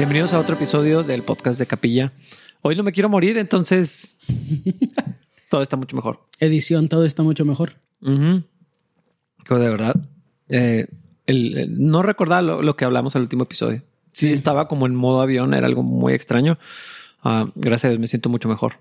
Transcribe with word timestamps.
Bienvenidos 0.00 0.32
a 0.32 0.38
otro 0.40 0.54
episodio 0.54 1.02
del 1.02 1.22
podcast 1.22 1.58
de 1.58 1.66
Capilla. 1.66 2.12
Hoy 2.62 2.74
no 2.74 2.82
me 2.82 2.92
quiero 2.92 3.10
morir, 3.10 3.36
entonces 3.36 4.16
todo 5.50 5.60
está 5.60 5.76
mucho 5.76 5.94
mejor. 5.94 6.20
Edición, 6.38 6.88
todo 6.88 7.04
está 7.04 7.22
mucho 7.22 7.44
mejor. 7.44 7.74
Que 8.02 9.54
de 9.54 9.68
verdad, 9.68 9.96
eh, 10.48 10.86
el- 11.26 11.58
el- 11.58 11.86
no 11.90 12.02
recordaba 12.02 12.40
lo, 12.40 12.62
lo 12.62 12.76
que 12.76 12.86
hablamos 12.86 13.14
al 13.14 13.22
último 13.22 13.42
episodio. 13.42 13.82
Sí, 14.12 14.28
Sí. 14.28 14.32
estaba 14.32 14.68
como 14.68 14.86
en 14.86 14.94
modo 14.94 15.20
avión, 15.20 15.52
era 15.52 15.66
algo 15.66 15.82
muy 15.82 16.14
extraño. 16.14 16.58
Ah, 17.22 17.52
gracias 17.54 17.84
a 17.84 17.88
Dios 17.90 18.00
me 18.00 18.06
siento 18.06 18.30
mucho 18.30 18.48
mejor. 18.48 18.76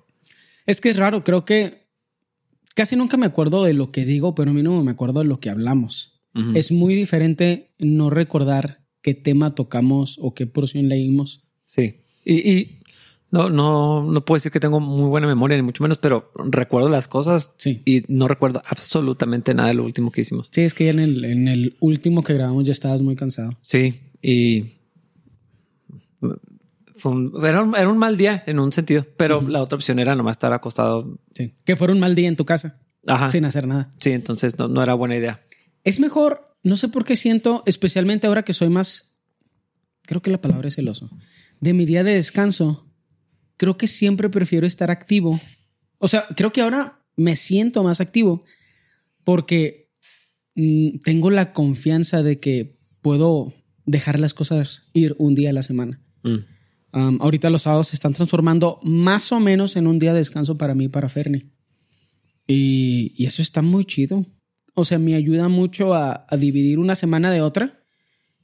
Es 0.66 0.80
que 0.80 0.90
es 0.90 0.96
raro, 0.98 1.26
creo 1.26 1.44
que 1.44 1.88
casi 2.76 2.96
nunca 2.96 3.18
me 3.18 3.26
acuerdo 3.26 3.66
de 3.66 3.74
lo 3.74 3.92
que 3.92 4.06
digo, 4.06 4.36
pero 4.36 4.54
mínimo 4.54 4.82
me 4.84 4.92
acuerdo 4.92 5.20
de 5.20 5.26
lo 5.26 5.42
que 5.42 5.50
hablamos. 5.50 6.22
Ujú. 6.34 6.52
Es 6.56 6.72
muy 6.72 6.96
diferente 6.96 7.74
no 7.78 8.10
recordar 8.10 8.80
qué 9.14 9.22
tema 9.22 9.56
tocamos 9.56 10.18
o 10.22 10.34
qué 10.34 10.46
porción 10.48 10.88
leímos. 10.90 11.44
Sí. 11.66 12.02
Y, 12.26 12.52
y 12.52 12.80
no, 13.32 13.50
no, 13.50 14.04
no 14.04 14.26
puedo 14.26 14.38
decir 14.38 14.52
que 14.52 14.60
tengo 14.60 14.80
muy 14.80 15.08
buena 15.10 15.28
memoria, 15.28 15.56
ni 15.58 15.64
mucho 15.64 15.84
menos, 15.84 15.98
pero 15.98 16.32
recuerdo 16.52 16.90
las 16.90 17.08
cosas 17.08 17.52
Sí. 17.58 17.82
y 17.86 18.04
no 18.08 18.28
recuerdo 18.28 18.62
absolutamente 18.66 19.54
nada 19.54 19.70
de 19.70 19.76
lo 19.76 19.84
último 19.84 20.12
que 20.12 20.22
hicimos. 20.22 20.50
Sí, 20.52 20.62
es 20.62 20.74
que 20.74 20.86
ya 20.86 20.92
en 20.92 21.00
el, 21.00 21.26
en 21.26 21.48
el 21.48 21.76
último 21.80 22.24
que 22.24 22.34
grabamos 22.34 22.66
ya 22.66 22.72
estabas 22.72 23.02
muy 23.02 23.16
cansado. 23.16 23.52
Sí, 23.62 24.00
y 24.22 24.74
fue 26.98 27.12
un- 27.12 27.34
era, 27.46 27.64
un, 27.64 27.76
era 27.76 27.88
un 27.90 27.98
mal 27.98 28.18
día 28.18 28.44
en 28.46 28.60
un 28.60 28.72
sentido, 28.74 29.06
pero 29.18 29.42
la 29.42 29.62
otra 29.62 29.78
opción 29.78 30.00
era 30.00 30.16
nomás 30.16 30.36
estar 30.36 30.52
acostado. 30.54 31.18
Sí. 31.34 31.54
Que 31.66 31.76
fuera 31.76 31.94
un 31.94 32.00
mal 32.00 32.14
día 32.16 32.28
en 32.28 32.36
tu 32.36 32.46
casa 32.46 32.78
Ajá. 33.08 33.30
sin 33.30 33.46
hacer 33.46 33.68
nada. 33.68 33.90
Sí, 34.00 34.12
entonces 34.12 34.58
no, 34.60 34.68
no 34.68 34.84
era 34.84 34.94
buena 34.96 35.16
idea. 35.16 35.40
Es 35.84 36.00
mejor, 36.00 36.49
no 36.64 36.76
sé 36.76 36.90
por 36.90 37.06
qué 37.06 37.16
siento, 37.16 37.64
especialmente 37.66 38.28
ahora 38.28 38.44
que 38.44 38.54
soy 38.54 38.70
más, 38.70 39.20
creo 40.04 40.22
que 40.22 40.32
la 40.32 40.42
palabra 40.42 40.68
es 40.68 40.76
celoso, 40.76 41.10
de 41.60 41.74
mi 41.74 41.86
día 41.86 42.04
de 42.04 42.14
descanso, 42.14 42.90
creo 43.58 43.78
que 43.78 43.88
siempre 43.88 44.30
prefiero 44.30 44.66
estar 44.66 44.92
activo. 44.92 45.40
O 45.98 46.08
sea, 46.08 46.26
creo 46.36 46.52
que 46.52 46.62
ahora 46.62 47.06
me 47.16 47.36
siento 47.36 47.84
más 47.84 48.00
activo 48.00 48.46
porque 49.24 49.92
mm, 50.56 51.00
tengo 51.04 51.30
la 51.30 51.52
confianza 51.52 52.24
de 52.24 52.40
que 52.40 52.80
puedo 53.02 53.54
dejar 53.86 54.20
las 54.20 54.34
cosas 54.34 54.90
ir 54.94 55.16
un 55.20 55.36
día 55.36 55.50
a 55.50 55.54
la 55.54 55.64
semana. 55.64 56.02
Mm. 56.24 56.38
Um, 56.92 57.22
ahorita 57.22 57.50
los 57.50 57.64
sábados 57.64 57.90
se 57.90 57.96
están 57.96 58.14
transformando 58.14 58.80
más 58.84 59.32
o 59.32 59.40
menos 59.40 59.76
en 59.76 59.88
un 59.88 60.00
día 60.00 60.14
de 60.14 60.20
descanso 60.20 60.58
para 60.58 60.74
mí 60.74 60.88
para 60.88 61.10
Fernie. 61.10 61.52
Y, 62.48 63.14
y 63.16 63.26
eso 63.26 63.42
está 63.42 63.62
muy 63.62 63.86
chido. 63.86 64.26
O 64.80 64.86
sea, 64.86 65.00
me 65.00 65.16
ayuda 65.16 65.48
mucho 65.50 65.94
a, 65.94 66.26
a 66.30 66.38
dividir 66.38 66.80
una 66.80 66.96
semana 66.96 67.32
de 67.32 67.42
otra. 67.42 67.84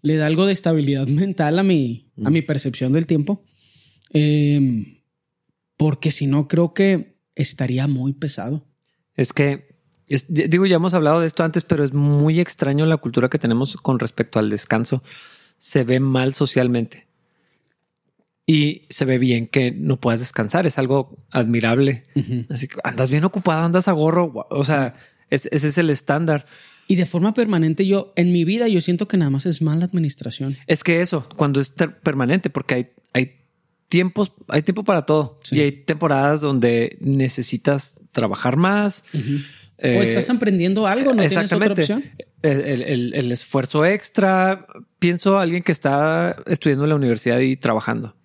Le 0.01 0.17
da 0.17 0.27
algo 0.27 0.45
de 0.45 0.53
estabilidad 0.53 1.07
mental 1.07 1.57
a 1.59 1.63
mi, 1.63 2.11
a 2.23 2.29
mi 2.29 2.41
percepción 2.41 2.91
del 2.93 3.07
tiempo. 3.07 3.43
Eh, 4.13 5.01
porque 5.77 6.11
si 6.11 6.27
no, 6.27 6.47
creo 6.47 6.73
que 6.73 7.17
estaría 7.35 7.87
muy 7.87 8.13
pesado. 8.13 8.65
Es 9.15 9.33
que, 9.33 9.75
es- 10.07 10.27
digo, 10.33 10.65
ya 10.65 10.75
hemos 10.77 10.93
hablado 10.93 11.19
de 11.21 11.27
esto 11.27 11.43
antes, 11.43 11.63
pero 11.63 11.83
es 11.83 11.93
muy 11.93 12.39
extraño 12.39 12.85
la 12.85 12.97
cultura 12.97 13.29
que 13.29 13.39
tenemos 13.39 13.75
con 13.77 13.99
respecto 13.99 14.39
al 14.39 14.49
descanso. 14.49 15.03
Se 15.57 15.83
ve 15.83 15.99
mal 15.99 16.33
socialmente. 16.33 17.07
Y 18.47 18.83
se 18.89 19.05
ve 19.05 19.17
bien 19.17 19.47
que 19.47 19.71
no 19.71 19.99
puedas 19.99 20.19
descansar. 20.19 20.67
Es 20.67 20.77
algo 20.77 21.17
admirable. 21.31 22.05
Así 22.49 22.67
que 22.67 22.75
andas 22.83 23.09
bien 23.09 23.23
ocupado, 23.23 23.63
andas 23.65 23.87
a 23.87 23.91
gorro. 23.93 24.45
O 24.51 24.63
sea, 24.63 24.95
es- 25.29 25.47
ese 25.51 25.67
es 25.69 25.77
el 25.77 25.89
estándar. 25.89 26.45
Y 26.87 26.95
de 26.95 27.05
forma 27.05 27.33
permanente, 27.33 27.85
yo 27.87 28.13
en 28.15 28.31
mi 28.31 28.43
vida, 28.45 28.67
yo 28.67 28.79
siento 28.81 29.07
que 29.07 29.17
nada 29.17 29.31
más 29.31 29.45
es 29.47 29.61
mala 29.61 29.85
administración. 29.85 30.55
Es 30.67 30.83
que 30.83 31.01
eso, 31.01 31.27
cuando 31.35 31.59
es 31.59 31.71
permanente, 32.03 32.49
porque 32.51 32.75
hay, 32.75 32.87
hay 33.13 33.31
tiempos, 33.87 34.33
hay 34.47 34.61
tiempo 34.61 34.83
para 34.83 35.05
todo. 35.05 35.37
Sí. 35.43 35.57
Y 35.57 35.61
hay 35.61 35.71
temporadas 35.71 36.41
donde 36.41 36.97
necesitas 36.99 37.99
trabajar 38.11 38.55
más. 38.57 39.03
eh, 39.77 39.97
o 39.99 40.03
estás 40.03 40.29
aprendiendo 40.29 40.85
algo, 40.87 41.11
no 41.13 41.25
tienes 41.27 41.51
otra 41.51 41.73
opción. 41.73 42.03
El, 42.41 43.13
el- 43.13 43.31
esfuerzo 43.31 43.83
extra. 43.83 44.67
Pienso 44.99 45.37
a 45.37 45.41
alguien 45.41 45.63
que 45.63 45.71
está 45.71 46.35
estudiando 46.45 46.85
en 46.85 46.89
la 46.91 46.95
universidad 46.95 47.39
y 47.39 47.57
trabajando. 47.57 48.15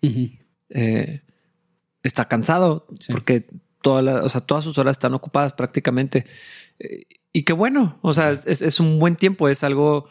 Eh, 0.68 1.22
está 2.02 2.28
cansado 2.28 2.86
Sí. 2.98 3.12
porque 3.12 3.46
toda 3.82 4.02
la- 4.02 4.22
o 4.22 4.28
sea, 4.28 4.40
todas 4.42 4.64
sus 4.64 4.76
horas 4.78 4.96
están 4.96 5.14
ocupadas 5.14 5.52
prácticamente. 5.54 6.26
Eh, 6.80 7.04
y 7.32 7.44
qué 7.44 7.52
bueno, 7.52 7.98
o 8.02 8.12
sea, 8.12 8.32
es, 8.32 8.60
es- 8.62 8.80
un 8.80 8.98
buen 8.98 9.14
tiempo, 9.14 9.48
es 9.48 9.62
algo 9.62 10.08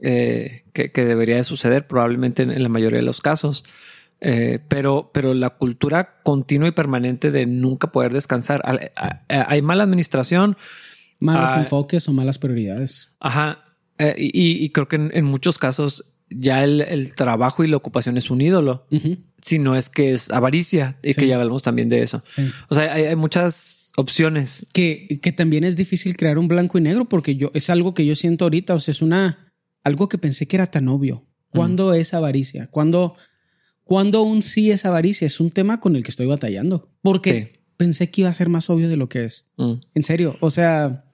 eh, 0.00 0.64
que, 0.74 0.92
que 0.92 1.04
debería 1.06 1.36
de 1.36 1.44
suceder 1.44 1.86
probablemente 1.86 2.42
en, 2.42 2.50
en 2.50 2.62
la 2.62 2.68
mayoría 2.68 2.98
de 2.98 3.04
los 3.06 3.20
casos. 3.22 3.64
Eh, 4.20 4.58
pero, 4.68 5.10
pero 5.14 5.32
la 5.32 5.50
cultura 5.50 6.20
continua 6.24 6.68
y 6.68 6.72
permanente 6.72 7.30
de 7.30 7.46
nunca 7.46 7.92
poder 7.92 8.12
descansar. 8.12 8.60
Hay 9.28 9.62
mala 9.62 9.84
administración, 9.84 10.56
Malos 11.20 11.52
Ah. 11.56 11.60
enfoques 11.60 12.08
o 12.08 12.12
malas 12.12 12.38
prioridades. 12.38 13.10
Ajá. 13.18 13.64
Eh, 13.98 14.14
y, 14.18 14.64
y 14.64 14.70
creo 14.70 14.86
que 14.88 14.96
en, 14.96 15.10
en 15.14 15.24
muchos 15.24 15.58
casos 15.58 16.04
ya 16.30 16.62
el, 16.64 16.80
el 16.82 17.14
trabajo 17.14 17.64
y 17.64 17.68
la 17.68 17.76
ocupación 17.76 18.16
es 18.16 18.30
un 18.30 18.40
ídolo, 18.40 18.86
Ujú. 18.90 19.18
si 19.42 19.58
no 19.58 19.76
es 19.76 19.88
que 19.88 20.12
es 20.12 20.30
avaricia 20.30 20.98
y 21.02 21.12
Sí. 21.14 21.20
que 21.20 21.28
ya 21.28 21.36
hablamos 21.36 21.62
también 21.62 21.88
de 21.88 22.02
eso. 22.02 22.22
Sí. 22.28 22.42
O 22.68 22.74
sea, 22.74 22.92
hay, 22.92 23.04
hay 23.04 23.16
muchas 23.16 23.92
opciones. 23.96 24.66
Que, 24.72 25.18
que 25.22 25.32
también 25.32 25.64
es 25.64 25.74
difícil 25.74 26.16
crear 26.16 26.38
un 26.38 26.46
blanco 26.48 26.78
y 26.78 26.80
negro 26.82 27.08
porque 27.08 27.36
yo 27.36 27.50
es 27.54 27.70
algo 27.70 27.94
que 27.94 28.04
yo 28.06 28.14
siento 28.14 28.44
ahorita. 28.44 28.74
O 28.74 28.80
sea, 28.80 28.92
es 28.92 29.02
una 29.02 29.52
algo 29.82 30.08
que 30.08 30.18
pensé 30.18 30.46
que 30.46 30.56
era 30.56 30.70
tan 30.70 30.86
obvio. 30.88 31.24
¿Cuándo 31.50 31.94
es 31.94 32.12
avaricia? 32.14 32.66
¿Cuándo, 32.70 33.14
¿Cuándo 33.84 34.22
un 34.22 34.42
sí 34.42 34.70
es 34.70 34.84
avaricia? 34.84 35.26
Es 35.26 35.40
un 35.40 35.50
tema 35.50 35.80
con 35.80 35.96
el 35.96 36.02
que 36.02 36.10
estoy 36.10 36.26
batallando 36.26 36.90
porque 37.00 37.52
Sí. 37.54 37.60
pensé 37.78 38.10
que 38.10 38.20
iba 38.20 38.30
a 38.30 38.34
ser 38.34 38.48
más 38.50 38.68
obvio 38.70 38.88
de 38.88 38.96
lo 38.98 39.08
que 39.08 39.24
es. 39.24 39.46
Mm. 39.56 39.74
En 39.94 40.02
serio. 40.02 40.36
O 40.40 40.50
sea, 40.50 41.06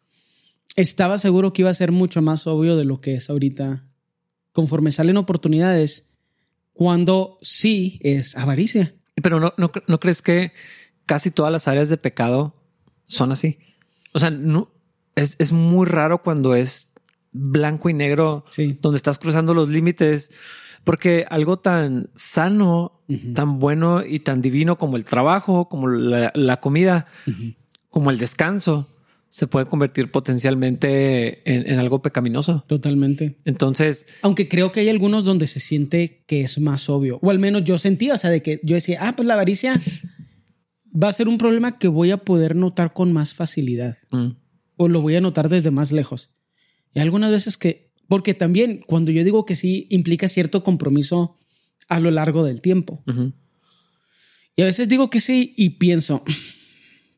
estaba 0.77 1.19
seguro 1.19 1.53
que 1.53 1.63
iba 1.63 1.71
a 1.71 1.75
ser 1.75 1.93
mucho 1.93 2.21
más 2.21 2.47
obvio 2.47 2.77
de 2.77 2.85
lo 2.85 3.01
que 3.01 3.15
es 3.15 3.31
ahorita. 3.31 3.85
Conforme 4.55 4.91
salen 4.93 5.19
oportunidades, 5.19 6.17
cuando 6.73 7.37
sí 7.43 7.99
es 8.03 8.35
avaricia. 8.39 8.95
Pero 9.23 9.39
no, 9.41 9.53
no, 9.59 9.71
no 9.87 10.01
crees 10.01 10.23
que 10.23 10.53
casi 11.05 11.31
todas 11.31 11.53
las 11.53 11.69
áreas 11.69 11.91
de 11.91 11.99
pecado 11.99 12.55
son 13.07 13.31
así. 13.33 13.59
O 14.15 14.19
sea, 14.19 14.31
no, 14.31 14.71
es, 15.17 15.37
es 15.39 15.53
muy 15.53 15.87
raro 15.87 16.23
cuando 16.23 16.55
es 16.55 16.95
blanco 17.33 17.91
y 17.91 17.95
negro, 17.95 18.45
Sí. 18.49 18.79
donde 18.81 18.97
estás 18.97 19.19
cruzando 19.19 19.53
los 19.55 19.69
límites, 19.69 20.31
porque 20.85 21.27
algo 21.29 21.59
tan 21.59 22.11
sano, 22.15 23.03
tan 23.35 23.59
bueno 23.59 24.05
y 24.05 24.21
tan 24.21 24.41
divino 24.41 24.79
como 24.79 24.97
el 24.97 25.05
trabajo, 25.05 25.69
como 25.69 25.89
la, 25.89 26.31
la 26.35 26.61
comida, 26.61 27.07
como 27.91 28.11
el 28.11 28.19
descanso, 28.19 28.89
se 29.35 29.49
puede 29.49 29.67
convertir 29.67 30.13
potencialmente 30.13 31.43
en, 31.53 31.69
en 31.69 31.81
algo 31.81 32.01
pecaminoso. 32.01 32.63
Totalmente. 32.69 33.37
Entonces, 33.45 34.07
Aunque 34.23 34.47
creo 34.47 34.71
que 34.71 34.79
hay 34.79 34.89
algunos 34.89 35.25
donde 35.25 35.49
se 35.49 35.59
siente 35.59 36.23
que 36.29 36.43
es 36.43 36.61
más 36.61 36.89
obvio. 36.89 37.19
O 37.21 37.31
al 37.33 37.41
menos 37.41 37.65
yo 37.65 37.77
sentía, 37.79 38.15
o 38.15 38.17
sea, 38.17 38.31
de 38.31 38.43
que 38.43 38.61
yo 38.63 38.77
decía, 38.77 39.01
ah, 39.01 39.17
pues 39.17 39.27
la 39.27 39.35
avaricia 39.35 39.83
va 40.95 41.09
a 41.09 41.13
ser 41.13 41.27
un 41.27 41.37
problema 41.37 41.81
que 41.81 41.89
voy 41.89 42.13
a 42.13 42.19
poder 42.19 42.55
notar 42.55 42.93
con 42.93 43.13
más 43.13 43.35
facilidad. 43.35 43.97
mm, 44.13 44.37
O 44.77 44.87
lo 44.89 45.01
voy 45.03 45.17
a 45.17 45.21
notar 45.21 45.49
desde 45.49 45.73
más 45.73 45.91
lejos. 45.91 46.31
Y 46.95 47.01
algunas 47.01 47.33
veces 47.33 47.59
que, 47.59 47.91
porque 48.07 48.35
también 48.35 48.85
cuando 48.87 49.11
yo 49.11 49.25
digo 49.25 49.45
que 49.45 49.57
sí, 49.57 49.89
implica 49.91 50.29
cierto 50.29 50.63
compromiso 50.63 51.37
a 51.89 51.99
lo 51.99 52.13
largo 52.13 52.45
del 52.45 52.61
tiempo. 52.61 53.03
Y 54.55 54.63
a 54.63 54.67
veces 54.67 54.89
digo 54.89 55.11
que 55.11 55.19
sí 55.19 55.55
y 55.57 55.71
pienso, 55.71 56.23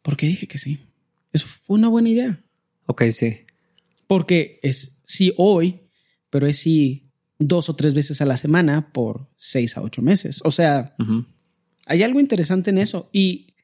¿por 0.01 0.17
qué 0.17 0.29
dije 0.29 0.47
que 0.47 0.57
sí? 0.57 0.79
Eso 1.37 1.47
fue 1.47 1.77
una 1.79 1.89
buena 1.89 2.09
idea. 2.09 2.43
ok, 2.87 3.03
sí. 3.11 3.37
Porque 4.07 4.59
es 4.63 5.01
sí 5.05 5.33
hoy, 5.37 5.81
pero 6.31 6.47
es 6.47 6.59
sí 6.59 7.11
dos 7.39 7.69
o 7.69 7.75
tres 7.77 7.93
veces 7.95 8.21
a 8.21 8.25
la 8.25 8.37
semana 8.37 8.93
por 8.93 9.29
seis 9.37 9.77
a 9.77 9.83
ocho 9.83 10.01
meses. 10.03 10.41
O 10.45 10.51
sea, 10.51 10.95
hay 11.87 12.03
algo 12.03 12.21
interesante 12.21 12.71
en 12.71 12.79
eso. 12.79 13.09
Y 13.13 13.55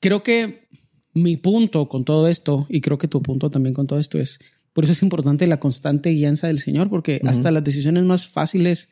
creo 0.00 0.22
que 0.22 0.68
mi 1.12 1.36
punto 1.36 1.88
con 1.88 2.04
todo 2.04 2.28
esto, 2.28 2.66
y 2.68 2.80
creo 2.80 2.98
que 2.98 3.08
tu 3.08 3.22
punto 3.22 3.50
también 3.50 3.74
con 3.74 3.86
todo 3.86 3.98
esto 3.98 4.18
es, 4.18 4.38
por 4.72 4.84
eso 4.84 4.92
es 4.92 5.02
importante 5.02 5.46
la 5.46 5.58
constante 5.60 6.10
guianza 6.10 6.46
del 6.46 6.60
Señor, 6.60 6.88
porque 6.88 7.20
hasta 7.24 7.50
las 7.50 7.64
decisiones 7.64 8.04
más 8.04 8.28
fáciles 8.28 8.90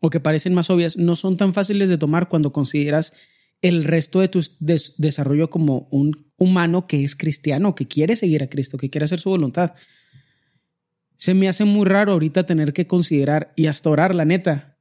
o 0.00 0.08
que 0.10 0.20
parecen 0.20 0.54
más 0.54 0.70
obvias 0.70 0.96
no 0.96 1.16
son 1.16 1.36
tan 1.36 1.52
fáciles 1.52 1.88
de 1.88 1.98
tomar 1.98 2.28
cuando 2.28 2.52
consideras 2.52 3.12
el 3.60 3.84
resto 3.84 4.20
de 4.20 4.28
tu 4.28 4.40
des- 4.60 4.94
desarrollo 4.98 5.50
como 5.50 5.88
un 5.90 6.27
humano 6.38 6.86
que 6.86 7.04
es 7.04 7.16
cristiano, 7.16 7.74
que 7.74 7.86
quiere 7.86 8.16
seguir 8.16 8.42
a 8.42 8.48
Cristo, 8.48 8.78
que 8.78 8.88
quiere 8.88 9.04
hacer 9.04 9.20
su 9.20 9.28
voluntad. 9.28 9.74
Se 11.16 11.34
me 11.34 11.48
hace 11.48 11.64
muy 11.64 11.84
raro 11.84 12.12
ahorita 12.12 12.46
tener 12.46 12.72
que 12.72 12.86
considerar 12.86 13.52
y 13.56 13.66
hasta 13.66 13.90
orar, 13.90 14.14
la 14.14 14.24
neta, 14.24 14.78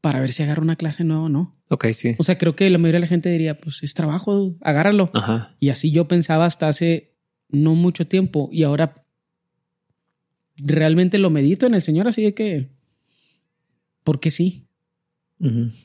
para 0.00 0.20
ver 0.20 0.32
si 0.32 0.42
agarro 0.42 0.62
una 0.62 0.76
clase 0.76 1.04
nueva 1.04 1.24
o 1.24 1.28
no. 1.28 1.56
Ok, 1.68 1.86
sí. 1.92 2.16
O 2.18 2.24
sea, 2.24 2.38
creo 2.38 2.56
que 2.56 2.68
la 2.70 2.78
mayoría 2.78 2.96
de 2.96 3.06
la 3.06 3.08
gente 3.08 3.30
diría, 3.30 3.58
pues 3.58 3.82
es 3.82 3.94
trabajo, 3.94 4.56
agárralo. 4.62 5.10
Ajá. 5.12 5.54
Y 5.60 5.68
así 5.68 5.90
yo 5.90 6.08
pensaba 6.08 6.46
hasta 6.46 6.68
hace 6.68 7.14
no 7.50 7.74
mucho 7.74 8.06
tiempo 8.06 8.48
y 8.50 8.62
ahora 8.62 9.04
realmente 10.56 11.18
lo 11.18 11.30
medito 11.30 11.66
en 11.66 11.74
el 11.74 11.82
Señor, 11.82 12.08
así 12.08 12.22
de 12.22 12.34
que, 12.34 12.70
porque 14.04 14.30
sí. 14.30 14.66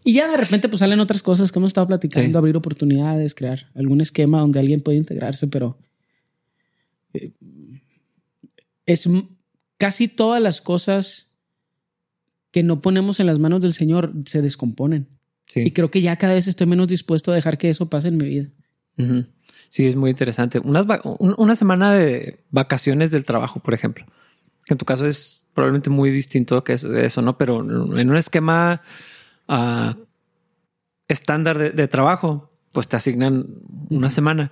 Y 0.03 0.13
ya 0.13 0.29
de 0.29 0.35
repente 0.35 0.67
pues 0.67 0.79
salen 0.79 0.99
otras 0.99 1.23
cosas 1.23 1.51
que 1.51 1.59
hemos 1.59 1.69
estado 1.69 1.87
platicando, 1.87 2.37
abrir 2.37 2.57
oportunidades, 2.57 3.33
crear 3.33 3.69
algún 3.73 4.01
esquema 4.01 4.41
donde 4.41 4.59
alguien 4.59 4.81
puede 4.81 4.97
integrarse, 4.97 5.47
pero 5.47 5.77
eh, 7.13 7.31
es 8.85 9.07
casi 9.77 10.09
todas 10.09 10.41
las 10.41 10.59
cosas 10.59 11.31
que 12.51 12.63
no 12.63 12.81
ponemos 12.81 13.19
en 13.19 13.27
las 13.27 13.39
manos 13.39 13.61
del 13.61 13.73
Señor 13.73 14.13
se 14.25 14.41
descomponen. 14.41 15.07
Y 15.53 15.71
creo 15.71 15.91
que 15.91 16.01
ya 16.01 16.17
cada 16.17 16.33
vez 16.33 16.47
estoy 16.47 16.67
menos 16.67 16.87
dispuesto 16.87 17.31
a 17.31 17.35
dejar 17.35 17.57
que 17.57 17.69
eso 17.69 17.89
pase 17.89 18.09
en 18.09 18.17
mi 18.17 18.25
vida. 18.25 18.49
Sí, 19.69 19.85
es 19.85 19.95
muy 19.95 20.09
interesante. 20.09 20.59
una 20.59 21.55
semana 21.55 21.93
de 21.93 22.39
vacaciones 22.49 23.11
del 23.11 23.25
trabajo, 23.25 23.59
por 23.59 23.73
ejemplo, 23.73 24.05
que 24.65 24.73
en 24.73 24.77
tu 24.77 24.85
caso 24.85 25.05
es 25.05 25.45
probablemente 25.53 25.89
muy 25.89 26.09
distinto 26.11 26.63
que 26.63 26.73
eso, 26.73 27.21
¿no? 27.21 27.37
Pero 27.37 27.59
en 27.59 28.09
un 28.09 28.17
esquema 28.17 28.81
uh, 29.47 29.93
estándar 31.07 31.75
de, 31.75 31.87
trabajo, 31.87 32.51
pues 32.71 32.87
te 32.87 32.95
asignan 32.95 33.45
una 33.89 34.09
semana 34.09 34.51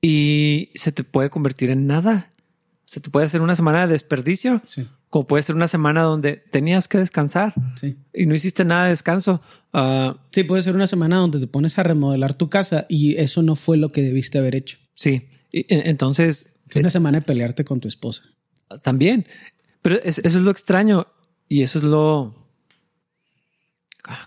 y 0.00 0.70
se 0.74 0.92
te 0.92 1.04
puede 1.04 1.30
convertir 1.30 1.70
en 1.70 1.86
nada. 1.86 2.30
Se 2.84 3.00
te 3.00 3.10
puede 3.10 3.26
hacer 3.26 3.40
una 3.40 3.54
semana 3.54 3.86
de 3.86 3.92
desperdicio. 3.92 4.62
Sí. 4.66 4.86
Como 5.08 5.26
puede 5.26 5.42
ser 5.42 5.54
una 5.54 5.68
semana 5.68 6.02
donde 6.02 6.36
tenías 6.36 6.88
que 6.88 6.98
descansar 6.98 7.54
sí. 7.76 7.96
y 8.12 8.26
no 8.26 8.34
hiciste 8.34 8.64
nada 8.64 8.84
de 8.84 8.90
descanso. 8.90 9.40
Uh, 9.72 10.14
sí, 10.32 10.44
puede 10.44 10.62
ser 10.62 10.74
una 10.74 10.86
semana 10.86 11.16
donde 11.16 11.40
te 11.40 11.46
pones 11.46 11.78
a 11.78 11.82
remodelar 11.82 12.34
tu 12.34 12.50
casa 12.50 12.86
y 12.88 13.16
eso 13.16 13.42
no 13.42 13.56
fue 13.56 13.76
lo 13.76 13.90
que 13.90 14.02
debiste 14.02 14.38
haber 14.38 14.54
hecho. 14.56 14.78
Sí. 14.94 15.28
Y, 15.50 15.60
e, 15.60 15.88
entonces. 15.88 16.50
una 16.74 16.90
semana 16.90 17.18
de 17.18 17.22
pelearte 17.22 17.64
con 17.64 17.80
tu 17.80 17.88
esposa. 17.88 18.24
También. 18.82 19.26
Pero 19.82 20.00
eso 20.02 20.20
es 20.22 20.34
lo 20.34 20.50
extraño 20.50 21.06
y 21.48 21.62
eso 21.62 21.78
es 21.78 21.84
lo 21.84 22.43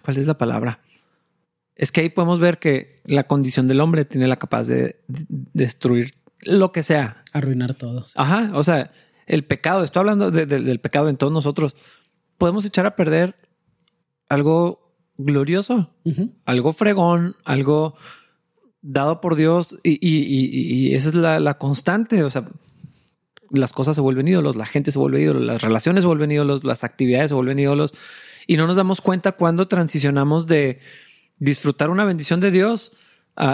¿Cuál 0.04 0.18
es 0.18 0.26
la 0.28 0.38
palabra? 0.38 0.80
Es 1.76 1.92
que 1.92 2.02
ahí 2.02 2.10
podemos 2.10 2.40
ver 2.40 2.58
que 2.58 3.02
la 3.06 3.26
condición 3.26 3.68
del 3.68 3.82
hombre 3.82 4.06
tiene 4.06 4.28
la 4.28 4.38
capacidad 4.38 4.78
de 4.78 5.00
destruir 5.08 6.16
lo 6.42 6.72
que 6.72 6.84
sea. 6.84 7.24
Arruinar 7.34 7.76
todo. 7.76 8.06
Ajá. 8.16 8.52
O 8.56 8.64
sea, 8.64 8.92
el 9.28 9.46
pecado, 9.46 9.84
estoy 9.84 10.02
hablando 10.02 10.32
del 10.32 10.80
pecado 10.80 11.10
en 11.10 11.18
todos 11.18 11.32
nosotros. 11.32 11.76
Podemos 12.38 12.66
echar 12.66 12.86
a 12.86 12.96
perder 12.96 13.36
algo 14.30 14.96
glorioso, 15.18 15.94
algo 16.46 16.74
fregón, 16.74 17.36
algo 17.44 17.96
dado 18.82 19.22
por 19.22 19.36
Dios 19.36 19.78
y, 19.84 20.94
esa 20.96 21.10
es 21.10 21.16
la, 21.16 21.40
la, 21.40 21.58
constante. 21.58 22.24
O 22.24 22.30
sea, 22.30 22.50
las 23.52 23.74
cosas 23.74 23.96
se 23.96 24.02
vuelven 24.02 24.28
ídolos, 24.28 24.56
la 24.56 24.66
gente 24.66 24.92
se 24.92 25.00
vuelve 25.00 25.22
ídolos, 25.22 25.44
las 25.44 25.62
relaciones 25.62 26.04
se 26.04 26.08
vuelven 26.08 26.32
ídolos, 26.32 26.64
las 26.64 26.84
actividades 26.84 27.30
se 27.30 27.36
vuelven 27.36 27.60
ídolos 27.60 27.94
y 28.48 28.58
no 28.58 28.66
nos 28.66 28.78
damos 28.78 29.02
cuenta 29.02 29.34
cuando 29.34 29.68
transicionamos 29.68 30.48
de 30.48 30.80
disfrutar 31.38 31.90
una 31.90 32.06
bendición 32.06 32.40
de 32.40 32.50
Dios 32.50 32.98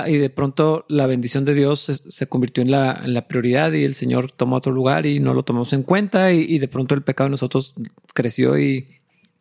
y 0.08 0.18
de 0.18 0.30
pronto 0.30 0.86
la 0.88 1.08
bendición 1.08 1.44
de 1.44 1.54
Dios 1.54 2.02
se, 2.08 2.28
convirtió 2.28 2.64
en 2.64 2.72
la, 2.72 3.02
en 3.04 3.14
la, 3.14 3.28
prioridad 3.28 3.74
y 3.74 3.84
el 3.84 3.96
Señor 3.96 4.32
tomó 4.32 4.56
otro 4.56 4.72
lugar 4.72 5.06
y 5.06 5.20
no 5.20 5.34
lo 5.34 5.44
tomamos 5.44 5.74
en 5.74 5.84
cuenta 5.84 6.32
y, 6.32 6.58
de 6.58 6.68
pronto 6.70 6.96
el 6.96 7.04
pecado 7.04 7.28
de 7.28 7.32
nosotros 7.32 7.74
creció 8.14 8.58
y... 8.58 8.88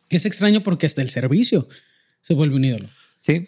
Que 0.09 0.17
es 0.17 0.25
extraño 0.25 0.61
porque 0.61 0.85
hasta 0.85 1.01
el 1.01 1.09
servicio 1.09 1.67
se 2.19 2.33
vuelve 2.33 2.57
un 2.57 2.65
ídolo. 2.65 2.89
Sí. 3.21 3.47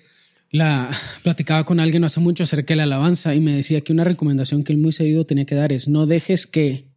La 0.52 0.90
platicaba 1.22 1.66
con 1.66 1.81
alguien 1.81 2.06
hace 2.06 2.22
mucho 2.22 2.44
acerca 2.44 2.74
de 2.74 2.78
la 2.78 2.84
alabanza 2.84 3.36
y 3.36 3.42
me 3.42 3.52
decía 3.52 3.81
que 3.81 3.92
una 3.92 4.06
recomendación 4.06 4.63
que 4.63 4.72
él 4.72 4.80
muy 4.80 4.94
seguido 4.94 5.25
tenía 5.25 5.46
que 5.46 5.56
dar 5.56 5.74
es 5.74 5.90
no 5.90 6.06
dejes 6.06 6.48
que 6.48 6.88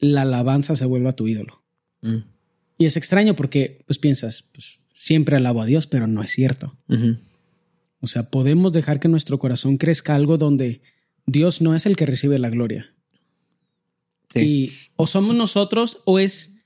la 0.00 0.22
alabanza 0.22 0.74
se 0.74 0.86
vuelva 0.86 1.12
tu 1.12 1.28
ídolo. 1.28 1.62
Mm. 2.00 2.31
Y 2.82 2.86
es 2.86 2.96
extraño 2.96 3.36
porque 3.36 3.84
pues 3.86 4.00
piensas, 4.00 4.50
pues 4.52 4.80
siempre 4.92 5.36
alabo 5.36 5.62
a 5.62 5.66
Dios, 5.66 5.86
pero 5.86 6.08
no 6.08 6.20
es 6.20 6.32
cierto. 6.32 6.76
O 8.00 8.08
sea, 8.08 8.28
podemos 8.28 8.72
dejar 8.72 8.98
que 8.98 9.06
nuestro 9.06 9.38
corazón 9.38 9.76
crezca 9.76 10.16
algo 10.16 10.36
donde 10.36 10.82
Dios 11.24 11.62
no 11.62 11.76
es 11.76 11.86
el 11.86 11.94
que 11.94 12.06
recibe 12.06 12.40
la 12.40 12.50
gloria. 12.50 12.92
Y 14.34 14.72
o 14.96 15.06
somos 15.06 15.36
nosotros 15.36 16.00
o 16.06 16.18
es 16.18 16.64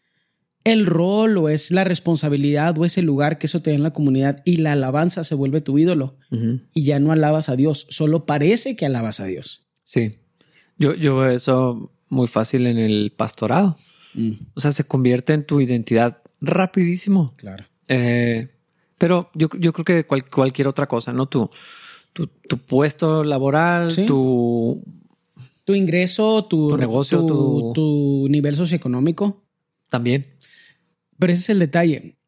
el 0.64 0.86
rol 0.86 1.36
o 1.36 1.50
es 1.50 1.70
la 1.70 1.84
responsabilidad 1.84 2.78
o 2.78 2.86
es 2.86 2.96
el 2.96 3.04
lugar 3.04 3.36
que 3.36 3.44
eso 3.44 3.60
te 3.60 3.68
da 3.68 3.76
en 3.76 3.82
la 3.82 3.92
comunidad 3.92 4.40
y 4.46 4.56
la 4.56 4.72
alabanza 4.72 5.22
se 5.22 5.34
vuelve 5.34 5.60
tu 5.60 5.76
ídolo 5.76 6.16
y 6.72 6.84
ya 6.84 6.98
no 6.98 7.12
alabas 7.12 7.50
a 7.50 7.56
Dios, 7.56 7.86
solo 7.90 8.24
parece 8.24 8.74
que 8.74 8.86
alabas 8.86 9.20
a 9.20 9.26
Dios. 9.26 9.66
Sí, 9.84 10.16
yo, 10.78 10.94
yo 10.94 11.14
veo 11.16 11.30
eso 11.30 11.92
muy 12.08 12.26
fácil 12.26 12.66
en 12.66 12.78
el 12.78 13.12
pastorado. 13.14 13.76
Mm. 14.16 14.32
O 14.54 14.60
sea, 14.60 14.72
se 14.72 14.84
convierte 14.84 15.34
en 15.34 15.44
tu 15.44 15.60
identidad 15.60 16.22
rapidísimo. 16.40 17.34
Claro. 17.36 17.64
Eh, 17.88 18.48
pero 18.98 19.30
yo, 19.34 19.48
yo, 19.58 19.72
creo 19.72 19.84
que 19.84 20.06
cualquier 20.06 20.68
otra 20.68 20.86
cosa, 20.86 21.12
¿no? 21.12 21.26
Tu, 21.26 21.48
tu, 22.12 22.26
tu 22.26 22.58
puesto 22.58 23.22
laboral, 23.22 23.94
tu... 24.06 24.82
Tu 25.64 25.74
ingreso, 25.74 26.44
tu, 26.44 26.76
negocio, 26.76 27.26
tu, 27.26 27.72
tu, 27.74 28.28
nivel 28.30 28.54
socioeconómico. 28.54 29.42
También. 29.88 30.36
Pero 31.18 31.32
ese 31.32 31.42
es 31.42 31.48
el 31.50 31.58
detalle. 31.58 32.18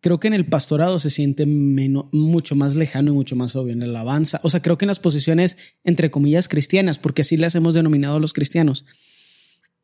Creo 0.00 0.20
que 0.20 0.28
en 0.28 0.34
el 0.34 0.46
pastorado 0.46 1.00
se 1.00 1.10
siente 1.10 1.46
menos, 1.46 2.06
mucho 2.12 2.54
más 2.54 2.76
lejano 2.76 3.10
y 3.10 3.14
mucho 3.14 3.34
más 3.34 3.56
obvio 3.56 3.72
en 3.72 3.80
la 3.80 3.86
alabanza. 3.86 4.38
O 4.44 4.50
sea, 4.50 4.62
creo 4.62 4.78
que 4.78 4.84
en 4.84 4.88
las 4.88 5.00
posiciones, 5.00 5.58
entre 5.82 6.12
comillas, 6.12 6.46
cristianas, 6.46 7.00
porque 7.00 7.22
así 7.22 7.36
las 7.36 7.56
hemos 7.56 7.74
denominado 7.74 8.20
los 8.20 8.32
cristianos, 8.32 8.84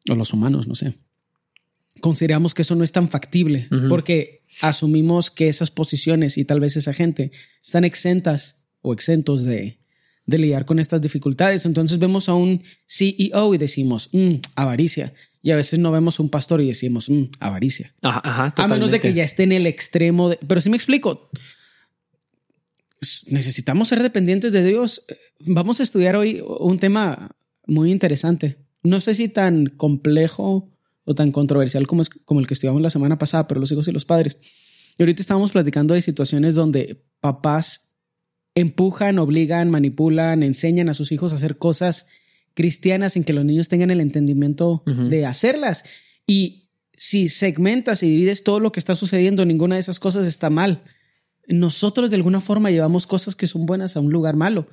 o 0.09 0.15
los 0.15 0.33
humanos, 0.33 0.67
no 0.67 0.75
sé. 0.75 0.95
Consideramos 2.01 2.55
que 2.55 2.63
eso 2.63 2.75
no 2.75 2.85
es 2.85 2.93
tan 2.93 3.09
factible 3.09 3.69
porque 3.89 4.45
asumimos 4.61 5.31
que 5.31 5.49
esas 5.49 5.71
posiciones 5.71 6.39
y 6.39 6.45
tal 6.45 6.61
vez 6.61 6.77
esa 6.77 6.93
gente 6.93 7.33
están 7.65 7.85
exentas 7.85 8.63
o 8.83 8.93
exentos 8.93 9.45
de, 9.45 9.79
de 10.27 10.39
lidiar 10.39 10.65
con 10.65 10.79
estas 10.79 11.01
dificultades. 11.01 11.67
Entonces 11.67 11.99
vemos 11.99 12.29
a 12.29 12.35
un 12.35 12.63
CEO 12.87 13.55
y 13.55 13.59
decimos, 13.59 14.11
mm, 14.13 14.35
avaricia. 14.55 15.13
Y 15.43 15.51
a 15.51 15.57
veces 15.57 15.79
no 15.79 15.91
vemos 15.91 16.19
a 16.19 16.23
un 16.23 16.29
pastor 16.29 16.61
y 16.61 16.69
decimos, 16.69 17.09
mm, 17.09 17.25
avaricia. 17.41 17.95
Ajá, 18.03 18.53
a 18.57 18.69
menos 18.69 18.91
de 18.91 19.01
que 19.01 19.13
ya 19.15 19.25
esté 19.25 19.45
en 19.45 19.53
el 19.53 19.67
extremo. 19.67 20.29
De... 20.29 20.39
Pero 20.47 20.61
si 20.61 20.71
me 20.71 20.77
explico, 20.77 21.31
necesitamos 23.27 23.89
ser 23.89 24.03
dependientes 24.03 24.53
de 24.53 24.65
Dios. 24.65 25.05
Vamos 25.41 25.81
a 25.81 25.83
estudiar 25.83 26.15
hoy 26.17 26.43
un 26.61 26.79
tema 26.79 27.31
muy 27.67 27.91
interesante 27.91 28.68
no 28.89 29.01
sé 29.01 29.15
si 29.15 29.29
tan 29.29 29.67
complejo 29.67 30.71
o 31.05 31.15
tan 31.15 31.33
controversial 31.33 31.87
como, 31.87 32.03
es, 32.03 32.11
como 32.11 32.41
el 32.41 32.47
que 32.47 32.55
estudiamos 32.55 32.83
la 32.83 32.91
semana 32.91 33.19
pasada, 33.19 33.49
pero 33.49 33.61
los 33.61 33.71
hijos 33.73 33.89
y 33.89 33.93
los 33.93 34.05
padres. 34.05 34.39
Y 34.99 35.03
ahorita 35.03 35.23
estábamos 35.23 35.53
platicando 35.53 35.95
de 35.95 36.01
situaciones 36.01 36.55
donde 36.55 37.05
papás 37.21 37.95
empujan, 38.55 39.19
obligan, 39.19 39.71
manipulan, 39.71 40.43
enseñan 40.43 40.89
a 40.89 40.95
sus 40.95 41.13
hijos 41.13 41.33
a 41.33 41.37
hacer 41.37 41.59
cosas 41.59 42.07
cristianas 42.55 43.13
sin 43.13 43.25
que 43.25 43.33
los 43.33 43.45
niños 43.45 43.69
tengan 43.69 43.91
el 43.91 44.01
entendimiento 44.01 44.83
de 44.87 45.27
hacerlas. 45.27 45.85
Y 46.27 46.69
si 46.97 47.29
segmentas 47.29 48.03
y 48.03 48.09
divides 48.09 48.43
todo 48.43 48.59
lo 48.59 48.73
que 48.73 48.81
está 48.81 48.97
sucediendo, 48.97 49.45
ninguna 49.45 49.77
de 49.77 49.81
esas 49.81 50.01
cosas 50.01 50.27
está 50.27 50.51
mal. 50.51 50.83
Nosotros 51.47 52.11
de 52.11 52.17
alguna 52.17 52.41
forma 52.41 52.71
llevamos 52.71 53.07
cosas 53.07 53.37
que 53.37 53.47
son 53.47 53.65
buenas 53.65 53.97
a 53.97 54.01
un 54.01 54.11
lugar 54.11 54.35
malo, 54.35 54.67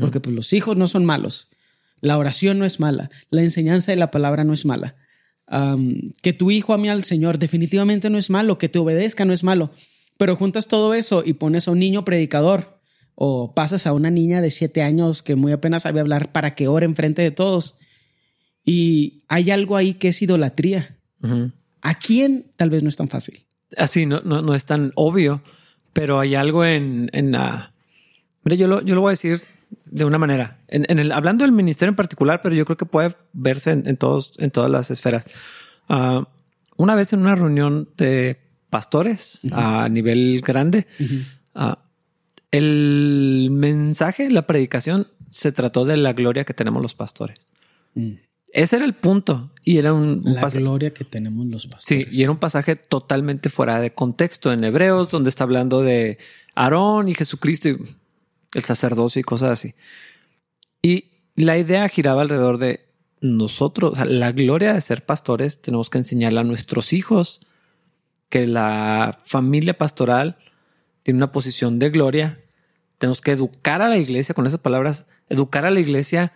porque 0.00 0.20
pues 0.20 0.34
los 0.34 0.52
hijos 0.52 0.76
no 0.76 0.88
son 0.88 1.04
malos. 1.04 1.48
La 2.00 2.18
oración 2.18 2.58
no 2.58 2.64
es 2.64 2.80
mala, 2.80 3.10
la 3.30 3.42
enseñanza 3.42 3.92
de 3.92 3.96
la 3.96 4.10
palabra 4.10 4.44
no 4.44 4.52
es 4.52 4.64
mala. 4.64 4.96
que 6.22 6.32
tu 6.32 6.50
hijo 6.50 6.74
ame 6.74 6.90
al 6.90 7.04
Señor 7.04 7.38
definitivamente 7.38 8.10
no 8.10 8.18
es 8.18 8.30
malo, 8.30 8.58
que 8.58 8.68
te 8.68 8.78
obedezca 8.78 9.24
no 9.24 9.32
es 9.32 9.44
malo, 9.44 9.70
pero 10.16 10.36
juntas 10.36 10.68
todo 10.68 10.94
eso 10.94 11.22
y 11.24 11.34
pones 11.34 11.68
a 11.68 11.70
un 11.70 11.78
niño 11.78 12.04
predicador 12.04 12.80
o 13.14 13.54
pasas 13.54 13.86
a 13.86 13.92
una 13.92 14.10
niña 14.10 14.40
de 14.40 14.50
siete 14.50 14.82
años 14.82 15.22
que 15.22 15.34
muy 15.34 15.52
apenas 15.52 15.82
sabe 15.82 16.00
hablar 16.00 16.30
para 16.30 16.54
que 16.54 16.68
ore 16.68 16.86
enfrente 16.86 17.22
de 17.22 17.32
todos. 17.32 17.76
Y 18.64 19.24
hay 19.28 19.50
algo 19.50 19.76
ahí 19.76 19.94
que 19.94 20.08
es 20.08 20.22
idolatría. 20.22 20.98
¿A 21.82 21.98
quién? 21.98 22.52
Tal 22.56 22.70
vez 22.70 22.82
no 22.82 22.88
es 22.88 22.96
tan 22.96 23.08
fácil. 23.08 23.46
Así, 23.76 24.06
no, 24.06 24.20
no, 24.20 24.40
no 24.40 24.54
es 24.54 24.66
tan 24.66 24.92
obvio, 24.94 25.42
pero 25.92 26.20
hay 26.20 26.36
algo 26.36 26.64
en, 26.64 27.10
en 27.12 27.32
la... 27.32 27.74
Mira, 28.44 28.56
yo 28.56 28.68
lo, 28.68 28.82
yo 28.82 28.94
lo 28.94 29.00
voy 29.00 29.10
a 29.10 29.12
decir 29.12 29.42
de 29.84 30.04
una 30.04 30.18
manera. 30.18 30.58
En, 30.68 30.98
el, 30.98 31.12
hablando 31.12 31.44
del 31.44 31.52
ministerio 31.52 31.90
en 31.90 31.96
particular, 31.96 32.40
pero 32.42 32.54
yo 32.54 32.64
creo 32.64 32.76
que 32.76 32.86
puede 32.86 33.14
verse 33.32 33.72
en, 33.72 33.96
todos, 33.96 34.34
en 34.38 34.50
todas 34.50 34.70
las 34.70 34.90
esferas. 34.90 35.24
Ah, 35.88 36.26
una 36.76 36.94
vez 36.94 37.12
en 37.12 37.20
una 37.20 37.34
reunión 37.34 37.88
de 37.96 38.38
pastores 38.70 39.40
a 39.52 39.88
nivel 39.88 40.42
grande, 40.46 40.86
ah, 41.54 41.78
el 42.50 43.48
mensaje, 43.50 44.30
la 44.30 44.46
predicación 44.46 45.08
se 45.30 45.52
trató 45.52 45.84
de 45.84 45.96
la 45.96 46.12
gloria 46.12 46.44
que 46.44 46.54
tenemos 46.54 46.82
los 46.82 46.94
pastores. 46.94 47.38
Mm. 47.94 48.12
Ese 48.52 48.76
era 48.76 48.84
el 48.84 48.94
punto. 48.94 49.50
Y 49.64 49.78
era 49.78 49.92
un. 49.92 50.22
La 50.24 50.48
gloria 50.48 50.94
que 50.94 51.04
tenemos 51.04 51.46
los 51.46 51.66
pastores. 51.66 52.08
Sí, 52.08 52.16
y 52.18 52.22
era 52.22 52.30
un 52.30 52.38
pasaje 52.38 52.76
totalmente 52.76 53.50
fuera 53.50 53.80
de 53.80 53.92
contexto 53.92 54.52
en 54.52 54.64
Hebreos, 54.64 55.10
donde 55.10 55.28
está 55.28 55.44
hablando 55.44 55.82
de 55.82 56.18
Aarón 56.54 57.08
y 57.08 57.14
Jesucristo. 57.14 57.68
Y 57.68 57.78
el 58.54 58.64
sacerdocio 58.64 59.20
y 59.20 59.24
cosas 59.24 59.50
así. 59.50 59.74
Y 60.82 61.10
la 61.36 61.58
idea 61.58 61.88
giraba 61.88 62.22
alrededor 62.22 62.58
de 62.58 62.86
nosotros, 63.20 63.98
la 64.06 64.32
gloria 64.32 64.74
de 64.74 64.80
ser 64.80 65.04
pastores, 65.04 65.60
tenemos 65.60 65.90
que 65.90 65.98
enseñarle 65.98 66.40
a 66.40 66.44
nuestros 66.44 66.92
hijos 66.92 67.46
que 68.28 68.46
la 68.46 69.20
familia 69.24 69.76
pastoral 69.76 70.36
tiene 71.02 71.18
una 71.18 71.32
posición 71.32 71.78
de 71.78 71.90
gloria. 71.90 72.40
Tenemos 72.98 73.20
que 73.20 73.32
educar 73.32 73.82
a 73.82 73.88
la 73.88 73.96
iglesia, 73.96 74.34
con 74.34 74.46
esas 74.46 74.60
palabras, 74.60 75.06
educar 75.28 75.64
a 75.64 75.70
la 75.70 75.80
iglesia 75.80 76.32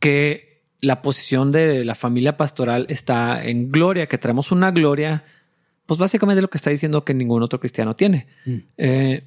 que 0.00 0.62
la 0.80 1.02
posición 1.02 1.52
de 1.52 1.84
la 1.84 1.94
familia 1.94 2.36
pastoral 2.36 2.86
está 2.88 3.44
en 3.44 3.70
gloria, 3.70 4.08
que 4.08 4.18
traemos 4.18 4.50
una 4.50 4.70
gloria, 4.72 5.24
pues 5.86 5.98
básicamente 5.98 6.42
lo 6.42 6.48
que 6.48 6.58
está 6.58 6.70
diciendo 6.70 7.04
que 7.04 7.14
ningún 7.14 7.42
otro 7.42 7.60
cristiano 7.60 7.94
tiene. 7.94 8.26
Mm. 8.44 8.56
Eh, 8.78 9.24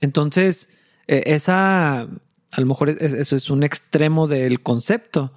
entonces, 0.00 0.68
esa, 1.06 2.00
a 2.02 2.60
lo 2.60 2.66
mejor 2.66 2.90
es- 2.90 3.12
eso 3.12 3.36
es 3.36 3.50
un 3.50 3.62
extremo 3.62 4.26
del 4.28 4.62
concepto, 4.62 5.32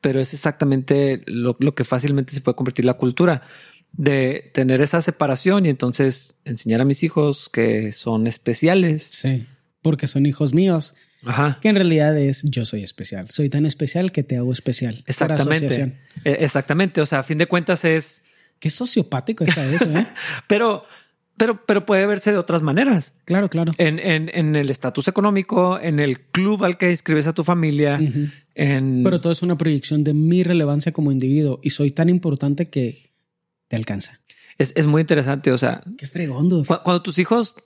pero 0.00 0.20
es 0.20 0.32
exactamente 0.34 1.22
lo, 1.26 1.56
lo 1.60 1.74
que 1.74 1.84
fácilmente 1.84 2.32
se 2.34 2.40
puede 2.40 2.56
convertir 2.56 2.84
la 2.84 2.94
cultura 2.94 3.42
de 3.92 4.50
tener 4.54 4.80
esa 4.80 5.02
separación 5.02 5.66
y 5.66 5.68
entonces 5.68 6.38
enseñar 6.44 6.80
a 6.80 6.84
mis 6.84 7.02
hijos 7.02 7.48
que 7.50 7.92
son 7.92 8.26
especiales. 8.26 9.06
Sí, 9.10 9.46
porque 9.82 10.06
son 10.06 10.24
hijos 10.26 10.54
míos, 10.54 10.94
Ajá. 11.24 11.58
que 11.60 11.68
en 11.68 11.74
realidad 11.74 12.16
es 12.16 12.42
yo 12.44 12.64
soy 12.64 12.82
especial. 12.84 13.28
Soy 13.30 13.48
tan 13.48 13.66
especial 13.66 14.10
que 14.12 14.22
te 14.22 14.36
hago 14.36 14.52
especial. 14.52 15.02
Exactamente. 15.06 15.98
Eh, 16.24 16.36
Exactamente. 16.40 17.00
O 17.00 17.06
sea, 17.06 17.18
a 17.18 17.22
fin 17.22 17.38
de 17.38 17.46
cuentas 17.46 17.84
es, 17.84 18.22
Qué 18.60 18.70
sociopático 18.70 19.42
está 19.42 19.64
eso, 19.66 19.86
¿eh? 19.86 20.06
pero, 20.46 20.84
pero, 21.42 21.66
pero 21.66 21.84
puede 21.84 22.06
verse 22.06 22.30
de 22.30 22.38
otras 22.38 22.62
maneras. 22.62 23.12
claro, 23.24 23.48
claro. 23.48 23.72
En, 23.78 23.98
en, 23.98 24.30
en 24.32 24.54
el 24.54 24.70
estatus 24.70 25.08
económico, 25.08 25.78
en 25.80 25.98
el 25.98 26.20
club 26.20 26.62
al 26.64 26.78
que 26.78 26.88
inscribes 26.90 27.26
a 27.26 27.32
tu 27.32 27.42
familia, 27.42 27.98
en... 28.54 29.02
Pero 29.02 29.20
todo 29.20 29.32
es 29.32 29.42
una 29.42 29.56
proyección 29.58 30.04
de 30.04 30.14
mi 30.14 30.42
relevancia 30.44 30.92
como 30.92 31.10
individuo 31.10 31.58
y 31.62 31.70
soy 31.70 31.90
tan 31.90 32.08
importante 32.08 32.68
que 32.70 33.10
te 33.68 33.76
alcanza. 33.76 34.20
es, 34.58 34.72
es 34.76 34.86
muy 34.86 35.00
interesante. 35.00 35.50
O 35.50 35.58
sea, 35.58 35.82
Qué 35.98 36.06
fregón, 36.06 36.48
dude. 36.48 36.66
cu- 36.66 36.78
cuando 36.84 37.02
tus 37.02 37.18
hijos, 37.18 37.56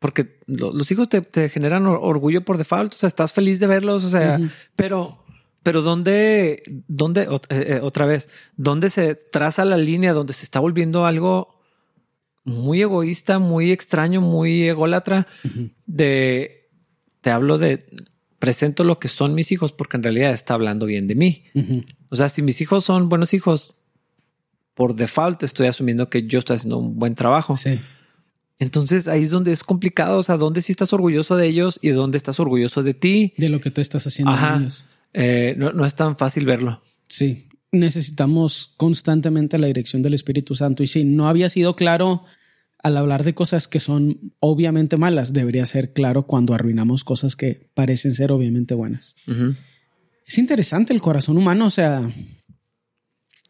porque 0.00 0.38
lo- 0.46 0.72
los 0.72 0.90
hijos 0.90 1.08
te, 1.08 1.20
te 1.20 1.48
generan 1.48 1.86
or- 1.86 2.00
orgullo 2.02 2.44
por 2.44 2.58
default, 2.58 2.94
o 2.94 2.96
sea, 2.96 3.06
estás 3.06 3.32
feliz 3.32 3.60
de 3.60 3.66
verlos, 3.68 4.02
o 4.04 4.10
sea, 4.10 4.40
pero, 4.74 5.22
pero 5.62 5.82
¿dónde, 5.82 6.62
dónde, 6.88 7.22
eh, 7.22 7.38
eh, 7.50 7.80
otra 7.82 8.06
vez, 8.06 8.28
dónde 8.56 8.90
se 8.90 9.14
traza 9.14 9.64
la 9.64 9.76
línea 9.76 10.12
donde 10.12 10.32
se 10.32 10.44
está 10.44 10.58
volviendo 10.60 11.06
algo 11.06 11.55
muy 12.46 12.80
egoísta, 12.80 13.38
muy 13.38 13.72
extraño, 13.72 14.22
muy 14.22 14.68
ególatra? 14.68 15.26
De, 15.84 16.70
te 17.20 17.30
hablo 17.30 17.58
de, 17.58 17.84
presento 18.38 18.84
lo 18.84 18.98
que 18.98 19.08
son 19.08 19.34
mis 19.34 19.52
hijos 19.52 19.72
porque 19.72 19.96
en 19.96 20.02
realidad 20.02 20.32
está 20.32 20.54
hablando 20.54 20.86
bien 20.86 21.06
de 21.06 21.14
mí. 21.14 21.44
O 22.08 22.16
sea, 22.16 22.28
si 22.28 22.42
mis 22.42 22.60
hijos 22.60 22.84
son 22.84 23.08
buenos 23.08 23.34
hijos, 23.34 23.78
por 24.74 24.94
default 24.94 25.42
estoy 25.42 25.66
asumiendo 25.66 26.08
que 26.08 26.26
yo 26.26 26.38
estoy 26.38 26.56
haciendo 26.56 26.78
un 26.78 26.98
buen 26.98 27.14
trabajo. 27.14 27.56
Sí. 27.56 27.80
Entonces 28.58 29.08
ahí 29.08 29.22
es 29.22 29.30
donde 29.30 29.52
es 29.52 29.64
complicado. 29.64 30.18
O 30.18 30.22
sea, 30.22 30.36
dónde 30.36 30.62
sí 30.62 30.72
estás 30.72 30.92
orgulloso 30.92 31.36
de 31.36 31.46
ellos 31.46 31.78
y 31.82 31.88
dónde 31.88 32.16
estás 32.18 32.38
orgulloso 32.38 32.82
de 32.82 32.94
ti. 32.94 33.34
De 33.36 33.48
lo 33.48 33.60
que 33.60 33.70
tú 33.70 33.80
estás 33.80 34.06
haciendo 34.06 34.32
Ajá. 34.32 34.52
con 34.52 34.62
ellos. 34.62 34.86
Eh, 35.12 35.54
no, 35.56 35.72
no 35.72 35.84
es 35.84 35.94
tan 35.94 36.16
fácil 36.16 36.44
verlo. 36.44 36.82
Sí. 37.08 37.48
Necesitamos 37.72 38.74
constantemente 38.76 39.58
la 39.58 39.66
dirección 39.66 40.02
del 40.02 40.14
Espíritu 40.14 40.54
Santo. 40.54 40.82
Y 40.82 40.86
si 40.86 41.04
no 41.04 41.26
había 41.26 41.48
sido 41.48 41.74
claro 41.74 42.24
al 42.86 42.96
hablar 42.96 43.24
de 43.24 43.34
cosas 43.34 43.66
que 43.66 43.80
son 43.80 44.32
obviamente 44.38 44.96
malas, 44.96 45.32
debería 45.32 45.66
ser 45.66 45.92
claro 45.92 46.28
cuando 46.28 46.54
arruinamos 46.54 47.02
cosas 47.02 47.34
que 47.34 47.68
parecen 47.74 48.14
ser 48.14 48.30
obviamente 48.30 48.74
buenas. 48.74 49.16
Es 50.24 50.38
interesante 50.38 50.92
el 50.92 51.00
corazón 51.00 51.36
humano, 51.36 51.66
o 51.66 51.70
sea, 51.70 52.08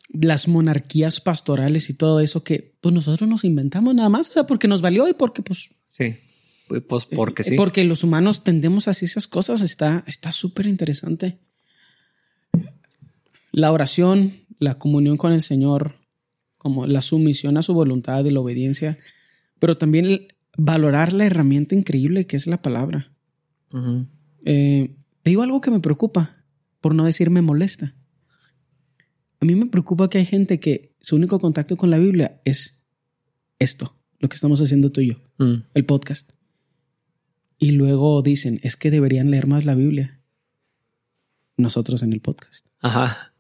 las 0.09 0.49
monarquías 0.49 1.21
pastorales 1.21 1.91
y 1.91 1.95
todo 1.95 2.21
eso 2.21 2.45
que 2.45 2.79
pues 2.81 2.95
nosotros 2.95 3.29
nos 3.29 3.45
inventamos 3.45 3.95
nada 3.95 4.09
más, 4.09 4.31
o 4.31 4.33
sea, 4.33 4.47
porque 4.47 4.69
nos 4.69 4.81
valió 4.81 5.07
y 5.07 5.13
porque 5.13 5.43
pues 5.43 5.69
Sí. 5.89 6.17
Pues 6.67 6.83
pues, 6.89 7.05
porque 7.05 7.45
sí. 7.45 7.57
porque 7.57 7.85
los 7.85 8.05
humanos 8.05 8.43
tendemos 8.43 8.89
hacia 8.89 9.05
esas 9.05 9.27
cosas, 9.27 9.61
está 9.61 10.03
está 10.07 10.33
súper 10.33 10.67
interesante. 10.67 11.37
La 13.53 13.71
oración, 13.71 14.33
la 14.59 14.79
comunión 14.79 15.19
con 15.19 15.35
el 15.35 15.43
Señor, 15.43 15.97
como 16.57 16.87
la 16.87 17.03
sumisión 17.03 17.59
a 17.59 17.63
su 17.63 17.75
voluntad 17.75 18.25
y 18.25 18.31
la 18.31 18.41
obediencia, 18.41 18.99
pero 19.59 19.77
también 19.77 20.27
valorar 20.57 21.13
la 21.13 21.27
herramienta 21.27 21.75
increíble 21.75 22.27
que 22.27 22.37
es 22.37 22.47
la 22.47 22.63
palabra. 22.63 23.13
Eh, 24.45 24.97
te 25.23 25.31
digo 25.31 25.43
algo 25.43 25.61
que 25.61 25.71
me 25.71 25.81
preocupa, 25.81 26.45
por 26.81 26.95
no 26.95 27.05
decir 27.05 27.31
me 27.31 27.43
molesta. 27.43 27.95
A 29.41 29.45
mí 29.45 29.55
me 29.55 29.67
preocupa 29.67 30.09
que 30.09 30.19
hay 30.19 30.25
gente 30.27 30.61
que 30.61 30.95
su 31.01 31.17
único 31.17 31.39
contacto 31.41 31.77
con 31.77 31.91
la 31.91 31.99
Biblia 31.99 32.41
es 32.45 32.85
esto, 33.59 33.97
lo 34.19 34.29
que 34.29 34.35
estamos 34.35 34.61
haciendo 34.63 34.91
tú 34.93 35.01
y 35.01 35.09
yo, 35.09 35.17
Mm. 35.39 35.65
el 35.75 35.85
podcast. 35.85 36.33
Y 37.59 37.73
luego 37.73 38.23
dicen, 38.23 38.61
es 38.63 38.77
que 38.77 38.91
deberían 38.91 39.31
leer 39.31 39.47
más 39.47 39.65
la 39.65 39.75
Biblia. 39.75 40.21
Nosotros 41.57 42.03
en 42.03 42.13
el 42.13 42.21
podcast. 42.21 42.67
Ajá. 42.81 43.33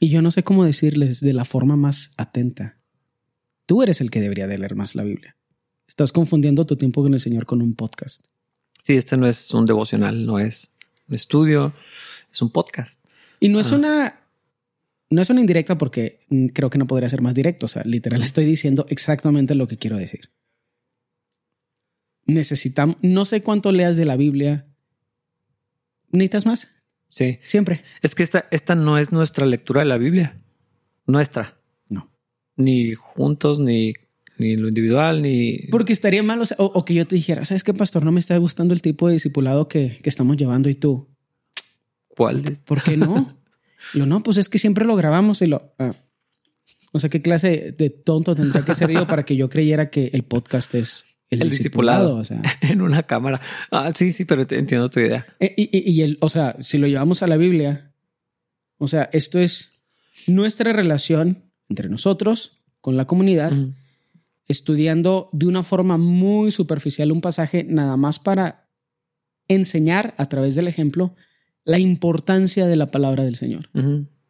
Y 0.00 0.08
yo 0.08 0.22
no 0.22 0.30
sé 0.30 0.42
cómo 0.42 0.64
decirles 0.64 1.20
de 1.20 1.32
la 1.32 1.44
forma 1.44 1.76
más 1.76 2.12
atenta. 2.16 2.78
Tú 3.66 3.82
eres 3.82 4.00
el 4.00 4.10
que 4.10 4.20
debería 4.20 4.46
de 4.48 4.58
leer 4.58 4.74
más 4.74 4.94
la 4.96 5.04
Biblia. 5.04 5.36
Estás 5.90 6.12
confundiendo 6.12 6.64
tu 6.66 6.76
tiempo 6.76 7.02
con 7.02 7.12
el 7.14 7.18
Señor 7.18 7.46
con 7.46 7.60
un 7.60 7.74
podcast. 7.74 8.24
Sí, 8.84 8.94
este 8.94 9.16
no 9.16 9.26
es 9.26 9.52
un 9.52 9.66
devocional, 9.66 10.24
no 10.24 10.38
es 10.38 10.70
un 11.08 11.16
estudio, 11.16 11.74
es 12.30 12.40
un 12.40 12.52
podcast. 12.52 13.04
Y 13.40 13.48
no 13.48 13.58
es 13.58 13.72
Ah. 13.72 13.76
una. 13.76 14.16
No 15.10 15.20
es 15.20 15.28
una 15.30 15.40
indirecta 15.40 15.76
porque 15.76 16.20
mm, 16.28 16.46
creo 16.50 16.70
que 16.70 16.78
no 16.78 16.86
podría 16.86 17.08
ser 17.08 17.22
más 17.22 17.34
directo. 17.34 17.66
O 17.66 17.68
sea, 17.68 17.82
literal 17.82 18.22
estoy 18.22 18.44
diciendo 18.44 18.86
exactamente 18.88 19.56
lo 19.56 19.66
que 19.66 19.78
quiero 19.78 19.96
decir. 19.96 20.30
Necesitamos. 22.24 22.96
No 23.02 23.24
sé 23.24 23.42
cuánto 23.42 23.72
leas 23.72 23.96
de 23.96 24.04
la 24.04 24.16
Biblia. 24.16 24.68
¿Necesitas 26.12 26.46
más? 26.46 26.76
Sí. 27.08 27.40
Siempre. 27.44 27.82
Es 28.00 28.14
que 28.14 28.22
esta, 28.22 28.46
esta 28.52 28.76
no 28.76 28.96
es 28.96 29.10
nuestra 29.10 29.44
lectura 29.44 29.80
de 29.80 29.86
la 29.88 29.98
Biblia. 29.98 30.40
Nuestra. 31.04 31.60
No. 31.88 32.08
Ni 32.54 32.94
juntos, 32.94 33.58
ni, 33.58 33.94
ni 34.40 34.56
lo 34.56 34.66
individual, 34.68 35.22
ni. 35.22 35.58
Porque 35.70 35.92
estaría 35.92 36.22
mal. 36.22 36.40
O, 36.40 36.46
sea, 36.46 36.56
o- 36.58 36.72
o 36.74 36.84
que 36.84 36.94
yo 36.94 37.06
te 37.06 37.14
dijera, 37.14 37.44
¿sabes 37.44 37.62
qué, 37.62 37.72
pastor? 37.74 38.04
No 38.04 38.10
me 38.12 38.18
está 38.20 38.36
gustando 38.38 38.74
el 38.74 38.82
tipo 38.82 39.06
de 39.06 39.12
discipulado 39.14 39.68
que, 39.68 39.98
que 40.02 40.08
estamos 40.08 40.36
llevando 40.36 40.68
y 40.68 40.74
tú. 40.74 41.08
¿Cuál? 42.08 42.56
¿Por 42.64 42.82
qué 42.82 42.96
no? 42.96 43.38
Lo 43.94 44.06
no, 44.06 44.22
pues 44.22 44.36
es 44.36 44.48
que 44.48 44.58
siempre 44.58 44.84
lo 44.84 44.94
grabamos 44.94 45.40
y 45.42 45.46
lo. 45.46 45.72
ah. 45.78 45.92
O 46.92 46.98
sea, 47.00 47.08
¿qué 47.08 47.22
clase 47.22 47.72
de 47.76 47.88
tonto 47.90 48.34
tendría 48.34 48.64
que 48.64 48.74
ser 48.74 48.90
yo 48.90 49.06
para 49.06 49.24
que 49.24 49.36
yo 49.36 49.48
creyera 49.48 49.90
que 49.90 50.10
el 50.12 50.22
podcast 50.24 50.74
es 50.74 51.06
el, 51.30 51.42
El 51.42 51.50
discipulado? 51.50 52.18
discipulado. 52.18 52.42
O 52.42 52.52
sea. 52.52 52.58
en 52.72 52.82
una 52.82 53.04
cámara. 53.04 53.40
Ah, 53.70 53.90
sí, 53.94 54.10
sí, 54.12 54.24
pero 54.24 54.46
te- 54.46 54.58
entiendo 54.58 54.90
tu 54.90 55.00
idea. 55.00 55.24
Eh, 55.38 55.54
Y, 55.56 55.62
y- 55.76 55.90
y 55.92 56.02
el, 56.02 56.18
o 56.20 56.28
sea, 56.28 56.56
si 56.60 56.78
lo 56.78 56.86
llevamos 56.88 57.22
a 57.22 57.26
la 57.28 57.36
Biblia, 57.36 57.92
o 58.78 58.86
sea, 58.88 59.08
esto 59.12 59.38
es 59.38 59.80
nuestra 60.26 60.72
relación 60.72 61.44
entre 61.68 61.88
nosotros 61.88 62.60
con 62.80 62.96
la 62.96 63.06
comunidad. 63.06 63.52
Estudiando 64.50 65.28
de 65.32 65.46
una 65.46 65.62
forma 65.62 65.96
muy 65.96 66.50
superficial 66.50 67.12
un 67.12 67.20
pasaje 67.20 67.64
nada 67.64 67.96
más 67.96 68.18
para 68.18 68.68
enseñar 69.48 70.14
a 70.18 70.26
través 70.28 70.54
del 70.54 70.68
ejemplo 70.68 71.14
la 71.64 71.78
importancia 71.78 72.66
de 72.66 72.76
la 72.76 72.90
palabra 72.90 73.24
del 73.24 73.36
Señor. 73.36 73.68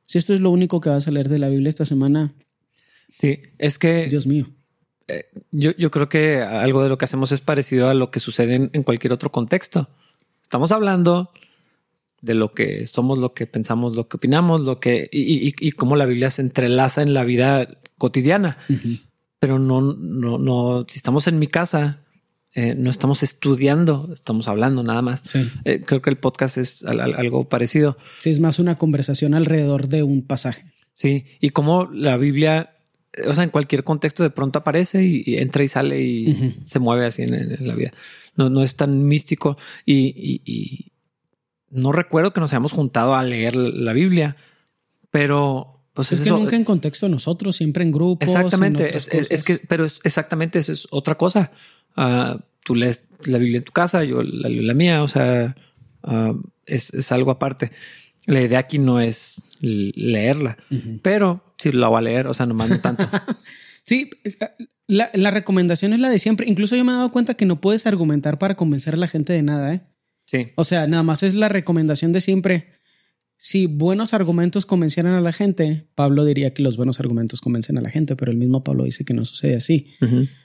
Si 0.07 0.19
esto 0.19 0.35
es 0.35 0.41
lo 0.41 0.51
único 0.51 0.81
que 0.81 0.91
vas 0.91 1.07
a 1.09 1.11
leer 1.11 1.29
de 1.29 1.39
la 1.39 1.49
Biblia 1.49 1.69
esta 1.69 1.85
semana, 1.85 2.33
Sí, 3.13 3.41
es 3.59 3.79
que 3.79 4.07
Dios 4.09 4.27
mío. 4.27 4.47
yo, 5.51 5.73
yo 5.77 5.91
creo 5.91 6.09
que 6.09 6.41
algo 6.43 6.83
de 6.83 6.89
lo 6.89 6.97
que 6.97 7.05
hacemos 7.07 7.33
es 7.33 7.41
parecido 7.41 7.89
a 7.89 7.95
lo 7.95 8.11
que 8.13 8.21
sucede 8.21 8.55
en, 8.55 8.71
en 8.73 8.83
cualquier 8.85 9.13
otro 9.13 9.33
contexto. 9.33 9.89
Estamos 10.43 10.71
hablando 10.71 11.31
de 12.23 12.35
lo 12.35 12.53
que 12.55 12.87
somos, 12.87 13.19
lo 13.19 13.35
que 13.35 13.47
pensamos, 13.49 13.97
lo 13.97 14.07
que 14.09 14.17
opinamos, 14.19 14.61
lo 14.61 14.79
que 14.79 15.09
y, 15.11 15.49
y- 15.49 15.55
y 15.59 15.73
cómo 15.73 15.97
la 15.97 16.07
Biblia 16.07 16.31
se 16.31 16.43
entrelaza 16.43 17.03
en 17.03 17.13
la 17.15 17.25
vida 17.25 17.81
cotidiana. 17.99 18.59
Pero 19.41 19.59
no, 19.59 19.81
no, 19.81 20.39
no. 20.39 20.85
Si 20.87 20.99
estamos 20.99 21.27
en 21.27 21.39
mi 21.39 21.47
casa, 21.49 22.01
eh, 22.55 22.75
no 22.77 22.91
estamos 22.91 23.23
estudiando, 23.23 24.11
estamos 24.15 24.47
hablando 24.49 24.83
nada 24.83 25.03
más. 25.03 25.23
Sí. 25.27 25.49
Eh, 25.65 25.83
creo 25.85 26.03
que 26.03 26.11
el 26.11 26.19
podcast 26.19 26.59
es 26.59 26.85
al- 26.85 27.01
al- 27.01 27.15
algo 27.15 27.49
parecido. 27.49 27.97
Sí, 28.19 28.31
es 28.31 28.39
más 28.41 28.59
una 28.59 28.77
conversación 28.77 29.35
alrededor 29.35 29.89
de 29.89 30.03
un 30.03 30.23
pasaje. 30.27 30.65
Sí, 30.95 31.25
y 31.41 31.51
como 31.51 31.89
la 31.91 32.17
Biblia, 32.19 32.77
o 33.27 33.33
sea, 33.33 33.45
en 33.45 33.51
cualquier 33.51 33.83
contexto 33.85 34.23
de 34.23 34.31
pronto 34.31 34.59
aparece 34.59 35.05
y, 35.05 35.23
y 35.25 35.37
entra 35.39 35.63
y 35.65 35.69
sale 35.69 36.03
y 36.03 36.57
se 36.65 36.79
mueve 36.79 37.07
así 37.07 37.23
en, 37.23 37.33
en 37.35 37.67
la 37.67 37.75
vida. 37.75 37.93
No, 38.37 38.51
no 38.51 38.63
es 38.63 38.77
tan 38.77 39.07
místico 39.07 39.57
y, 39.87 40.09
y- 40.15 40.43
y 40.45 40.93
no 41.71 41.93
recuerdo 41.93 42.33
que 42.33 42.41
nos 42.41 42.53
hayamos 42.53 42.73
juntado 42.73 43.15
a 43.15 43.23
leer 43.23 43.55
la 43.57 43.93
Biblia, 43.95 44.37
pero 45.11 45.80
pues 45.95 46.09
Es 46.13 46.19
es 46.19 46.25
que 46.25 46.29
eso. 46.31 46.39
nunca 46.39 46.57
en 46.57 46.65
contexto 46.65 47.09
nosotros, 47.09 47.57
siempre 47.57 47.83
en 47.85 47.91
grupos. 47.93 48.29
en 48.29 48.37
Exactamente, 48.37 48.97
es, 48.97 49.09
es- 49.09 49.31
es 49.31 49.43
cosas. 49.43 49.45
que, 49.45 49.67
pero 49.67 49.85
es 49.85 50.01
exactamente 50.05 50.59
eso 50.59 50.73
es 50.73 50.87
otra 50.91 51.17
cosa. 51.17 51.51
Ah, 51.97 52.39
tú 52.65 52.75
lees 52.75 53.09
la 53.25 53.39
Biblia 53.39 53.59
en 53.59 53.65
tu 53.65 53.73
casa, 53.73 54.05
yo 54.05 54.23
la, 54.23 54.49
leo 54.49 54.63
la 54.63 54.75
mía, 54.75 55.03
o 55.03 55.09
sea, 55.09 55.57
ah, 56.03 56.33
es, 56.67 56.93
es 56.95 57.11
algo 57.13 57.31
aparte. 57.31 57.73
La 58.27 58.41
idea 58.43 58.59
aquí 58.61 58.79
no 58.79 59.01
es 59.01 59.43
leerla, 59.61 60.57
pero 61.03 61.43
si 61.59 61.73
la 61.73 61.89
voy 61.89 61.99
a 61.99 62.03
leer, 62.03 62.27
o 62.29 62.35
sea, 62.35 62.47
nomás 62.47 62.69
no 62.69 62.81
tanto. 62.81 63.09
Sí, 63.83 64.11
la, 64.87 65.11
la, 65.15 65.31
recomendación 65.31 65.93
es 65.95 66.01
la 66.01 66.11
de 66.11 66.19
siempre. 66.19 66.47
Incluso 66.49 66.77
yo 66.77 66.85
me 66.85 66.93
he 66.93 66.95
dado 66.95 67.11
cuenta 67.11 67.35
que 67.35 67.47
no 67.47 67.61
puedes 67.61 67.87
argumentar 67.87 68.39
para 68.39 68.55
convencer 68.55 68.95
a 68.95 68.99
la 68.99 69.09
gente 69.09 69.33
de 69.33 69.43
nada, 69.43 69.75
¿eh? 69.75 69.81
Sí. 70.27 70.49
O 70.55 70.65
sea, 70.65 70.87
nada 70.87 71.03
más 71.03 71.23
es 71.25 71.35
la 71.35 71.49
recomendación 71.49 72.13
de 72.13 72.21
siempre. 72.21 72.69
Si 73.43 73.69
buenos 73.69 74.13
argumentos 74.13 74.67
convencieran 74.67 75.15
a 75.15 75.21
la 75.23 75.33
gente, 75.33 75.87
Pablo 75.95 76.27
diría 76.27 76.53
que 76.53 76.63
los 76.63 76.77
buenos 76.77 77.01
argumentos 77.01 77.41
convencen 77.41 77.79
a 77.79 77.81
la 77.81 77.89
gente, 77.89 78.15
pero 78.15 78.31
el 78.31 78.37
mismo 78.37 78.63
Pablo 78.63 78.85
dice 78.85 79.07
que 79.07 79.15
no 79.15 79.25
sucede 79.25 79.57
así. 79.57 79.95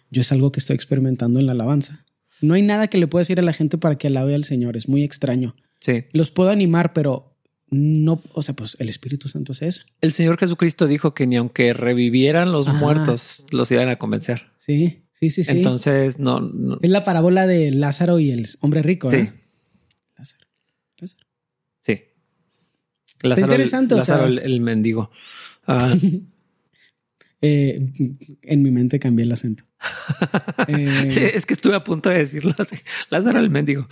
Yo 0.10 0.22
es 0.22 0.32
algo 0.32 0.54
que 0.54 0.62
estoy 0.62 0.78
experimentando 0.78 1.42
en 1.42 1.46
la 1.46 1.52
alabanza. 1.52 2.06
No 2.40 2.54
hay 2.54 2.62
nada 2.62 2.88
que 2.88 2.98
le 2.98 3.08
pueda 3.08 3.20
decir 3.20 3.38
a 3.38 3.44
la 3.44 3.52
gente 3.52 3.78
para 3.78 3.98
que 3.98 4.08
alabe 4.08 4.34
al 4.34 4.46
Señor. 4.46 4.78
Es 4.78 4.88
muy 4.88 5.04
extraño. 5.04 5.58
Sí. 5.82 6.06
Los 6.14 6.32
puedo 6.32 6.52
animar, 6.52 6.94
pero 6.94 7.38
no, 7.70 8.24
o 8.32 8.42
sea, 8.42 8.56
pues 8.56 8.78
el 8.80 8.88
Espíritu 8.88 9.28
Santo 9.28 9.52
hace 9.52 9.68
eso. 9.68 9.84
El 10.00 10.14
Señor 10.14 10.38
Jesucristo 10.38 10.88
dijo 10.88 11.14
que 11.14 11.28
ni 11.28 11.36
aunque 11.36 11.74
revivieran 11.74 12.54
los 12.54 12.66
muertos, 12.70 13.46
los 13.52 13.70
iban 13.72 13.90
a 13.90 13.98
convencer. 13.98 14.44
Sí, 14.56 15.04
sí, 15.12 15.30
sí, 15.30 15.44
sí. 15.44 15.52
Entonces, 15.52 16.18
no, 16.18 16.80
Es 16.82 16.90
la 16.90 17.04
parábola 17.04 17.46
de 17.46 17.72
Lázaro 17.72 18.20
y 18.20 18.32
el 18.32 18.48
hombre 18.62 18.84
rico. 18.84 19.10
Sí. 19.10 19.28
Lázaro. 20.18 20.48
Sí. 21.82 21.98
Lázaro, 23.22 23.48
interesante. 23.48 23.96
Lázaro, 23.96 24.26
el, 24.26 24.62
mendigo. 24.62 25.12
Ah. 25.68 25.96
Eh, 27.42 27.80
en 28.42 28.64
mi 28.64 28.72
mente 28.72 28.98
cambié 28.98 29.24
el 29.24 29.32
acento. 29.32 29.66
Eh, 30.68 31.34
es 31.36 31.46
que 31.46 31.54
estuve 31.54 31.76
a 31.76 31.84
punto 31.84 32.10
de 32.10 32.20
decirlo 32.20 32.56
así. 32.58 32.78
Lázaro 33.12 33.40
el 33.40 33.52
mendigo 33.52 33.88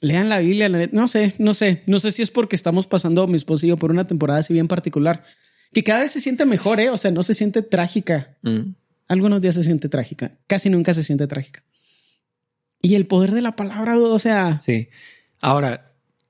lean 0.00 0.28
la 0.28 0.38
Biblia. 0.38 0.68
No 0.68 1.08
sé, 1.08 1.34
no 1.38 1.54
sé. 1.54 1.82
No 1.86 1.98
sé 1.98 2.12
si 2.12 2.22
es 2.22 2.30
porque 2.30 2.56
estamos 2.56 2.86
pasando, 2.86 3.26
mi 3.26 3.36
esposo 3.36 3.66
y 3.66 3.70
yo, 3.70 3.76
por 3.76 3.90
una 3.90 4.06
temporada 4.06 4.40
así 4.40 4.52
bien 4.52 4.68
particular, 4.68 5.24
que 5.72 5.84
cada 5.84 6.00
vez 6.00 6.10
se 6.12 6.20
siente 6.20 6.44
mejor, 6.46 6.80
¿eh? 6.80 6.90
O 6.90 6.98
sea, 6.98 7.10
no 7.10 7.22
se 7.22 7.34
siente 7.34 7.62
trágica. 7.62 8.36
Mm. 8.42 8.74
Algunos 9.08 9.40
días 9.40 9.54
se 9.54 9.64
siente 9.64 9.88
trágica. 9.88 10.32
Casi 10.46 10.70
nunca 10.70 10.94
se 10.94 11.02
siente 11.02 11.26
trágica. 11.26 11.62
Y 12.82 12.94
el 12.94 13.06
poder 13.06 13.32
de 13.32 13.42
la 13.42 13.56
palabra, 13.56 13.98
o 13.98 14.18
sea. 14.18 14.58
Sí. 14.58 14.88
Ahora, 15.40 15.85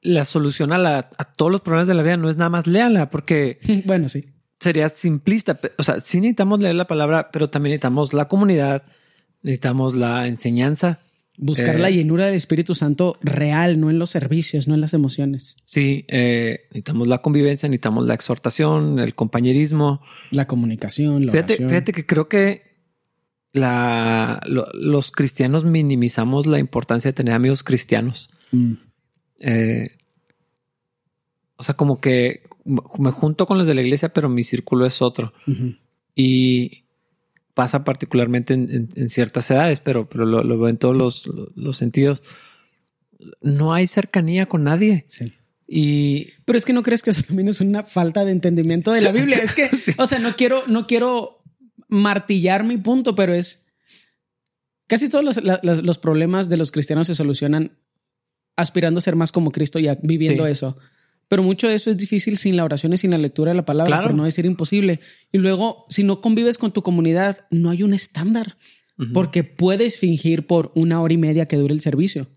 la 0.06 0.24
solución 0.24 0.72
a, 0.72 0.78
la, 0.78 1.10
a 1.18 1.24
todos 1.24 1.52
los 1.52 1.60
problemas 1.60 1.88
de 1.88 1.94
la 1.94 2.02
vida 2.02 2.16
no 2.16 2.28
es 2.30 2.36
nada 2.36 2.50
más 2.50 2.66
léala, 2.66 3.10
porque. 3.10 3.58
bueno, 3.86 4.08
sí. 4.08 4.24
Sería 4.58 4.88
simplista. 4.88 5.60
O 5.78 5.82
sea, 5.82 6.00
sí 6.00 6.18
necesitamos 6.18 6.60
leer 6.60 6.74
la 6.74 6.86
palabra, 6.86 7.30
pero 7.30 7.50
también 7.50 7.72
necesitamos 7.72 8.14
la 8.14 8.26
comunidad, 8.26 8.84
necesitamos 9.42 9.94
la 9.94 10.26
enseñanza 10.26 11.00
Buscar 11.38 11.78
la 11.78 11.90
eh, 11.90 11.94
llenura 11.94 12.26
del 12.26 12.34
Espíritu 12.34 12.74
Santo 12.74 13.18
real, 13.20 13.78
no 13.78 13.90
en 13.90 13.98
los 13.98 14.10
servicios, 14.10 14.68
no 14.68 14.74
en 14.74 14.80
las 14.80 14.94
emociones. 14.94 15.56
Sí, 15.66 16.06
eh, 16.08 16.60
necesitamos 16.70 17.08
la 17.08 17.18
convivencia, 17.18 17.68
necesitamos 17.68 18.06
la 18.06 18.14
exhortación, 18.14 18.98
el 18.98 19.14
compañerismo. 19.14 20.00
La 20.30 20.46
comunicación, 20.46 21.26
la 21.26 21.32
fíjate, 21.32 21.56
Fíjate 21.56 21.92
que 21.92 22.06
creo 22.06 22.28
que 22.28 22.62
la, 23.52 24.40
los 24.46 25.12
cristianos 25.12 25.64
minimizamos 25.64 26.46
la 26.46 26.58
importancia 26.58 27.10
de 27.10 27.12
tener 27.12 27.34
amigos 27.34 27.62
cristianos. 27.62 28.30
Mm. 28.52 28.74
Eh, 29.40 29.96
o 31.56 31.62
sea, 31.62 31.74
como 31.74 32.00
que 32.00 32.42
me 32.64 33.10
junto 33.10 33.46
con 33.46 33.58
los 33.58 33.66
de 33.66 33.74
la 33.74 33.82
iglesia, 33.82 34.10
pero 34.10 34.28
mi 34.28 34.42
círculo 34.42 34.86
es 34.86 35.00
otro. 35.02 35.32
Y 36.14 36.84
pasa 37.54 37.84
particularmente 37.84 38.54
en, 38.54 39.08
ciertas 39.08 39.50
edades, 39.50 39.80
pero, 39.80 40.08
pero 40.08 40.26
lo, 40.26 40.58
veo 40.58 40.68
en 40.68 40.76
todos 40.76 41.26
los, 41.54 41.76
sentidos. 41.76 42.22
No 43.40 43.72
hay 43.72 43.86
cercanía 43.86 44.46
con 44.46 44.64
nadie. 44.64 45.04
Sí. 45.08 45.32
Y... 45.66 46.28
Pero 46.44 46.58
es 46.58 46.64
que 46.64 46.72
no 46.72 46.82
crees 46.82 47.02
que 47.02 47.10
eso 47.10 47.22
también 47.22 47.48
es 47.48 47.60
una 47.60 47.82
falta 47.84 48.24
de 48.24 48.32
entendimiento 48.32 48.92
de 48.92 49.00
la 49.00 49.12
Biblia. 49.12 49.38
Es 49.38 49.54
que, 49.54 49.70
o 49.98 50.06
sea, 50.06 50.18
no 50.18 50.36
quiero, 50.36 50.66
no 50.66 50.86
quiero 50.86 51.42
martillar 51.88 52.64
mi 52.64 52.76
punto, 52.76 53.14
pero 53.14 53.32
es 53.32 53.66
casi 54.86 55.08
todos 55.08 55.24
los, 55.24 55.98
problemas 55.98 56.48
de 56.48 56.56
los 56.56 56.70
cristianos 56.72 57.06
se 57.06 57.14
solucionan 57.14 57.78
aspirando 58.56 58.98
a 58.98 59.02
ser 59.02 59.16
más 59.16 59.32
como 59.32 59.52
Cristo 59.52 59.78
y 59.78 59.88
viviendo 60.02 60.46
eso. 60.46 60.76
Pero 61.28 61.42
mucho 61.42 61.68
de 61.68 61.74
eso 61.74 61.90
es 61.90 61.96
difícil 61.96 62.36
sin 62.36 62.56
la 62.56 62.64
oración 62.64 62.92
y 62.92 62.98
sin 62.98 63.10
la 63.10 63.18
lectura 63.18 63.50
de 63.50 63.56
la 63.56 63.64
palabra, 63.64 64.02
por 64.02 64.14
no 64.14 64.24
decir 64.24 64.46
imposible. 64.46 65.00
Y 65.32 65.38
luego, 65.38 65.86
si 65.88 66.04
no 66.04 66.20
convives 66.20 66.56
con 66.56 66.72
tu 66.72 66.82
comunidad, 66.82 67.46
no 67.50 67.70
hay 67.70 67.82
un 67.82 67.94
estándar, 67.94 68.56
porque 69.12 69.44
puedes 69.44 69.98
fingir 69.98 70.46
por 70.46 70.72
una 70.74 71.00
hora 71.00 71.12
y 71.12 71.18
media 71.18 71.46
que 71.46 71.56
dure 71.56 71.74
el 71.74 71.80
servicio. 71.80 72.28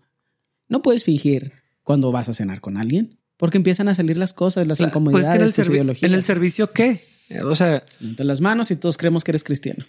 No 0.68 0.82
puedes 0.82 1.04
fingir 1.04 1.52
cuando 1.82 2.12
vas 2.12 2.28
a 2.28 2.34
cenar 2.34 2.60
con 2.60 2.76
alguien, 2.76 3.18
porque 3.36 3.56
empiezan 3.56 3.88
a 3.88 3.94
salir 3.94 4.16
las 4.16 4.34
cosas, 4.34 4.66
las 4.66 4.78
pues 4.78 4.88
incomodidades, 4.88 5.52
pues 5.54 6.02
¿En 6.02 6.12
el 6.12 6.22
servicio 6.24 6.72
qué? 6.72 7.00
O 7.44 7.54
sea, 7.54 7.84
entre 8.00 8.26
las 8.26 8.40
manos 8.40 8.70
y 8.70 8.76
todos 8.76 8.98
creemos 8.98 9.24
que 9.24 9.30
eres 9.30 9.44
cristiano. 9.44 9.86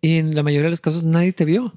Y 0.00 0.16
en 0.16 0.34
la 0.34 0.42
mayoría 0.42 0.64
de 0.64 0.70
los 0.70 0.80
casos 0.80 1.04
nadie 1.04 1.32
te 1.32 1.44
vio 1.44 1.74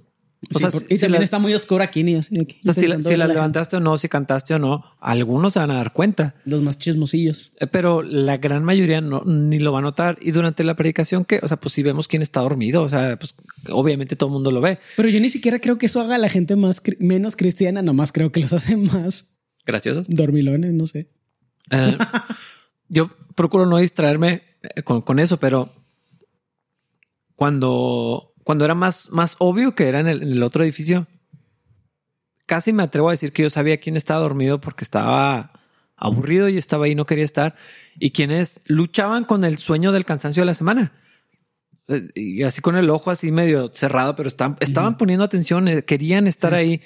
y 0.89 0.98
también 0.98 1.24
está 1.24 1.39
muy 1.39 1.54
oscuro 1.54 1.84
aquí, 1.84 2.04
ni 2.04 2.15
así. 2.15 2.36
si, 2.74 2.88
la, 2.88 3.28
levantaste 3.28 3.78
o 3.78 3.80
no, 3.80 3.98
si 3.98 4.10
cantaste 4.10 4.54
o 4.54 4.60
no, 4.60 4.84
algunos 5.00 5.54
se 5.54 5.60
van 5.60 5.71
a 5.71 5.76
dar 5.76 5.93
cuenta. 5.93 6.36
Los 6.45 6.62
más 6.62 6.78
chismosillos. 6.78 7.54
Eh, 7.60 7.67
pero 7.67 8.04
la 8.04 8.38
gran 8.38 8.63
mayoría 8.63 9.02
no, 9.02 9.24
ni 9.26 9.60
lo 9.60 9.71
va 9.71 9.80
a 9.80 9.82
notar. 9.82 10.17
Y 10.21 10.32
durante 10.32 10.63
la 10.63 10.76
predicación, 10.76 11.26
que, 11.26 11.39
o 11.41 11.48
sea, 11.48 11.58
pues 11.58 11.74
si 11.74 11.84
vemos 11.84 12.08
quién 12.08 12.21
está 12.21 12.41
dormido, 12.41 12.84
o 12.84 12.89
sea, 12.89 13.17
pues 13.17 13.36
obviamente 13.69 14.15
todo 14.15 14.30
el 14.30 14.34
mundo 14.34 14.52
lo 14.52 14.62
ve. 14.62 14.80
Pero 14.98 15.10
yo 15.10 15.19
ni 15.19 15.30
siquiera 15.30 15.60
creo 15.60 15.78
que 15.78 15.88
eso 15.88 16.02
haga 16.02 16.15
a 16.15 16.19
la 16.19 16.30
gente 16.30 16.56
más 16.56 16.82
menos 17.00 17.36
cristiana, 17.36 17.82
nomás 17.82 18.12
creo 18.12 18.32
que 18.32 18.39
los 18.41 18.54
hace 18.54 18.78
más 18.78 19.38
graciosos. 19.65 20.06
Dormilones, 20.08 20.74
no 20.74 20.86
sé. 20.86 21.10
Eh, 21.71 21.98
yo 22.89 23.10
procuro 23.36 23.65
no 23.65 23.78
distraerme 23.78 24.43
eh, 24.62 24.84
con, 24.84 25.02
con 25.02 25.19
eso, 25.19 25.38
pero 25.38 25.74
cuando 27.36 28.35
cuando 28.45 28.63
era 28.63 28.75
más, 28.75 29.10
más 29.10 29.36
obvio 29.39 29.73
que 29.73 29.88
era 29.88 29.99
en 29.99 30.08
el, 30.08 30.43
otro 30.43 30.63
edificio, 30.63 31.08
casi 32.45 32.73
me 32.73 32.84
atrevo 32.84 33.10
a 33.10 33.13
decir 33.13 33.34
que 33.34 33.41
yo 33.41 33.49
sabía 33.49 33.79
quién 33.79 33.97
estaba 33.97 34.21
dormido 34.21 34.62
porque 34.62 34.84
estaba 34.84 35.51
aburrido 35.97 36.47
y 36.47 36.58
estaba 36.58 36.86
ahí, 36.86 36.93
no 36.93 37.08
quería 37.08 37.25
estar, 37.25 37.55
y 37.99 38.12
quienes 38.12 38.62
luchaban 38.65 39.25
con 39.25 39.43
el 39.45 39.58
sueño 39.58 39.91
del 39.91 40.05
cansancio 40.05 40.41
de 40.41 40.45
la 40.45 40.53
semana. 40.53 40.93
Eh, 41.88 42.08
y 42.13 42.43
así 42.43 42.62
con 42.62 42.75
el 42.75 42.88
ojo 42.91 43.10
así 43.10 43.31
medio 43.31 43.71
cerrado, 43.73 44.15
pero 44.15 44.29
estaban, 44.29 44.58
estaban 44.60 44.95
poniendo 44.99 45.25
atención, 45.25 45.67
eh, 45.67 45.84
querían 45.84 46.27
estar 46.27 46.53
ahí. 46.53 46.81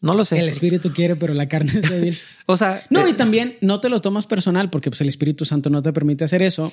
No 0.00 0.14
lo 0.14 0.24
sé. 0.24 0.40
El 0.40 0.48
espíritu 0.48 0.92
quiere, 0.92 1.14
pero 1.14 1.32
la 1.32 1.46
carne 1.46 1.74
es 1.76 1.88
débil. 1.88 2.18
o 2.46 2.56
sea, 2.56 2.82
no, 2.90 3.06
y 3.06 3.12
eh, 3.12 3.14
también 3.14 3.56
no 3.60 3.78
te 3.78 3.88
lo 3.88 4.00
tomas 4.00 4.26
personal 4.26 4.68
porque 4.68 4.90
pues, 4.90 5.00
el 5.00 5.08
Espíritu 5.08 5.44
Santo 5.44 5.70
no 5.70 5.80
te 5.80 5.92
permite 5.92 6.24
hacer 6.24 6.42
eso. 6.42 6.72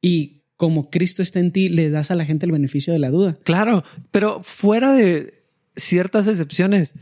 Y 0.00 0.39
como 0.60 0.90
Cristo 0.90 1.22
está 1.22 1.40
en 1.40 1.52
ti, 1.52 1.70
le 1.70 1.88
das 1.88 2.10
a 2.10 2.14
la 2.14 2.26
gente 2.26 2.44
el 2.44 2.52
beneficio 2.52 2.92
de 2.92 2.98
la 2.98 3.08
duda. 3.08 3.38
Claro, 3.44 3.82
pero 4.10 4.42
fuera 4.42 4.92
de 4.92 5.42
ciertas 5.74 6.26
excepciones, 6.26 6.92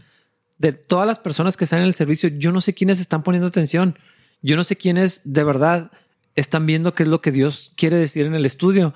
de 0.59 0.73
todas 0.73 1.09
las 1.09 1.19
personas 1.19 1.57
que 1.57 1.65
están 1.65 1.81
en 1.81 1.87
el 1.87 1.95
servicio, 1.95 2.29
yo 2.29 2.53
no 2.53 2.61
sé 2.61 2.73
quiénes 2.73 3.01
están 3.01 3.25
poniendo 3.25 3.49
atención. 3.49 3.99
Yo 4.43 4.55
no 4.55 4.63
sé 4.63 4.77
quiénes 4.77 5.23
de 5.25 5.43
verdad 5.43 5.91
están 6.37 6.67
viendo 6.67 6.95
qué 6.95 7.03
es 7.03 7.09
lo 7.09 7.21
que 7.21 7.33
Dios 7.33 7.73
quiere 7.75 7.97
decir 7.97 8.27
en 8.27 8.37
el 8.37 8.47
estudio 8.47 8.95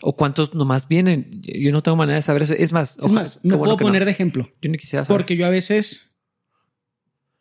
o 0.00 0.14
cuántos 0.14 0.54
nomás 0.54 0.86
vienen. 0.86 1.42
Yo 1.42 1.72
no 1.72 1.82
tengo 1.82 1.96
manera 1.96 2.14
de 2.14 2.22
saber 2.22 2.42
eso. 2.42 2.54
Es 2.54 2.72
más, 2.72 2.98
es 3.02 3.10
más, 3.10 3.40
me 3.42 3.58
puedo 3.58 3.76
poner 3.76 4.04
de 4.04 4.12
ejemplo. 4.12 4.48
Yo 4.62 4.70
ni 4.70 4.78
quisiera 4.78 5.04
saber. 5.04 5.18
Porque 5.18 5.36
yo 5.36 5.46
a 5.46 5.50
veces 5.50 6.14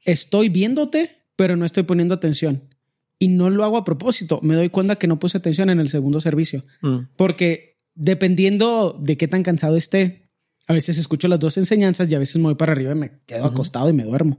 estoy 0.01 0.49
viéndote, 0.49 1.27
pero 1.35 1.57
no 1.57 1.63
estoy 1.63 1.83
poniendo 1.83 2.15
atención 2.15 2.74
y 3.19 3.29
no 3.29 3.49
lo 3.49 3.63
hago 3.63 3.77
a 3.77 3.85
propósito. 3.85 4.39
Me 4.43 4.55
doy 4.55 4.69
cuenta 4.69 4.97
que 4.97 5.07
no 5.07 5.19
puse 5.19 5.37
atención 5.37 5.69
en 5.69 5.79
el 5.79 5.89
segundo 5.89 6.21
servicio. 6.21 6.63
Mm. 6.81 6.99
Porque 7.15 7.79
dependiendo 7.93 8.97
de 9.01 9.17
qué 9.17 9.27
tan 9.27 9.43
cansado 9.43 9.77
esté, 9.77 10.29
a 10.67 10.73
veces 10.73 10.97
escucho 10.97 11.27
las 11.27 11.39
dos 11.39 11.57
enseñanzas 11.57 12.11
y 12.11 12.15
a 12.15 12.19
veces 12.19 12.37
me 12.37 12.43
voy 12.43 12.55
para 12.55 12.73
arriba 12.73 12.91
y 12.91 12.95
me 12.95 13.11
quedo 13.25 13.45
acostado 13.45 13.89
y 13.89 13.93
me 13.93 14.03
duermo. 14.03 14.37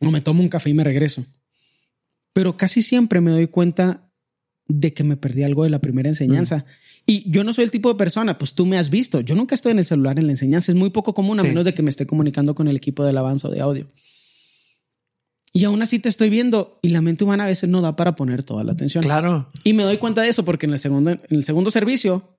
O 0.00 0.10
me 0.10 0.20
tomo 0.20 0.42
un 0.42 0.48
café 0.48 0.70
y 0.70 0.74
me 0.74 0.84
regreso. 0.84 1.24
Pero 2.32 2.56
casi 2.56 2.82
siempre 2.82 3.20
me 3.20 3.30
doy 3.30 3.48
cuenta 3.48 4.10
de 4.68 4.92
que 4.92 5.04
me 5.04 5.16
perdí 5.16 5.42
algo 5.42 5.64
de 5.64 5.70
la 5.70 5.80
primera 5.80 6.08
enseñanza. 6.08 6.58
Mm. 6.58 6.62
Y 7.06 7.30
yo 7.30 7.44
no 7.44 7.52
soy 7.52 7.64
el 7.64 7.70
tipo 7.70 7.88
de 7.88 7.96
persona, 7.96 8.38
pues 8.38 8.54
tú 8.54 8.66
me 8.66 8.78
has 8.78 8.90
visto. 8.90 9.20
Yo 9.20 9.34
nunca 9.34 9.54
estoy 9.54 9.72
en 9.72 9.78
el 9.78 9.84
celular 9.84 10.18
en 10.18 10.26
la 10.26 10.32
enseñanza. 10.32 10.70
Es 10.70 10.76
muy 10.76 10.90
poco 10.90 11.14
común 11.14 11.40
a 11.40 11.42
menos 11.42 11.64
de 11.64 11.74
que 11.74 11.82
me 11.82 11.90
esté 11.90 12.06
comunicando 12.06 12.54
con 12.54 12.68
el 12.68 12.76
equipo 12.76 13.02
de 13.02 13.10
alabanza 13.10 13.48
o 13.48 13.50
de 13.50 13.60
audio. 13.60 13.86
Y 15.52 15.64
aún 15.64 15.82
así 15.82 15.98
te 15.98 16.08
estoy 16.08 16.30
viendo 16.30 16.78
y 16.82 16.90
la 16.90 17.00
mente 17.00 17.24
humana 17.24 17.44
a 17.44 17.48
veces 17.48 17.68
no 17.68 17.80
da 17.80 17.96
para 17.96 18.14
poner 18.14 18.44
toda 18.44 18.62
la 18.62 18.72
atención. 18.72 19.02
Claro. 19.02 19.48
Y 19.64 19.72
me 19.72 19.82
doy 19.82 19.98
cuenta 19.98 20.22
de 20.22 20.28
eso 20.28 20.44
porque 20.44 20.66
en 20.66 20.72
el 20.72 20.78
segundo, 20.78 21.10
en 21.10 21.20
el 21.28 21.44
segundo 21.44 21.70
servicio 21.70 22.38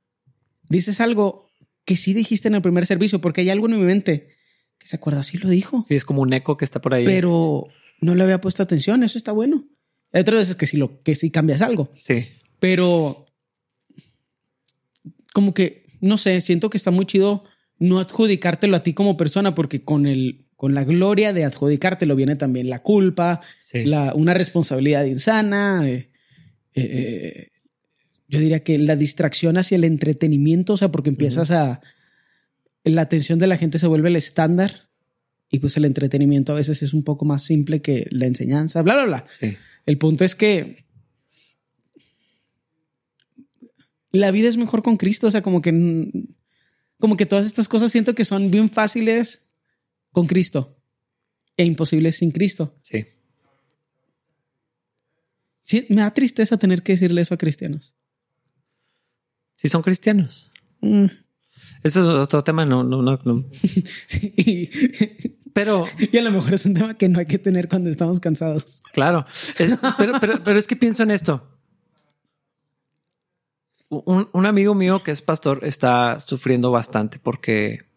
dices 0.69 1.01
algo 1.01 1.49
que 1.83 1.97
sí 1.97 2.13
dijiste 2.13 2.47
en 2.47 2.55
el 2.55 2.61
primer 2.61 2.85
servicio 2.85 3.19
porque 3.19 3.41
hay 3.41 3.49
algo 3.49 3.67
en 3.67 3.77
mi 3.77 3.83
mente 3.83 4.29
que 4.77 4.87
se 4.87 4.95
acuerda, 4.95 5.23
sí 5.23 5.37
lo 5.37 5.49
dijo. 5.49 5.83
Sí, 5.87 5.95
es 5.95 6.05
como 6.05 6.21
un 6.21 6.31
eco 6.33 6.57
que 6.57 6.65
está 6.65 6.81
por 6.81 6.93
ahí. 6.93 7.05
Pero 7.05 7.67
no 7.99 8.15
le 8.15 8.23
había 8.23 8.41
puesto 8.41 8.63
atención, 8.63 9.03
eso 9.03 9.17
está 9.17 9.31
bueno. 9.31 9.67
Hay 10.13 10.21
otras 10.21 10.39
veces 10.39 10.55
que 10.55 10.65
sí, 10.65 10.77
lo, 10.77 11.01
que 11.03 11.15
sí 11.15 11.31
cambias 11.31 11.61
algo. 11.61 11.89
Sí. 11.97 12.25
Pero 12.59 13.25
como 15.33 15.53
que, 15.53 15.85
no 15.99 16.17
sé, 16.17 16.41
siento 16.41 16.69
que 16.69 16.77
está 16.77 16.91
muy 16.91 17.05
chido 17.05 17.43
no 17.77 17.99
adjudicártelo 17.99 18.77
a 18.77 18.83
ti 18.83 18.93
como 18.93 19.17
persona 19.17 19.55
porque 19.55 19.83
con 19.83 20.05
el 20.05 20.45
con 20.61 20.75
la 20.75 20.83
gloria 20.83 21.33
de 21.33 21.43
adjudicártelo 21.43 22.15
viene 22.15 22.35
también 22.35 22.69
la 22.69 22.83
culpa, 22.83 23.41
la, 23.73 24.13
una 24.13 24.35
responsabilidad 24.35 25.05
insana, 25.05 25.89
eh, 25.89 26.11
eh, 26.75 27.47
yo 28.27 28.39
diría 28.39 28.61
que 28.63 28.77
la 28.77 28.95
distracción 28.95 29.57
hacia 29.57 29.75
el 29.75 29.85
entretenimiento, 29.85 30.73
o 30.73 30.77
sea, 30.77 30.91
porque 30.91 31.09
empiezas 31.09 31.49
a, 31.49 31.81
la 32.83 33.01
atención 33.01 33.39
de 33.39 33.47
la 33.47 33.57
gente 33.57 33.79
se 33.79 33.87
vuelve 33.87 34.09
el 34.09 34.15
estándar 34.15 34.87
y 35.49 35.57
pues 35.57 35.77
el 35.77 35.85
entretenimiento 35.85 36.51
a 36.51 36.57
veces 36.57 36.83
es 36.83 36.93
un 36.93 37.03
poco 37.03 37.25
más 37.25 37.43
simple 37.43 37.81
que 37.81 38.05
la 38.11 38.27
enseñanza, 38.27 38.83
bla, 38.83 38.93
bla, 38.93 39.05
bla. 39.05 39.25
Sí. 39.39 39.57
El 39.87 39.97
punto 39.97 40.23
es 40.23 40.35
que 40.35 40.85
la 44.11 44.29
vida 44.29 44.47
es 44.47 44.57
mejor 44.57 44.83
con 44.83 44.97
Cristo, 44.97 45.25
o 45.25 45.31
sea, 45.31 45.41
como 45.41 45.59
que, 45.63 46.11
como 46.99 47.17
que 47.17 47.25
todas 47.25 47.47
estas 47.47 47.67
cosas 47.67 47.91
siento 47.91 48.13
que 48.13 48.25
son 48.25 48.51
bien 48.51 48.69
fáciles 48.69 49.47
con 50.11 50.27
Cristo 50.27 50.77
e 51.57 51.63
imposibles 51.65 52.17
sin 52.17 52.31
Cristo. 52.31 52.73
Sí. 52.81 53.05
Sí, 55.59 55.85
me 55.89 56.01
da 56.01 56.13
tristeza 56.13 56.57
tener 56.57 56.83
que 56.83 56.93
decirle 56.93 57.21
eso 57.21 57.33
a 57.33 57.37
cristianos. 57.37 57.95
Sí, 59.55 59.67
son 59.67 59.81
cristianos. 59.83 60.51
Mm. 60.81 61.05
Este 61.83 61.99
es 61.99 62.05
otro 62.05 62.43
tema, 62.43 62.65
no, 62.65 62.83
no, 62.83 63.01
no. 63.01 63.19
no. 63.23 63.45
Sí, 64.07 64.69
Pero, 65.53 65.85
y 66.11 66.17
a 66.17 66.21
lo 66.21 66.31
mejor 66.31 66.53
es 66.53 66.65
un 66.65 66.73
tema 66.73 66.97
que 66.97 67.09
no 67.09 67.19
hay 67.19 67.25
que 67.25 67.37
tener 67.37 67.67
cuando 67.67 67.89
estamos 67.89 68.19
cansados. 68.19 68.81
claro. 68.93 69.25
Es- 69.57 69.77
pero, 69.97 70.13
pero, 70.19 70.43
pero 70.43 70.59
es 70.59 70.67
que 70.67 70.75
pienso 70.75 71.03
en 71.03 71.11
esto. 71.11 71.47
Un, 73.89 74.29
un 74.31 74.45
amigo 74.45 74.73
mío 74.73 75.03
que 75.03 75.11
es 75.11 75.21
pastor 75.21 75.65
está 75.65 76.19
sufriendo 76.21 76.71
bastante 76.71 77.19
porque 77.19 77.90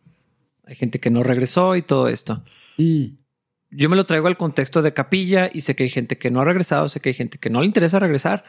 hay 0.66 0.74
gente 0.77 1.00
que 1.00 1.11
no 1.11 1.22
regresó 1.22 1.77
y 1.77 1.83
todo 1.83 2.09
esto. 2.09 2.42
Mm. 2.79 3.05
Yo 3.70 3.88
me 3.90 3.96
lo 3.96 4.07
traigo 4.07 4.29
al 4.29 4.37
contexto 4.37 4.83
de 4.83 4.92
capilla 4.92 5.50
y 5.53 5.62
sé 5.62 5.74
que 5.74 5.83
hay 5.85 5.90
gente 5.90 6.16
que 6.16 6.31
no 6.31 6.40
ha 6.40 6.44
regresado, 6.44 6.88
sé 6.88 7.00
que 7.00 7.09
hay 7.11 7.14
gente 7.14 7.38
que 7.38 7.50
no 7.50 7.61
le 7.61 7.66
interesa 7.66 7.98
regresar. 7.98 8.44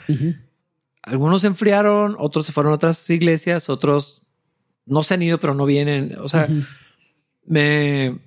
Algunos 1.01 1.41
se 1.41 1.47
enfriaron, 1.47 2.15
otros 2.19 2.45
se 2.45 2.51
fueron 2.51 2.71
a 2.73 2.75
otras 2.75 3.09
iglesias, 3.09 3.69
otros 3.69 4.21
no 4.85 5.01
se 5.01 5.15
han 5.15 5.23
ido, 5.23 5.39
pero 5.39 5.55
no 5.55 5.65
vienen. 5.65 6.15
O 6.19 6.29
sea, 6.29 6.47
me, 7.45 8.19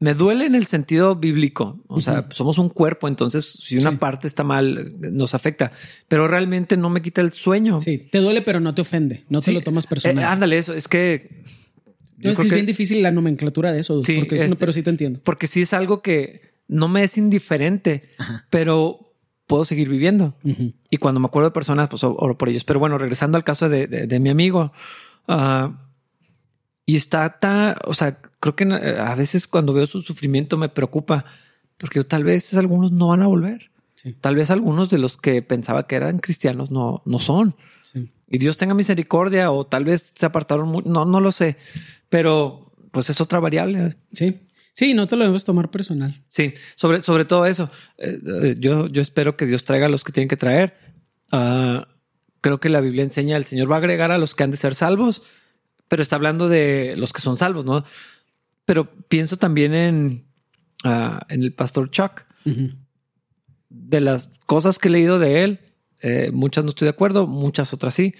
me 0.00 0.14
duele 0.14 0.46
en 0.46 0.54
el 0.56 0.66
sentido 0.66 1.14
bíblico. 1.16 1.80
O 1.86 2.00
sea, 2.00 2.26
somos 2.32 2.58
un 2.58 2.70
cuerpo, 2.70 3.06
entonces 3.06 3.44
si 3.62 3.76
una 3.76 3.90
Sí. 3.92 3.96
parte 3.96 4.26
está 4.26 4.42
mal, 4.42 4.96
nos 5.12 5.34
afecta, 5.34 5.70
pero 6.08 6.26
realmente 6.26 6.76
no 6.76 6.90
me 6.90 7.02
quita 7.02 7.20
el 7.20 7.32
sueño. 7.32 7.76
Sí, 7.78 7.98
te 7.98 8.18
duele, 8.18 8.42
pero 8.42 8.58
no 8.60 8.74
te 8.74 8.82
ofende. 8.82 9.24
No 9.28 9.40
Sí. 9.40 9.50
te 9.52 9.58
lo 9.58 9.60
tomas 9.62 9.86
personal. 9.86 10.24
Eh, 10.24 10.26
ándale, 10.26 10.58
eso 10.58 10.74
es 10.74 10.88
que. 10.88 11.44
No, 12.22 12.30
es 12.30 12.36
que 12.38 12.46
es 12.46 12.52
bien 12.52 12.66
difícil 12.66 13.02
la 13.02 13.10
nomenclatura 13.10 13.72
de 13.72 13.80
eso, 13.80 13.98
Sí, 14.02 14.16
porque 14.18 14.36
es- 14.36 14.42
este- 14.42 14.56
pero 14.56 14.72
sí 14.72 14.82
te 14.82 14.90
entiendo. 14.90 15.20
porque 15.24 15.46
sí 15.46 15.62
es 15.62 15.72
algo 15.72 16.02
que 16.02 16.42
no 16.68 16.88
me 16.88 17.02
es 17.02 17.18
indiferente, 17.18 18.02
Ajá. 18.18 18.46
pero 18.50 19.12
puedo 19.46 19.64
seguir 19.64 19.88
viviendo. 19.88 20.36
Y 20.90 20.98
cuando 20.98 21.18
me 21.18 21.26
acuerdo 21.26 21.48
de 21.48 21.54
personas, 21.54 21.88
pues 21.88 22.04
oro 22.04 22.38
por 22.38 22.48
ellos. 22.48 22.62
Pero 22.64 22.78
bueno, 22.78 22.98
regresando 22.98 23.36
al 23.36 23.42
caso 23.44 23.68
de, 23.68 23.88
de- 23.88 24.06
de 24.06 24.20
mi 24.20 24.30
amigo, 24.30 24.72
ah, 25.26 25.86
y 26.86 26.96
está 26.96 27.38
tan, 27.38 27.74
o 27.84 27.94
sea, 27.94 28.18
creo 28.40 28.54
que 28.56 28.64
eh, 28.64 28.98
a 29.00 29.14
veces 29.16 29.46
cuando 29.48 29.72
veo 29.72 29.86
su 29.86 30.02
sufrimiento 30.02 30.56
me 30.56 30.68
preocupa, 30.68 31.24
porque 31.78 32.02
tal 32.04 32.24
vez 32.24 32.54
algunos 32.54 32.92
no 32.92 33.08
van 33.08 33.22
a 33.22 33.26
volver. 33.26 33.70
Sí, 33.96 34.14
Tal 34.20 34.34
vez 34.36 34.50
algunos 34.50 34.88
de 34.88 34.98
los 34.98 35.16
que 35.18 35.42
pensaba 35.42 35.86
que 35.86 35.96
eran 35.96 36.20
cristianos 36.20 36.70
no, 36.70 37.02
no 37.04 37.18
son. 37.18 37.54
sí. 37.82 38.10
Y 38.30 38.38
Dios 38.38 38.56
tenga 38.56 38.74
misericordia 38.74 39.50
o 39.50 39.66
tal 39.66 39.84
vez 39.84 40.12
se 40.14 40.24
apartaron, 40.24 40.82
no, 40.86 41.04
no 41.04 41.20
lo 41.20 41.32
sé. 41.32 41.56
Pero 42.08 42.72
pues 42.92 43.10
es 43.10 43.20
otra 43.20 43.40
variable. 43.40 43.96
Sí. 44.12 44.40
Sí, 44.72 44.94
no 44.94 45.06
te 45.08 45.16
lo 45.16 45.24
debes 45.24 45.44
tomar 45.44 45.70
personal. 45.70 46.22
Sí, 46.28 46.54
sobre, 46.76 47.02
sobre 47.02 47.24
todo 47.24 47.44
eso. 47.44 47.70
eh, 47.98 48.18
eh, 48.42 48.56
yo, 48.58 48.86
yo 48.86 49.02
espero 49.02 49.36
que 49.36 49.46
Dios 49.46 49.64
traiga 49.64 49.86
a 49.86 49.88
los 49.88 50.04
que 50.04 50.12
tienen 50.12 50.28
que 50.28 50.36
traer. 50.36 50.74
Ah, 51.32 51.88
creo 52.40 52.60
que 52.60 52.68
la 52.68 52.80
Biblia 52.80 53.02
enseña, 53.04 53.36
el 53.36 53.44
Señor 53.44 53.70
va 53.70 53.74
a 53.74 53.78
agregar 53.78 54.12
a 54.12 54.18
los 54.18 54.34
que 54.34 54.44
han 54.44 54.50
de 54.52 54.56
ser 54.56 54.74
salvos, 54.74 55.24
pero 55.88 56.02
está 56.02 56.16
hablando 56.16 56.48
de 56.48 56.94
los 56.96 57.12
que 57.12 57.20
son 57.20 57.36
salvos, 57.36 57.64
¿no? 57.64 57.82
Pero 58.64 58.88
pienso 59.08 59.36
también 59.36 59.74
en, 59.74 60.24
ah, 60.84 61.26
en 61.28 61.42
el 61.42 61.52
pastor 61.52 61.90
Chuck. 61.90 62.22
De 63.68 64.00
las 64.00 64.28
cosas 64.46 64.78
que 64.78 64.88
he 64.88 64.92
leído 64.92 65.18
de 65.18 65.42
él, 65.44 65.60
eh, 66.02 66.30
muchas 66.32 66.64
no 66.64 66.70
estoy 66.70 66.86
de 66.86 66.90
acuerdo, 66.90 67.26
muchas 67.26 67.72
otras 67.72 67.94
sí, 67.94 68.14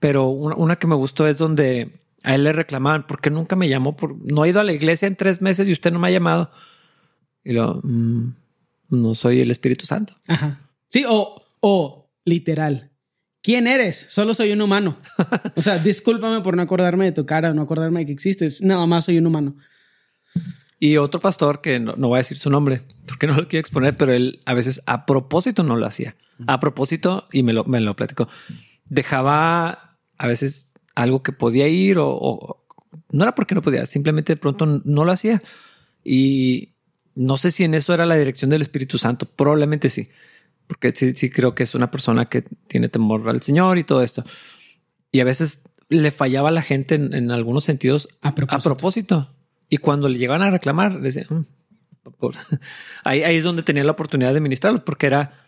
pero 0.00 0.28
una, 0.28 0.56
una 0.56 0.76
que 0.76 0.86
me 0.86 0.94
gustó 0.96 1.26
es 1.26 1.38
donde 1.38 2.00
a 2.22 2.34
él 2.34 2.44
le 2.44 2.52
reclamaban, 2.52 3.06
¿por 3.06 3.20
qué 3.20 3.30
nunca 3.30 3.56
me 3.56 3.68
llamó? 3.68 3.96
No 4.24 4.44
he 4.44 4.50
ido 4.50 4.60
a 4.60 4.64
la 4.64 4.72
iglesia 4.72 5.08
en 5.08 5.16
tres 5.16 5.40
meses 5.42 5.68
y 5.68 5.72
usted 5.72 5.92
no 5.92 5.98
me 5.98 6.08
ha 6.08 6.12
llamado. 6.12 6.50
Y 7.44 7.52
lo, 7.52 7.80
"Mm, 7.82 8.34
no 8.90 9.14
soy 9.14 9.40
el 9.40 9.50
Espíritu 9.50 9.86
Santo. 9.86 10.14
Sí, 10.88 11.04
o, 11.08 11.42
o 11.60 12.10
literal. 12.24 12.90
¿Quién 13.42 13.66
eres? 13.66 14.06
Solo 14.08 14.34
soy 14.34 14.52
un 14.52 14.60
humano. 14.60 14.98
O 15.56 15.62
sea, 15.62 15.78
discúlpame 15.78 16.42
por 16.42 16.54
no 16.56 16.62
acordarme 16.62 17.06
de 17.06 17.12
tu 17.12 17.26
cara, 17.26 17.52
no 17.54 17.62
acordarme 17.62 18.00
de 18.00 18.06
que 18.06 18.12
existes. 18.12 18.62
Nada 18.62 18.86
más 18.86 19.06
soy 19.06 19.18
un 19.18 19.26
humano. 19.26 19.56
Y 20.84 20.96
otro 20.96 21.20
pastor 21.20 21.60
que 21.60 21.78
no, 21.78 21.94
no 21.96 22.08
voy 22.08 22.16
a 22.16 22.24
decir 22.24 22.38
su 22.38 22.50
nombre 22.50 22.82
porque 23.06 23.26
no 23.28 23.34
lo 23.36 23.46
quiero 23.46 23.60
exponer, 23.60 23.96
pero 23.96 24.12
él 24.12 24.40
a 24.46 24.52
veces 24.54 24.82
a 24.86 25.06
propósito 25.06 25.62
no 25.62 25.76
lo 25.76 25.86
hacía. 25.86 26.16
A 26.48 26.58
propósito, 26.58 27.28
y 27.30 27.44
me 27.44 27.52
lo, 27.52 27.62
me 27.64 27.80
lo 27.80 27.94
platicó, 27.94 28.28
dejaba 28.88 29.96
a 30.18 30.26
veces 30.26 30.74
algo 30.94 31.22
que 31.22 31.32
podía 31.32 31.68
ir 31.68 31.98
o, 31.98 32.08
o- 32.10 32.64
no 33.10 33.22
era 33.24 33.34
porque 33.34 33.54
no 33.54 33.62
podía, 33.62 33.86
simplemente 33.86 34.32
de 34.32 34.36
pronto 34.36 34.66
no 34.84 35.04
lo 35.04 35.12
hacía. 35.12 35.40
Y 36.04 36.70
no 37.14 37.36
sé 37.36 37.50
si 37.50 37.64
en 37.64 37.74
eso 37.74 37.94
era 37.94 38.06
la 38.06 38.16
dirección 38.16 38.50
del 38.50 38.62
Espíritu 38.62 38.98
Santo, 38.98 39.26
probablemente 39.26 39.88
sí, 39.88 40.08
porque 40.66 40.92
sí, 40.94 41.14
sí 41.14 41.30
creo 41.30 41.54
que 41.54 41.62
es 41.62 41.74
una 41.74 41.90
persona 41.90 42.26
que 42.28 42.42
tiene 42.66 42.88
temor 42.88 43.28
al 43.28 43.40
Señor 43.40 43.78
y 43.78 43.84
todo 43.84 44.02
esto. 44.02 44.24
Y 45.10 45.20
a 45.20 45.24
veces 45.24 45.62
le 45.88 46.10
fallaba 46.10 46.48
a 46.48 46.52
la 46.52 46.62
gente 46.62 46.94
en, 46.96 47.14
en 47.14 47.30
algunos 47.30 47.64
sentidos 47.64 48.08
A 48.22 48.34
propósito. 48.34 48.56
a 48.68 48.74
propósito. 48.74 49.31
Y 49.74 49.78
cuando 49.78 50.06
le 50.06 50.18
llegaban 50.18 50.42
a 50.42 50.50
reclamar, 50.50 51.00
decían, 51.00 51.26
"Mm, 51.30 52.10
por-". 52.18 52.34
ahí, 53.04 53.22
ahí 53.22 53.36
es 53.36 53.44
donde 53.44 53.62
tenía 53.62 53.84
la 53.84 53.92
oportunidad 53.92 54.34
de 54.34 54.40
ministrarlos, 54.40 54.82
porque 54.82 55.06
era, 55.06 55.44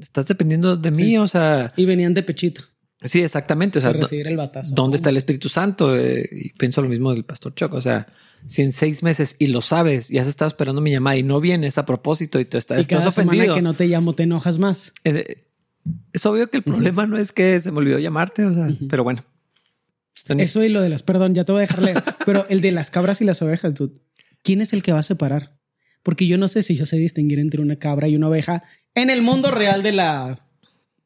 estás 0.00 0.26
dependiendo 0.26 0.76
de 0.76 0.90
mí, 0.90 0.96
Sí. 1.10 1.16
o 1.18 1.26
sea, 1.28 1.72
Y 1.76 1.84
venían 1.86 2.14
de 2.14 2.22
pechito 2.24 2.62
sí, 3.04 3.20
exactamente. 3.22 3.78
O 3.78 3.82
sea, 3.82 3.92
recibir 3.92 4.26
el 4.26 4.36
batazo. 4.36 4.74
¿dónde 4.74 4.96
está 4.96 5.10
el 5.10 5.18
Espíritu 5.18 5.48
Santo? 5.48 5.94
Eh, 5.96 6.26
y 6.32 6.52
pienso 6.54 6.80
lo 6.82 6.88
mismo 6.88 7.12
del 7.12 7.24
pastor 7.24 7.54
Choc. 7.54 7.74
O 7.74 7.80
sea, 7.82 8.06
si 8.46 8.62
en 8.62 8.72
seis 8.72 9.02
meses 9.02 9.36
y 9.38 9.48
lo 9.48 9.60
sabes 9.60 10.10
y 10.10 10.18
has 10.18 10.26
estado 10.26 10.48
esperando 10.48 10.80
mi 10.80 10.90
llamada 10.90 11.16
y 11.16 11.22
no 11.22 11.38
vienes 11.40 11.76
a 11.78 11.84
propósito 11.86 12.40
y 12.40 12.46
tú 12.46 12.56
estás, 12.56 12.80
Y 12.82 12.86
cada 12.86 13.00
estás 13.02 13.14
semana 13.14 13.32
ofendido. 13.36 13.54
que 13.54 13.62
no 13.62 13.74
te 13.74 13.86
llamo 13.88 14.14
te 14.14 14.22
enojas 14.24 14.58
más. 14.58 14.94
Eh, 15.04 15.44
es 16.14 16.24
obvio 16.26 16.48
que 16.50 16.56
el 16.56 16.62
problema 16.64 17.06
no 17.06 17.18
es 17.18 17.30
que 17.32 17.60
se 17.60 17.70
me 17.70 17.78
olvidó 17.78 17.98
llamarte, 17.98 18.44
o 18.46 18.52
sea, 18.54 18.68
pero 18.88 19.04
bueno. 19.04 19.22
Son- 20.26 20.40
Eso 20.40 20.62
y 20.64 20.68
lo 20.68 20.80
de 20.80 20.88
las, 20.88 21.02
perdón, 21.02 21.34
ya 21.34 21.44
te 21.44 21.52
voy 21.52 21.60
a 21.60 21.66
dejar 21.66 21.82
leer. 21.82 22.02
pero 22.26 22.46
el 22.48 22.60
de 22.60 22.72
las 22.72 22.90
cabras 22.90 23.20
y 23.20 23.24
las 23.24 23.40
ovejas, 23.42 23.74
dude. 23.74 24.00
¿Quién 24.42 24.60
es 24.60 24.72
el 24.72 24.82
que 24.82 24.92
va 24.92 24.98
a 25.00 25.02
separar? 25.04 25.58
Porque 26.02 26.26
yo 26.26 26.36
no 26.38 26.48
sé 26.48 26.62
si 26.62 26.76
yo 26.76 26.84
sé 26.86 26.96
distinguir 26.96 27.38
entre 27.38 27.60
una 27.62 27.76
cabra 27.76 28.08
y 28.08 28.16
una 28.16 28.28
oveja 28.28 28.62
en 28.94 29.10
el 29.10 29.22
mundo 29.22 29.50
real 29.50 29.82
de 29.82 29.92
la 29.92 30.46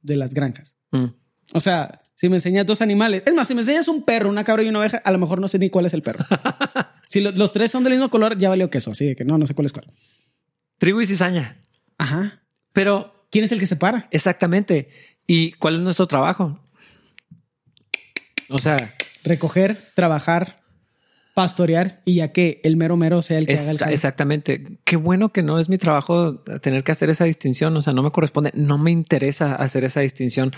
de 0.02 0.16
las 0.16 0.34
granjas. 0.34 0.76
Mm. 0.90 1.06
O 1.52 1.60
sea, 1.60 2.00
si 2.14 2.28
me 2.28 2.36
enseñas 2.36 2.66
dos 2.66 2.80
animales, 2.82 3.22
es 3.26 3.34
más, 3.34 3.46
si 3.48 3.54
me 3.54 3.60
enseñas 3.60 3.86
un 3.88 4.02
perro, 4.04 4.28
una 4.28 4.42
cabra 4.44 4.62
y 4.62 4.68
una 4.68 4.80
oveja, 4.80 4.98
a 4.98 5.10
lo 5.12 5.18
mejor 5.18 5.40
no 5.40 5.46
sé 5.48 5.58
ni 5.58 5.70
cuál 5.70 5.86
es 5.86 5.94
el 5.94 6.02
perro. 6.02 6.24
si 7.08 7.20
lo- 7.20 7.30
los 7.32 7.52
tres 7.52 7.70
son 7.70 7.84
del 7.84 7.92
mismo 7.94 8.10
color, 8.10 8.36
ya 8.38 8.48
valió 8.48 8.70
queso. 8.70 8.90
Así 8.92 9.04
de 9.06 9.14
que 9.16 9.24
no, 9.24 9.38
no 9.38 9.46
sé 9.46 9.54
cuál 9.54 9.66
es 9.66 9.72
cuál. 9.72 9.92
Trigo 10.78 11.00
y 11.00 11.06
cizaña. 11.06 11.64
Ajá. 11.96 12.42
Pero 12.72 13.26
¿Quién 13.30 13.44
es 13.44 13.52
el 13.52 13.60
que 13.60 13.66
separa? 13.66 14.08
exactamente. 14.10 14.88
¿Y 15.26 15.52
cuál 15.52 15.74
es 15.76 15.80
nuestro 15.80 16.06
trabajo? 16.06 16.60
O 18.48 18.58
sea, 18.58 18.94
Recoger, 19.24 19.78
trabajar, 19.94 20.60
pastorear 21.34 22.00
y 22.04 22.16
ya 22.16 22.32
que 22.32 22.60
el 22.64 22.76
mero 22.76 22.96
mero 22.96 23.22
sea 23.22 23.38
el 23.38 23.46
que 23.46 23.54
haga 23.54 23.70
el 23.70 23.78
jale. 23.78 23.94
exactamente. 23.94 24.78
Qué 24.84 24.96
bueno 24.96 25.28
que 25.32 25.42
no 25.42 25.58
es 25.58 25.68
mi 25.68 25.78
trabajo 25.78 26.40
tener 26.60 26.82
que 26.84 26.92
hacer 26.92 27.10
esa 27.10 27.24
distinción. 27.24 27.76
O 27.76 27.82
sea, 27.82 27.92
no 27.92 28.02
me 28.02 28.10
corresponde, 28.10 28.50
no 28.54 28.76
me 28.78 28.90
interesa 28.90 29.54
hacer 29.54 29.84
esa 29.84 30.00
distinción. 30.00 30.52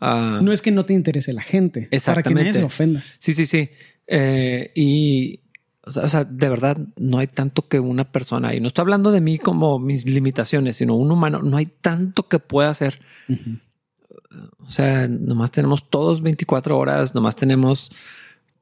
Ah, 0.00 0.38
No 0.40 0.52
es 0.52 0.62
que 0.62 0.70
no 0.70 0.84
te 0.86 0.94
interese 0.94 1.32
la 1.32 1.42
gente, 1.42 1.88
para 2.04 2.22
que 2.22 2.34
nadie 2.34 2.48
Exactamente. 2.50 2.52
se 2.54 2.62
ofenda. 2.62 3.04
Sí, 3.18 3.32
sí, 3.34 3.44
sí. 3.46 3.70
Eh, 4.06 4.70
y, 4.74 5.40
o 5.84 6.08
sea, 6.08 6.24
de 6.24 6.48
verdad, 6.48 6.78
no 6.96 7.18
hay 7.18 7.26
tanto 7.26 7.68
que 7.68 7.80
una 7.80 8.10
persona, 8.10 8.54
y 8.54 8.60
no 8.60 8.68
estoy 8.68 8.82
hablando 8.82 9.10
de 9.12 9.20
mí 9.20 9.38
como 9.38 9.78
mis 9.78 10.08
limitaciones, 10.08 10.76
sino 10.76 10.94
un 10.94 11.10
humano, 11.10 11.42
no 11.42 11.56
hay 11.56 11.66
tanto 11.66 12.28
que 12.28 12.38
pueda 12.38 12.70
hacer. 12.70 13.00
O 14.58 14.70
sea, 14.70 15.08
nomás 15.08 15.50
tenemos 15.50 15.88
todos 15.90 16.22
24 16.22 16.78
horas, 16.78 17.14
nomás 17.14 17.36
tenemos 17.36 17.90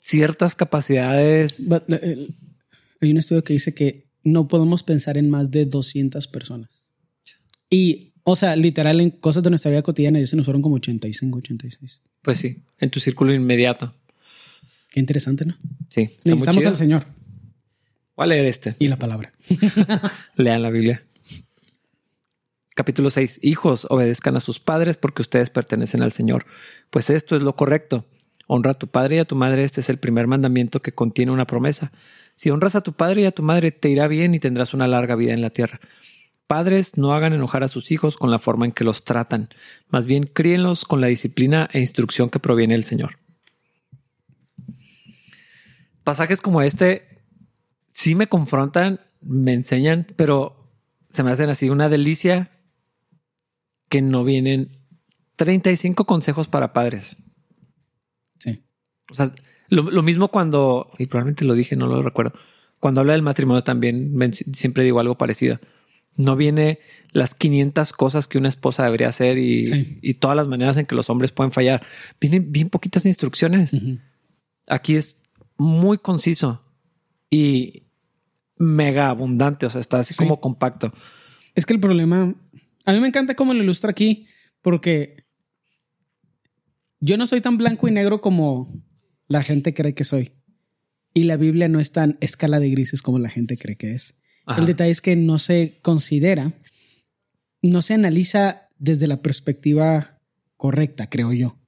ciertas 0.00 0.54
capacidades. 0.54 1.66
But, 1.66 1.90
eh, 1.92 2.00
el- 2.02 2.34
hay 3.00 3.10
un 3.10 3.18
estudio 3.18 3.44
que 3.44 3.52
dice 3.52 3.74
que 3.74 4.04
no 4.24 4.48
podemos 4.48 4.82
pensar 4.82 5.16
en 5.18 5.30
más 5.30 5.50
de 5.50 5.66
200 5.66 6.26
personas. 6.26 6.82
Y, 7.70 8.12
o 8.24 8.34
sea, 8.34 8.56
literal, 8.56 9.00
en 9.00 9.10
cosas 9.10 9.42
de 9.42 9.50
nuestra 9.50 9.70
vida 9.70 9.82
cotidiana 9.82 10.18
ya 10.18 10.26
se 10.26 10.36
nos 10.36 10.46
fueron 10.46 10.62
como 10.62 10.76
85, 10.76 11.38
86. 11.38 12.00
Pues 12.22 12.38
sí, 12.38 12.62
en 12.78 12.90
tu 12.90 12.98
círculo 13.00 13.32
inmediato. 13.32 13.94
Qué 14.90 15.00
interesante, 15.00 15.44
¿no? 15.44 15.56
Sí. 15.90 16.10
Necesitamos 16.24 16.64
al 16.66 16.76
Señor 16.76 17.06
Voy 18.16 18.24
a 18.24 18.26
leer 18.26 18.46
este. 18.46 18.74
y 18.80 18.88
la 18.88 18.96
palabra. 18.98 19.32
Lean 20.36 20.62
la 20.62 20.70
Biblia. 20.70 21.04
Capítulo 22.78 23.10
6, 23.10 23.40
hijos, 23.42 23.88
obedezcan 23.90 24.36
a 24.36 24.40
sus 24.40 24.60
padres 24.60 24.96
porque 24.96 25.20
ustedes 25.20 25.50
pertenecen 25.50 26.00
al 26.00 26.12
Señor. 26.12 26.46
Pues 26.90 27.10
esto 27.10 27.34
es 27.34 27.42
lo 27.42 27.56
correcto. 27.56 28.04
Honra 28.46 28.70
a 28.70 28.74
tu 28.74 28.86
padre 28.86 29.16
y 29.16 29.18
a 29.18 29.24
tu 29.24 29.34
madre. 29.34 29.64
Este 29.64 29.80
es 29.80 29.88
el 29.90 29.98
primer 29.98 30.28
mandamiento 30.28 30.80
que 30.80 30.92
contiene 30.92 31.32
una 31.32 31.44
promesa. 31.44 31.90
Si 32.36 32.50
honras 32.50 32.76
a 32.76 32.82
tu 32.82 32.92
padre 32.92 33.22
y 33.22 33.24
a 33.24 33.32
tu 33.32 33.42
madre, 33.42 33.72
te 33.72 33.88
irá 33.88 34.06
bien 34.06 34.32
y 34.32 34.38
tendrás 34.38 34.74
una 34.74 34.86
larga 34.86 35.16
vida 35.16 35.32
en 35.32 35.42
la 35.42 35.50
tierra. 35.50 35.80
Padres, 36.46 36.96
no 36.96 37.14
hagan 37.14 37.32
enojar 37.32 37.64
a 37.64 37.68
sus 37.68 37.90
hijos 37.90 38.16
con 38.16 38.30
la 38.30 38.38
forma 38.38 38.64
en 38.64 38.70
que 38.70 38.84
los 38.84 39.02
tratan. 39.02 39.48
Más 39.88 40.06
bien, 40.06 40.30
críenlos 40.32 40.84
con 40.84 41.00
la 41.00 41.08
disciplina 41.08 41.68
e 41.72 41.80
instrucción 41.80 42.30
que 42.30 42.38
proviene 42.38 42.74
del 42.74 42.84
Señor. 42.84 43.18
Pasajes 46.04 46.40
como 46.40 46.62
este 46.62 47.24
sí 47.90 48.14
me 48.14 48.28
confrontan, 48.28 49.00
me 49.20 49.52
enseñan, 49.52 50.06
pero 50.14 50.70
se 51.10 51.24
me 51.24 51.32
hacen 51.32 51.50
así 51.50 51.70
una 51.70 51.88
delicia 51.88 52.52
que 53.88 54.02
no 54.02 54.24
vienen 54.24 54.78
35 55.36 56.04
consejos 56.04 56.48
para 56.48 56.72
padres. 56.72 57.16
Sí. 58.38 58.62
O 59.10 59.14
sea, 59.14 59.32
lo, 59.68 60.02
mismo 60.02 60.28
cuando, 60.28 60.90
y 60.98 61.06
probablemente 61.06 61.44
lo 61.44 61.54
dije, 61.54 61.76
no 61.76 61.86
lo 61.86 62.02
recuerdo, 62.02 62.32
cuando 62.80 63.00
habla 63.00 63.12
del 63.12 63.22
matrimonio 63.22 63.64
también 63.64 64.14
siempre 64.52 64.84
digo 64.84 65.00
algo 65.00 65.18
parecido. 65.18 65.58
No 66.16 66.36
viene 66.36 66.80
las 67.12 67.34
500 67.34 67.92
cosas 67.92 68.28
que 68.28 68.38
una 68.38 68.48
esposa 68.48 68.84
debería 68.84 69.08
hacer 69.08 69.38
y, 69.38 70.14
todas 70.14 70.36
las 70.36 70.48
maneras 70.48 70.76
en 70.76 70.86
que 70.86 70.94
los 70.94 71.10
hombres 71.10 71.32
pueden 71.32 71.52
fallar. 71.52 71.82
Vienen 72.20 72.50
bien 72.50 72.70
poquitas 72.70 73.06
instrucciones. 73.06 73.72
Aquí 74.66 74.96
es 74.96 75.18
muy 75.56 75.98
conciso 75.98 76.62
y 77.30 77.84
mega 78.56 79.10
abundante. 79.10 79.66
O 79.66 79.70
sea, 79.70 79.80
está 79.80 80.00
así 80.00 80.14
como 80.14 80.40
compacto. 80.40 80.92
Es 81.54 81.66
que 81.66 81.74
el 81.74 81.80
problema, 81.80 82.34
a 82.88 82.92
mí 82.94 83.00
me 83.00 83.08
encanta 83.08 83.34
cómo 83.34 83.52
lo 83.52 83.62
ilustra 83.62 83.90
aquí, 83.90 84.26
porque 84.62 85.26
yo 87.00 87.18
no 87.18 87.26
soy 87.26 87.42
tan 87.42 87.58
blanco 87.58 87.86
y 87.86 87.90
negro 87.90 88.22
como 88.22 88.82
la 89.26 89.42
gente 89.42 89.74
cree 89.74 89.94
que 89.94 90.04
soy. 90.04 90.32
Y 91.12 91.24
la 91.24 91.36
Biblia 91.36 91.68
no 91.68 91.80
es 91.80 91.92
tan 91.92 92.16
escala 92.22 92.60
de 92.60 92.70
grises 92.70 93.02
como 93.02 93.18
la 93.18 93.28
gente 93.28 93.58
cree 93.58 93.76
que 93.76 93.92
es. 93.92 94.18
El 94.56 94.64
detalle 94.64 94.90
es 94.90 95.02
que 95.02 95.16
no 95.16 95.36
se 95.36 95.80
considera, 95.82 96.58
no 97.60 97.82
se 97.82 97.92
analiza 97.92 98.70
desde 98.78 99.06
la 99.06 99.20
perspectiva 99.20 100.22
correcta, 100.56 101.10
creo 101.10 101.34
yo. 101.34 101.58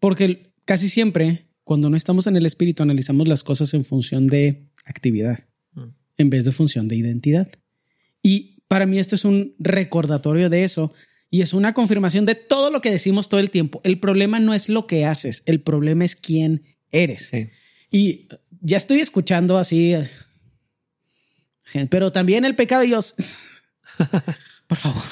Porque 0.00 0.54
casi 0.64 0.88
siempre, 0.88 1.50
cuando 1.64 1.90
no 1.90 1.98
estamos 1.98 2.26
en 2.26 2.38
el 2.38 2.46
espíritu, 2.46 2.82
analizamos 2.82 3.28
las 3.28 3.44
cosas 3.44 3.74
en 3.74 3.84
función 3.84 4.26
de 4.26 4.70
actividad, 4.86 5.50
mm. 5.74 5.88
en 6.16 6.30
vez 6.30 6.46
de 6.46 6.52
función 6.52 6.88
de 6.88 6.96
identidad. 6.96 7.50
Y 8.22 8.51
para 8.72 8.86
mí 8.86 8.98
esto 8.98 9.16
es 9.16 9.26
un 9.26 9.54
recordatorio 9.58 10.48
de 10.48 10.64
eso 10.64 10.94
y 11.28 11.42
es 11.42 11.52
una 11.52 11.74
confirmación 11.74 12.24
de 12.24 12.34
todo 12.34 12.70
lo 12.70 12.80
que 12.80 12.90
decimos 12.90 13.28
todo 13.28 13.38
el 13.38 13.50
tiempo. 13.50 13.82
El 13.84 14.00
problema 14.00 14.40
no 14.40 14.54
es 14.54 14.70
lo 14.70 14.86
que 14.86 15.04
haces, 15.04 15.42
el 15.44 15.60
problema 15.60 16.06
es 16.06 16.16
quién 16.16 16.62
eres. 16.90 17.32
Y 17.90 18.28
ya 18.62 18.78
estoy 18.78 19.00
escuchando 19.00 19.58
así 19.58 19.94
pero 21.90 22.12
también 22.12 22.46
el 22.46 22.56
pecado, 22.56 22.82
Dios. 22.82 23.14
por 24.66 24.78
favor, 24.78 25.02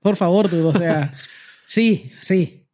por 0.00 0.16
favor, 0.16 0.50
dudo. 0.50 0.70
O 0.70 0.76
sea, 0.76 1.14
sí, 1.64 2.10
sí. 2.18 2.66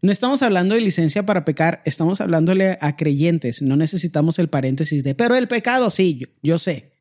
No 0.00 0.12
estamos 0.12 0.42
hablando 0.42 0.76
de 0.76 0.80
licencia 0.80 1.26
para 1.26 1.44
pecar, 1.44 1.82
estamos 1.84 2.20
hablándole 2.20 2.78
a 2.80 2.94
creyentes. 2.94 3.62
No 3.62 3.74
necesitamos 3.74 4.38
el 4.38 4.46
paréntesis 4.46 5.02
de, 5.02 5.16
pero 5.16 5.34
el 5.34 5.48
pecado, 5.48 5.90
sí, 5.90 6.22
yo, 6.40 6.60
sé. 6.60 6.92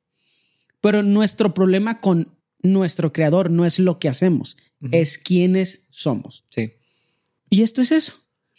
Pero 0.82 1.04
nuestro 1.04 1.54
problema 1.54 2.02
con 2.02 2.41
nuestro 2.64 3.14
creador 3.14 3.50
no 3.50 3.66
es 3.66 3.80
lo 3.80 4.00
que 4.00 4.10
hacemos, 4.10 4.58
es 4.92 5.18
quiénes 5.18 5.88
somos. 5.92 6.46
Sí. 6.50 6.74
Y 7.50 7.64
esto 7.64 7.82
es 7.82 7.92
eso. 7.92 8.14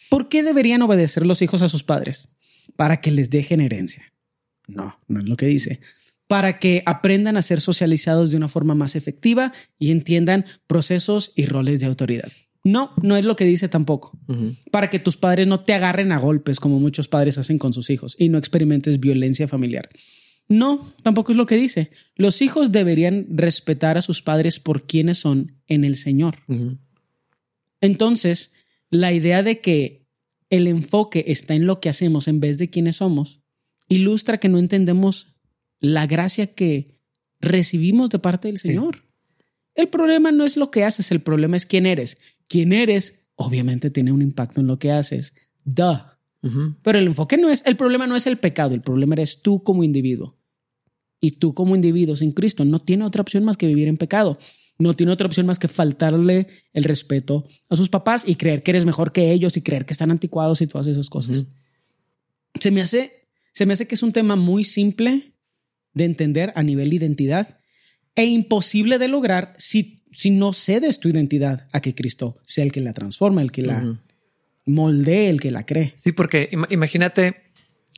¿Por 0.08 0.28
qué 0.28 0.42
deberían 0.42 0.82
obedecer 0.82 1.26
los 1.26 1.42
hijos 1.42 1.62
a 1.62 1.68
sus 1.68 1.82
padres? 1.82 2.28
Para 2.76 3.00
que 3.00 3.10
les 3.10 3.30
dejen 3.30 3.60
herencia. 3.60 4.12
No, 4.66 4.96
no 5.08 5.18
es 5.18 5.26
lo 5.26 5.36
que 5.36 5.46
dice 5.46 5.80
para 6.32 6.58
que 6.58 6.82
aprendan 6.86 7.36
a 7.36 7.42
ser 7.42 7.60
socializados 7.60 8.30
de 8.30 8.38
una 8.38 8.48
forma 8.48 8.74
más 8.74 8.96
efectiva 8.96 9.52
y 9.78 9.90
entiendan 9.90 10.46
procesos 10.66 11.32
y 11.36 11.44
roles 11.44 11.80
de 11.80 11.86
autoridad. 11.86 12.32
No, 12.64 12.92
no 13.02 13.18
es 13.18 13.26
lo 13.26 13.36
que 13.36 13.44
dice 13.44 13.68
tampoco. 13.68 14.18
Para 14.70 14.88
que 14.88 14.98
tus 14.98 15.18
padres 15.18 15.46
no 15.46 15.60
te 15.60 15.74
agarren 15.74 16.10
a 16.10 16.18
golpes 16.18 16.58
como 16.58 16.80
muchos 16.80 17.06
padres 17.06 17.36
hacen 17.36 17.58
con 17.58 17.74
sus 17.74 17.90
hijos 17.90 18.16
y 18.18 18.30
no 18.30 18.38
experimentes 18.38 18.98
violencia 18.98 19.46
familiar. 19.46 19.90
No, 20.48 20.92
tampoco 21.02 21.32
es 21.32 21.38
lo 21.38 21.46
que 21.46 21.56
dice. 21.56 21.90
Los 22.14 22.42
hijos 22.42 22.72
deberían 22.72 23.26
respetar 23.30 23.96
a 23.96 24.02
sus 24.02 24.22
padres 24.22 24.60
por 24.60 24.86
quienes 24.86 25.18
son 25.18 25.60
en 25.66 25.84
el 25.84 25.96
Señor. 25.96 26.36
Entonces, 27.80 28.52
la 28.90 29.12
idea 29.12 29.42
de 29.42 29.60
que 29.60 30.06
el 30.50 30.66
enfoque 30.66 31.24
está 31.28 31.54
en 31.54 31.66
lo 31.66 31.80
que 31.80 31.88
hacemos 31.88 32.28
en 32.28 32.40
vez 32.40 32.58
de 32.58 32.68
quienes 32.68 32.96
somos 32.96 33.42
ilustra 33.88 34.38
que 34.38 34.48
no 34.48 34.58
entendemos 34.58 35.34
la 35.80 36.06
gracia 36.06 36.46
que 36.46 36.98
recibimos 37.40 38.10
de 38.10 38.18
parte 38.18 38.48
del 38.48 38.58
Señor. 38.58 39.04
El 39.74 39.88
problema 39.88 40.32
no 40.32 40.44
es 40.44 40.56
lo 40.56 40.70
que 40.70 40.84
haces, 40.84 41.10
el 41.10 41.20
problema 41.20 41.56
es 41.56 41.66
quién 41.66 41.86
eres. 41.86 42.18
Quién 42.48 42.72
eres, 42.72 43.28
obviamente, 43.34 43.90
tiene 43.90 44.12
un 44.12 44.22
impacto 44.22 44.60
en 44.60 44.66
lo 44.66 44.78
que 44.78 44.92
haces. 44.92 45.34
Duh. 45.64 46.11
Pero 46.82 46.98
el 46.98 47.06
enfoque 47.06 47.36
no 47.36 47.48
es, 47.48 47.62
el 47.66 47.76
problema 47.76 48.06
no 48.06 48.16
es 48.16 48.26
el 48.26 48.36
pecado, 48.36 48.74
el 48.74 48.82
problema 48.82 49.14
eres 49.14 49.42
tú 49.42 49.62
como 49.62 49.84
individuo. 49.84 50.36
Y 51.20 51.32
tú 51.32 51.54
como 51.54 51.76
individuo 51.76 52.16
sin 52.16 52.32
Cristo 52.32 52.64
no 52.64 52.80
tiene 52.80 53.04
otra 53.04 53.22
opción 53.22 53.44
más 53.44 53.56
que 53.56 53.68
vivir 53.68 53.86
en 53.86 53.96
pecado. 53.96 54.38
No 54.78 54.96
tiene 54.96 55.12
otra 55.12 55.28
opción 55.28 55.46
más 55.46 55.60
que 55.60 55.68
faltarle 55.68 56.48
el 56.72 56.82
respeto 56.82 57.46
a 57.68 57.76
sus 57.76 57.88
papás 57.88 58.24
y 58.26 58.34
creer 58.34 58.64
que 58.64 58.72
eres 58.72 58.84
mejor 58.84 59.12
que 59.12 59.30
ellos 59.30 59.56
y 59.56 59.62
creer 59.62 59.86
que 59.86 59.92
están 59.92 60.10
anticuados 60.10 60.60
y 60.60 60.66
todas 60.66 60.88
esas 60.88 61.08
cosas. 61.08 61.46
Se 62.58 62.72
me 62.72 62.80
hace, 62.80 63.28
se 63.52 63.64
me 63.64 63.74
hace 63.74 63.86
que 63.86 63.94
es 63.94 64.02
un 64.02 64.12
tema 64.12 64.34
muy 64.34 64.64
simple 64.64 65.34
de 65.94 66.04
entender 66.04 66.52
a 66.56 66.64
nivel 66.64 66.92
identidad 66.92 67.60
e 68.16 68.24
imposible 68.24 68.98
de 68.98 69.06
lograr 69.06 69.54
si, 69.58 70.02
si 70.10 70.30
no 70.30 70.52
cedes 70.52 70.98
tu 70.98 71.08
identidad 71.08 71.68
a 71.72 71.80
que 71.80 71.94
Cristo 71.94 72.40
sea 72.42 72.64
el 72.64 72.72
que 72.72 72.80
la 72.80 72.94
transforma, 72.94 73.42
el 73.42 73.52
que 73.52 73.62
la 73.62 74.02
moldee, 74.66 75.28
el 75.28 75.40
que 75.40 75.50
la 75.50 75.64
cree. 75.64 75.94
Sí, 75.96 76.12
porque 76.12 76.50
imagínate 76.70 77.42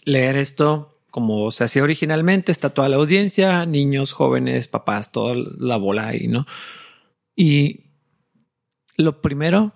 leer 0.04 0.36
esto 0.36 1.00
como 1.10 1.52
se 1.52 1.62
hacía 1.62 1.84
originalmente, 1.84 2.50
está 2.50 2.70
toda 2.70 2.88
la 2.88 2.96
audiencia, 2.96 3.66
niños, 3.66 4.12
jóvenes, 4.12 4.66
papás, 4.66 5.12
toda 5.12 5.36
la 5.36 5.76
bola 5.76 6.08
ahí, 6.08 6.26
¿no? 6.26 6.44
Y 7.36 7.84
lo 8.96 9.22
primero 9.22 9.72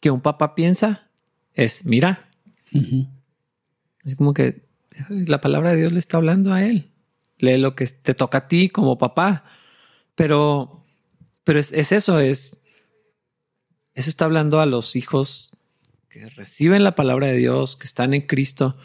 que 0.00 0.10
un 0.10 0.22
papá 0.22 0.54
piensa 0.54 1.10
es, 1.52 1.84
mira, 1.84 2.30
es 4.04 4.16
como 4.16 4.32
que 4.32 4.64
la 5.08 5.40
palabra 5.40 5.72
de 5.72 5.76
Dios 5.76 5.92
le 5.92 5.98
está 5.98 6.16
hablando 6.16 6.52
a 6.52 6.64
él. 6.64 6.90
Lee 7.38 7.58
lo 7.58 7.74
que 7.74 7.86
te 7.86 8.14
toca 8.14 8.38
a 8.38 8.48
ti 8.48 8.68
como 8.68 8.98
papá. 8.98 9.44
Pero, 10.14 10.84
pero 11.44 11.58
es, 11.58 11.72
eso, 11.72 12.20
es, 12.20 12.59
eso 14.00 14.10
está 14.10 14.24
hablando 14.24 14.60
a 14.60 14.66
los 14.66 14.96
hijos 14.96 15.52
que 16.08 16.28
reciben 16.30 16.82
la 16.82 16.94
palabra 16.94 17.28
de 17.28 17.36
Dios, 17.36 17.76
que 17.76 17.86
están 17.86 18.14
en 18.14 18.22
Cristo. 18.22 18.76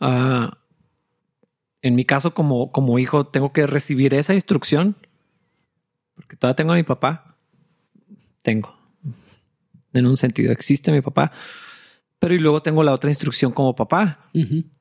Ah, 0.00 0.58
en 1.82 1.94
mi 1.94 2.04
caso, 2.04 2.34
como, 2.34 2.70
como 2.70 2.98
hijo, 2.98 3.26
tengo 3.26 3.52
que 3.52 3.66
recibir 3.66 4.14
esa 4.14 4.34
instrucción, 4.34 4.96
porque 6.14 6.36
todavía 6.36 6.56
tengo 6.56 6.72
a 6.72 6.76
mi 6.76 6.82
papá. 6.82 7.36
Tengo. 8.42 8.78
En 9.92 10.06
un 10.06 10.16
sentido, 10.16 10.52
existe 10.52 10.92
mi 10.92 11.00
papá. 11.00 11.32
Pero 12.18 12.34
y 12.34 12.38
luego 12.38 12.62
tengo 12.62 12.82
la 12.82 12.92
otra 12.92 13.10
instrucción 13.10 13.52
como 13.52 13.74
papá. 13.74 14.30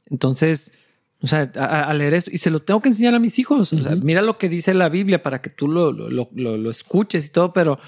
Entonces, 0.05 0.77
o 1.21 1.27
sea, 1.27 1.51
a, 1.55 1.93
leer 1.93 2.13
esto 2.13 2.31
y 2.33 2.37
se 2.37 2.51
lo 2.51 2.59
tengo 2.59 2.81
que 2.81 2.89
enseñar 2.89 3.15
a 3.15 3.19
mis 3.19 3.39
hijos. 3.39 3.71
O 3.71 3.77
sea, 3.77 3.95
mira 3.95 4.21
lo 4.21 4.37
que 4.37 4.49
dice 4.49 4.73
la 4.73 4.89
Biblia 4.89 5.23
para 5.23 5.41
que 5.41 5.49
tú 5.49 5.69
lo, 5.69 5.93
lo, 5.93 6.29
lo, 6.33 6.69
escuches 6.69 7.27
y 7.27 7.31
todo, 7.31 7.53
pero 7.53 7.79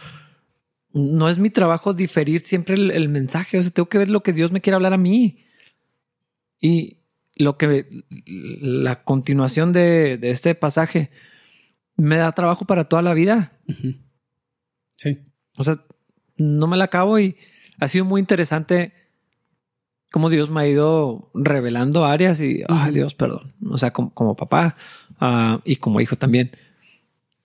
no 0.93 1.29
es 1.29 1.37
mi 1.39 1.49
trabajo 1.49 1.93
diferir 1.93 2.41
siempre 2.41 2.75
el, 2.75 3.09
mensaje. 3.09 3.57
O 3.57 3.61
sea, 3.61 3.71
tengo 3.71 3.89
que 3.89 3.97
ver 3.97 4.09
lo 4.09 4.23
que 4.23 4.33
Dios 4.33 4.51
me 4.51 4.61
quiere 4.61 4.75
hablar 4.75 4.93
a 4.93 4.97
mí. 4.97 5.45
Y 6.59 6.97
lo 7.35 7.57
que 7.57 7.87
la 8.25 9.03
continuación 9.03 9.73
de, 9.73 10.17
de 10.17 10.29
este 10.29 10.53
pasaje 10.53 11.09
me 11.95 12.17
da 12.17 12.31
trabajo 12.33 12.65
para 12.65 12.85
toda 12.85 13.01
la 13.01 13.13
vida. 13.13 13.53
Sí. 14.95 15.19
O 15.57 15.63
sea, 15.63 15.83
no 16.37 16.67
me 16.67 16.77
la 16.77 16.85
acabo 16.85 17.19
y 17.19 17.35
ha 17.79 17.87
sido 17.87 18.05
muy 18.05 18.19
interesante 18.19 18.93
cómo 20.11 20.29
Dios 20.29 20.49
me 20.49 20.61
ha 20.61 20.67
ido 20.67 21.31
revelando 21.33 22.05
áreas 22.05 22.41
y, 22.41 22.63
ay 22.67 22.93
Dios, 22.93 23.15
perdón. 23.15 23.53
O 23.69 23.77
sea, 23.77 23.91
como, 23.91 24.35
papá 24.35 24.75
ah, 25.19 25.61
y 25.63 25.77
como 25.77 26.01
hijo 26.01 26.17
también. 26.17 26.51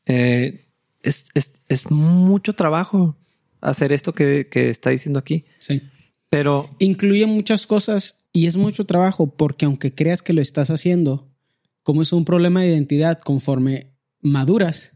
Eh, 0.05 0.67
es, 1.03 1.91
mucho 1.91 2.55
trabajo 2.55 3.17
hacer 3.67 3.93
esto 3.93 4.13
que, 4.13 4.49
está 4.53 4.91
diciendo 4.91 5.19
aquí. 5.19 5.45
Sí. 5.59 5.83
Pero 6.31 6.75
incluye 6.79 7.27
muchas 7.27 7.67
cosas 7.67 8.29
y 8.33 8.47
es 8.47 8.57
mucho 8.57 8.85
trabajo 8.85 9.37
porque 9.37 9.67
aunque 9.67 9.95
creas 9.95 10.23
que 10.23 10.33
lo 10.33 10.41
estás 10.41 10.71
haciendo, 10.71 11.33
como 11.83 12.03
es 12.03 12.13
un 12.13 12.25
problema 12.25 12.63
de 12.63 12.69
identidad, 12.69 13.19
conforme 13.19 13.93
maduras, 14.21 14.93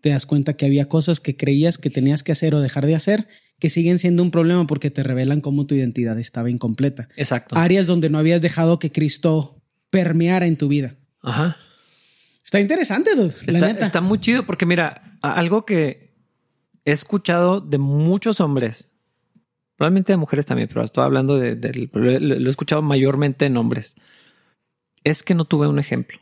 te 0.00 0.10
das 0.10 0.26
cuenta 0.26 0.54
que 0.54 0.66
había 0.66 0.88
cosas 0.88 1.20
que 1.20 1.36
creías 1.36 1.78
que 1.78 1.90
tenías 1.90 2.22
que 2.22 2.32
hacer 2.32 2.54
o 2.54 2.60
dejar 2.60 2.86
de 2.86 2.94
hacer 2.94 3.28
que 3.58 3.70
siguen 3.70 3.98
siendo 3.98 4.22
un 4.22 4.30
problema 4.30 4.66
porque 4.66 4.90
te 4.90 5.02
revelan 5.02 5.40
cómo 5.40 5.66
tu 5.66 5.74
identidad 5.74 6.16
estaba 6.18 6.48
incompleta. 6.48 7.08
Exacto. 7.16 7.56
Áreas 7.56 7.86
donde 7.86 8.08
no 8.08 8.18
habías 8.18 8.40
dejado 8.40 8.78
que 8.78 8.92
Cristo 8.92 9.60
permeara 9.90 10.46
en 10.46 10.56
tu 10.56 10.68
vida. 10.68 10.94
Ajá. 11.22 11.56
Está 12.44 12.60
interesante, 12.60 13.16
dude. 13.16 13.34
la 13.46 13.52
Está, 13.54 13.66
neta. 13.66 13.84
está 13.84 14.00
muy 14.00 14.20
chido 14.20 14.46
porque 14.46 14.64
mira, 14.64 15.18
algo 15.22 15.66
que 15.66 16.07
he 16.88 16.92
escuchado 16.92 17.60
de 17.60 17.78
muchos 17.78 18.40
hombres, 18.40 18.90
probablemente 19.76 20.12
de 20.12 20.16
mujeres 20.16 20.46
también, 20.46 20.68
pero 20.68 20.82
estoy 20.82 21.04
hablando 21.04 21.36
de, 21.36 21.54
de- 21.56 21.88
lo, 21.92 22.18
lo 22.18 22.46
he 22.46 22.50
escuchado 22.50 22.82
mayormente 22.82 23.46
en 23.46 23.56
hombres, 23.56 23.96
es 25.04 25.22
que 25.22 25.34
no 25.34 25.44
tuve 25.44 25.66
un 25.68 25.78
ejemplo. 25.78 26.18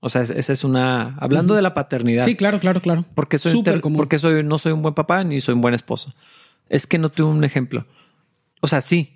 O 0.00 0.08
sea, 0.08 0.22
es- 0.22 0.30
esa 0.30 0.52
es 0.52 0.64
una, 0.64 1.16
hablando 1.18 1.54
de 1.54 1.62
la 1.62 1.74
paternidad. 1.74 2.24
Sí, 2.24 2.34
claro, 2.34 2.58
claro, 2.60 2.80
claro. 2.80 3.04
porque 3.14 3.38
soy, 3.38 3.52
súper 3.52 3.80
común. 3.80 3.98
porque 3.98 4.18
soy, 4.18 4.42
no 4.42 4.58
soy 4.58 4.72
un 4.72 4.82
buen 4.82 4.94
papá 4.94 5.22
ni 5.24 5.40
soy 5.40 5.54
un 5.54 5.60
buen 5.60 5.74
esposo. 5.74 6.14
Es 6.68 6.86
que 6.86 6.98
no 6.98 7.08
tuve 7.10 7.30
un 7.30 7.44
ejemplo. 7.44 7.86
O 8.60 8.66
sea, 8.66 8.80
sí, 8.80 9.14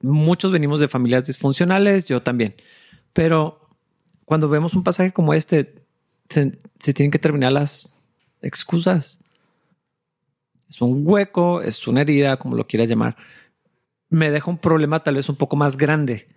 muchos 0.00 0.52
venimos 0.52 0.80
de 0.80 0.88
familias 0.88 1.24
disfuncionales, 1.24 2.06
yo 2.08 2.22
también. 2.22 2.54
Pero 3.12 3.68
cuando 4.24 4.48
vemos 4.48 4.74
un 4.74 4.84
pasaje 4.84 5.12
como 5.12 5.34
este, 5.34 5.86
se, 6.28 6.58
se 6.78 6.94
tienen 6.94 7.10
que 7.10 7.18
terminar 7.18 7.52
las 7.52 7.94
excusas. 8.42 9.18
Es 10.68 10.80
un 10.80 11.02
hueco, 11.06 11.62
es 11.62 11.86
una 11.86 12.02
herida, 12.02 12.36
como 12.36 12.54
lo 12.54 12.66
quieras 12.66 12.88
llamar. 12.88 13.16
Me 14.10 14.30
deja 14.30 14.50
un 14.50 14.58
problema 14.58 15.02
tal 15.02 15.16
vez 15.16 15.28
un 15.28 15.36
poco 15.36 15.56
más 15.56 15.76
grande 15.76 16.28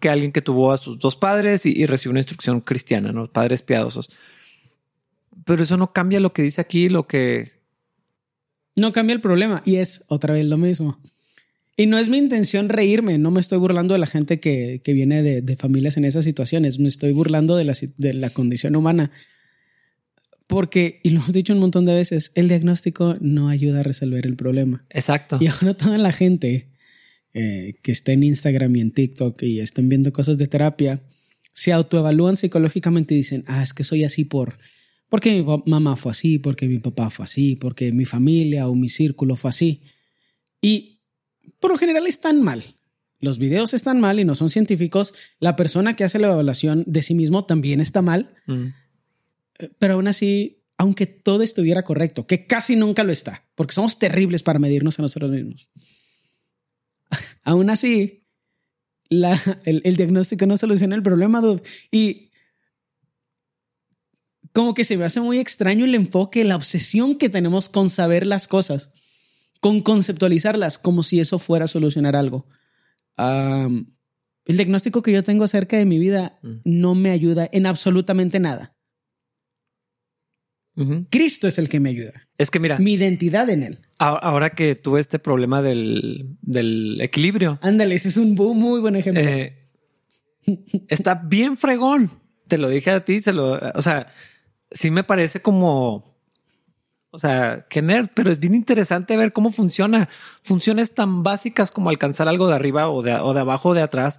que 0.00 0.08
alguien 0.08 0.32
que 0.32 0.42
tuvo 0.42 0.72
a 0.72 0.76
sus 0.76 0.98
dos 0.98 1.16
padres 1.16 1.64
y, 1.66 1.72
y 1.72 1.86
recibió 1.86 2.10
una 2.10 2.20
instrucción 2.20 2.60
cristiana, 2.60 3.12
¿no? 3.12 3.30
Padres 3.30 3.62
piadosos. 3.62 4.10
Pero 5.44 5.62
eso 5.62 5.76
no 5.76 5.92
cambia 5.92 6.20
lo 6.20 6.32
que 6.32 6.42
dice 6.42 6.60
aquí, 6.60 6.88
lo 6.88 7.06
que... 7.06 7.52
No 8.76 8.92
cambia 8.92 9.14
el 9.14 9.20
problema 9.20 9.62
y 9.64 9.76
es 9.76 10.04
otra 10.08 10.34
vez 10.34 10.46
lo 10.46 10.56
mismo. 10.56 11.00
Y 11.76 11.86
no 11.86 11.98
es 11.98 12.08
mi 12.08 12.18
intención 12.18 12.68
reírme, 12.68 13.18
no 13.18 13.30
me 13.30 13.40
estoy 13.40 13.58
burlando 13.58 13.94
de 13.94 14.00
la 14.00 14.06
gente 14.06 14.38
que, 14.38 14.80
que 14.84 14.92
viene 14.92 15.22
de, 15.22 15.40
de 15.40 15.56
familias 15.56 15.96
en 15.96 16.04
esas 16.04 16.24
situaciones, 16.24 16.78
me 16.78 16.88
estoy 16.88 17.12
burlando 17.12 17.56
de 17.56 17.64
la, 17.64 17.72
de 17.96 18.14
la 18.14 18.30
condición 18.30 18.76
humana. 18.76 19.10
Porque, 20.50 20.98
y 21.04 21.10
lo 21.10 21.20
hemos 21.20 21.32
dicho 21.32 21.52
un 21.52 21.60
montón 21.60 21.86
de 21.86 21.94
veces, 21.94 22.32
el 22.34 22.48
diagnóstico 22.48 23.16
no 23.20 23.48
ayuda 23.48 23.80
a 23.80 23.82
resolver 23.84 24.26
el 24.26 24.34
problema. 24.34 24.84
Exacto. 24.90 25.38
Y 25.40 25.46
ahora 25.46 25.74
toda 25.74 25.96
la 25.96 26.12
gente 26.12 26.70
eh, 27.32 27.76
que 27.82 27.92
está 27.92 28.10
en 28.10 28.24
Instagram 28.24 28.74
y 28.74 28.80
en 28.80 28.90
TikTok 28.90 29.40
y 29.44 29.60
están 29.60 29.88
viendo 29.88 30.12
cosas 30.12 30.38
de 30.38 30.48
terapia, 30.48 31.02
se 31.52 31.72
autoevalúan 31.72 32.36
psicológicamente 32.36 33.14
y 33.14 33.18
dicen, 33.18 33.44
ah, 33.46 33.62
es 33.62 33.72
que 33.72 33.84
soy 33.84 34.02
así 34.02 34.24
por... 34.24 34.58
Porque 35.08 35.30
mi 35.30 35.44
mamá 35.66 35.94
fue 35.94 36.10
así, 36.10 36.38
porque 36.38 36.66
mi 36.66 36.80
papá 36.80 37.10
fue 37.10 37.24
así, 37.24 37.54
porque 37.54 37.92
mi 37.92 38.04
familia 38.04 38.66
o 38.68 38.74
mi 38.74 38.88
círculo 38.88 39.36
fue 39.36 39.50
así. 39.50 39.82
Y 40.60 41.00
por 41.60 41.70
lo 41.70 41.78
general 41.78 42.08
están 42.08 42.42
mal. 42.42 42.74
Los 43.20 43.38
videos 43.38 43.74
están 43.74 44.00
mal 44.00 44.18
y 44.18 44.24
no 44.24 44.34
son 44.34 44.50
científicos. 44.50 45.14
La 45.38 45.54
persona 45.54 45.94
que 45.94 46.04
hace 46.04 46.18
la 46.18 46.32
evaluación 46.32 46.82
de 46.86 47.02
sí 47.02 47.14
mismo 47.14 47.44
también 47.44 47.80
está 47.80 48.02
mal. 48.02 48.34
Mm. 48.46 48.68
Pero 49.78 49.94
aún 49.94 50.08
así, 50.08 50.62
aunque 50.78 51.06
todo 51.06 51.42
estuviera 51.42 51.82
correcto, 51.84 52.26
que 52.26 52.46
casi 52.46 52.76
nunca 52.76 53.04
lo 53.04 53.12
está, 53.12 53.48
porque 53.54 53.74
somos 53.74 53.98
terribles 53.98 54.42
para 54.42 54.58
medirnos 54.58 54.98
a 54.98 55.02
nosotros 55.02 55.30
mismos. 55.30 55.70
aún 57.44 57.70
así, 57.70 58.26
la- 59.08 59.40
el, 59.64 59.82
el 59.84 59.96
diagnóstico 59.96 60.46
no 60.46 60.56
soluciona 60.56 60.94
el 60.96 61.02
problema, 61.02 61.40
dude. 61.40 61.62
Y 61.90 62.30
como 64.52 64.74
que 64.74 64.84
se 64.84 64.96
me 64.96 65.04
hace 65.04 65.20
muy 65.20 65.38
extraño 65.38 65.84
el 65.84 65.94
enfoque, 65.94 66.44
la 66.44 66.56
obsesión 66.56 67.16
que 67.16 67.28
tenemos 67.28 67.68
con 67.68 67.88
saber 67.90 68.26
las 68.26 68.48
cosas, 68.48 68.92
con 69.60 69.80
conceptualizarlas 69.82 70.78
como 70.78 71.02
si 71.02 71.20
eso 71.20 71.38
fuera 71.38 71.66
a 71.66 71.68
solucionar 71.68 72.16
algo. 72.16 72.46
El 73.18 73.86
diagnóstico 74.56 75.02
que 75.02 75.12
yo 75.12 75.22
tengo 75.22 75.44
acerca 75.44 75.76
de 75.76 75.84
mi 75.84 75.98
vida 75.98 76.38
Mm. 76.42 76.54
no 76.64 76.94
me 76.94 77.10
ayuda 77.10 77.48
en 77.52 77.66
absolutamente 77.66 78.40
nada. 78.40 78.74
Cristo 81.10 81.48
es 81.48 81.58
el 81.58 81.68
que 81.68 81.80
me 81.80 81.90
ayuda. 81.90 82.12
Es 82.38 82.50
que 82.50 82.58
mira, 82.58 82.78
Mi 82.78 82.94
identidad 82.94 83.48
en 83.50 83.62
él. 83.62 83.78
ahora 83.98 84.50
que 84.50 84.74
tuve 84.74 85.00
este 85.00 85.18
problema 85.18 85.62
del, 85.62 86.36
del 86.42 87.00
equilibrio, 87.00 87.58
Ándale, 87.62 87.94
ese 87.94 88.08
es 88.08 88.16
un 88.16 88.34
muy 88.34 88.80
buen 88.80 88.96
ejemplo. 88.96 89.22
eh, 89.22 89.56
está 90.88 91.14
bien 91.14 91.56
fregón. 91.56 92.10
Te 92.48 92.58
lo 92.58 92.68
dije 92.68 92.90
a 92.90 93.04
ti, 93.04 93.20
se 93.20 93.32
lo, 93.32 93.58
o 93.74 93.82
sea, 93.82 94.12
sí 94.70 94.90
me 94.90 95.04
parece 95.04 95.40
como, 95.40 96.16
o 97.10 97.18
sea, 97.18 97.66
que 97.70 97.80
nerd, 97.82 98.08
pero 98.14 98.30
es 98.30 98.40
bien 98.40 98.54
interesante 98.54 99.16
ver 99.16 99.32
cómo 99.32 99.52
funciona. 99.52 100.08
Funciones 100.42 100.94
tan 100.94 101.22
básicas 101.22 101.70
como 101.70 101.90
alcanzar 101.90 102.26
algo 102.28 102.48
de 102.48 102.54
arriba 102.56 102.90
o 102.90 103.02
de, 103.02 103.14
o 103.14 103.34
de 103.34 103.40
abajo 103.40 103.68
o 103.70 103.74
de 103.74 103.82
atrás. 103.82 104.18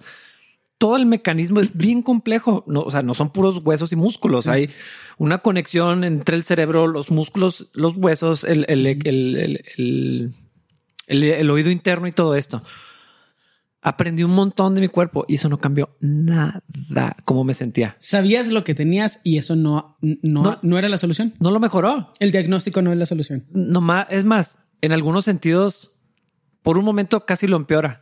Todo 0.82 0.96
el 0.96 1.06
mecanismo 1.06 1.60
es 1.60 1.76
bien 1.76 2.02
complejo. 2.02 2.64
No, 2.66 2.80
o 2.80 2.90
sea, 2.90 3.02
no 3.02 3.14
son 3.14 3.30
puros 3.30 3.60
huesos 3.64 3.92
y 3.92 3.96
músculos. 3.96 4.44
Sí. 4.44 4.50
Hay 4.50 4.70
una 5.16 5.38
conexión 5.38 6.02
entre 6.02 6.34
el 6.34 6.42
cerebro, 6.42 6.88
los 6.88 7.12
músculos, 7.12 7.68
los 7.72 7.96
huesos, 7.96 8.42
el, 8.42 8.66
oído 11.08 11.70
interno 11.70 12.08
y 12.08 12.12
todo 12.12 12.34
esto. 12.34 12.64
Aprendí 13.80 14.24
un 14.24 14.32
montón 14.32 14.74
de 14.74 14.80
mi 14.80 14.88
cuerpo 14.88 15.24
y 15.28 15.34
eso 15.34 15.48
no 15.48 15.58
cambió 15.58 15.96
nada 16.00 17.16
como 17.24 17.44
me 17.44 17.54
sentía. 17.54 17.94
Sabías 18.00 18.48
lo 18.48 18.64
que 18.64 18.74
tenías 18.74 19.20
y 19.22 19.38
eso 19.38 19.54
no, 19.54 19.94
no, 20.00 20.42
No. 20.42 20.58
no 20.62 20.78
era 20.78 20.88
la 20.88 20.98
solución. 20.98 21.34
No 21.38 21.52
lo 21.52 21.60
mejoró. 21.60 22.10
El 22.18 22.32
diagnóstico 22.32 22.82
no 22.82 22.90
es 22.90 22.98
la 22.98 23.06
solución. 23.06 23.46
No 23.52 23.80
más, 23.80 24.08
es 24.10 24.24
más, 24.24 24.58
en 24.80 24.90
algunos 24.90 25.24
sentidos, 25.24 25.96
por 26.60 26.76
un 26.76 26.84
momento 26.84 27.24
casi 27.24 27.46
lo 27.46 27.56
empeora 27.56 28.00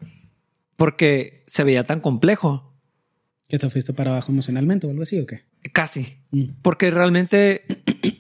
porque 0.81 1.45
se 1.47 1.63
veía 1.63 1.85
tan 1.85 2.01
complejo. 2.01 2.70
¿Que 3.51 3.59
te 3.59 3.69
fuiste 3.69 3.93
para 3.93 4.13
abajo 4.13 4.31
emocionalmente 4.33 4.87
o 4.87 4.91
algo 4.91 5.03
así 5.03 5.19
o 5.21 5.27
qué? 5.27 5.41
Casi. 5.73 6.17
Mm. 6.31 6.45
Porque 6.63 6.91
realmente, 6.93 7.65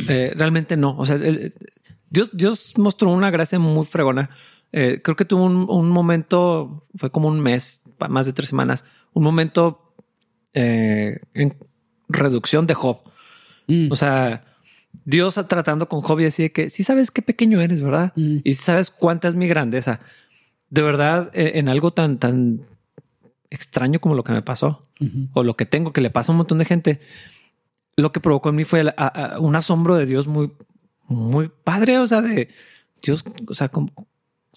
eh, 0.08 0.32
realmente 0.36 0.76
no. 0.76 0.96
O 0.98 1.06
sea, 1.06 1.16
el- 1.16 1.54
Dios, 2.10 2.30
Dios 2.32 2.74
mostró 2.76 3.10
una 3.10 3.30
gracia 3.30 3.60
muy 3.60 3.86
fregona. 3.86 4.30
Eh, 4.72 5.00
creo 5.02 5.14
que 5.16 5.24
tuvo 5.24 5.44
un, 5.44 5.66
un 5.70 5.88
momento, 5.88 6.84
fue 6.96 7.10
como 7.10 7.28
un 7.28 7.40
mes, 7.40 7.82
más 8.08 8.26
de 8.26 8.32
tres 8.32 8.48
semanas, 8.48 8.84
un 9.12 9.22
momento 9.22 9.94
eh, 10.52 11.20
en 11.34 11.54
reducción 12.08 12.66
de 12.66 12.74
Job. 12.74 12.98
Mm. 13.68 13.92
O 13.92 13.96
sea, 13.96 14.44
Dios 15.04 15.34
tratando 15.48 15.88
con 15.88 16.00
Job 16.00 16.18
y 16.18 16.24
decía 16.24 16.48
que 16.48 16.70
sí 16.70 16.82
sabes 16.82 17.12
qué 17.12 17.22
pequeño 17.22 17.60
eres, 17.60 17.82
¿verdad? 17.82 18.12
Mm. 18.16 18.38
Y 18.42 18.54
sabes 18.54 18.90
cuánta 18.90 19.28
es 19.28 19.36
mi 19.36 19.46
grandeza. 19.46 20.00
De 20.70 20.82
verdad, 20.82 21.30
eh, 21.34 21.52
en 21.54 21.68
algo 21.68 21.92
tan, 21.92 22.18
tan 22.18 22.62
extraño 23.50 24.00
como 24.00 24.14
lo 24.14 24.22
que 24.24 24.32
me 24.32 24.42
pasó 24.42 24.86
Ujú. 25.00 25.28
o 25.34 25.42
lo 25.42 25.56
que 25.56 25.66
tengo 25.66 25.92
que 25.92 26.00
le 26.00 26.10
pasa 26.10 26.30
a 26.30 26.34
un 26.34 26.38
montón 26.38 26.58
de 26.58 26.64
gente, 26.64 27.00
lo 27.96 28.12
que 28.12 28.20
provocó 28.20 28.48
en 28.50 28.54
mí 28.56 28.64
fue 28.64 28.80
el- 28.80 28.88
a- 28.96 29.34
a- 29.34 29.40
un 29.40 29.56
asombro 29.56 29.96
de 29.96 30.06
Dios 30.06 30.26
muy, 30.26 30.52
muy 31.08 31.50
padre. 31.64 31.98
O 31.98 32.06
sea, 32.06 32.22
de 32.22 32.48
Dios, 33.02 33.24
o 33.48 33.54
sea, 33.54 33.68
como 33.68 33.90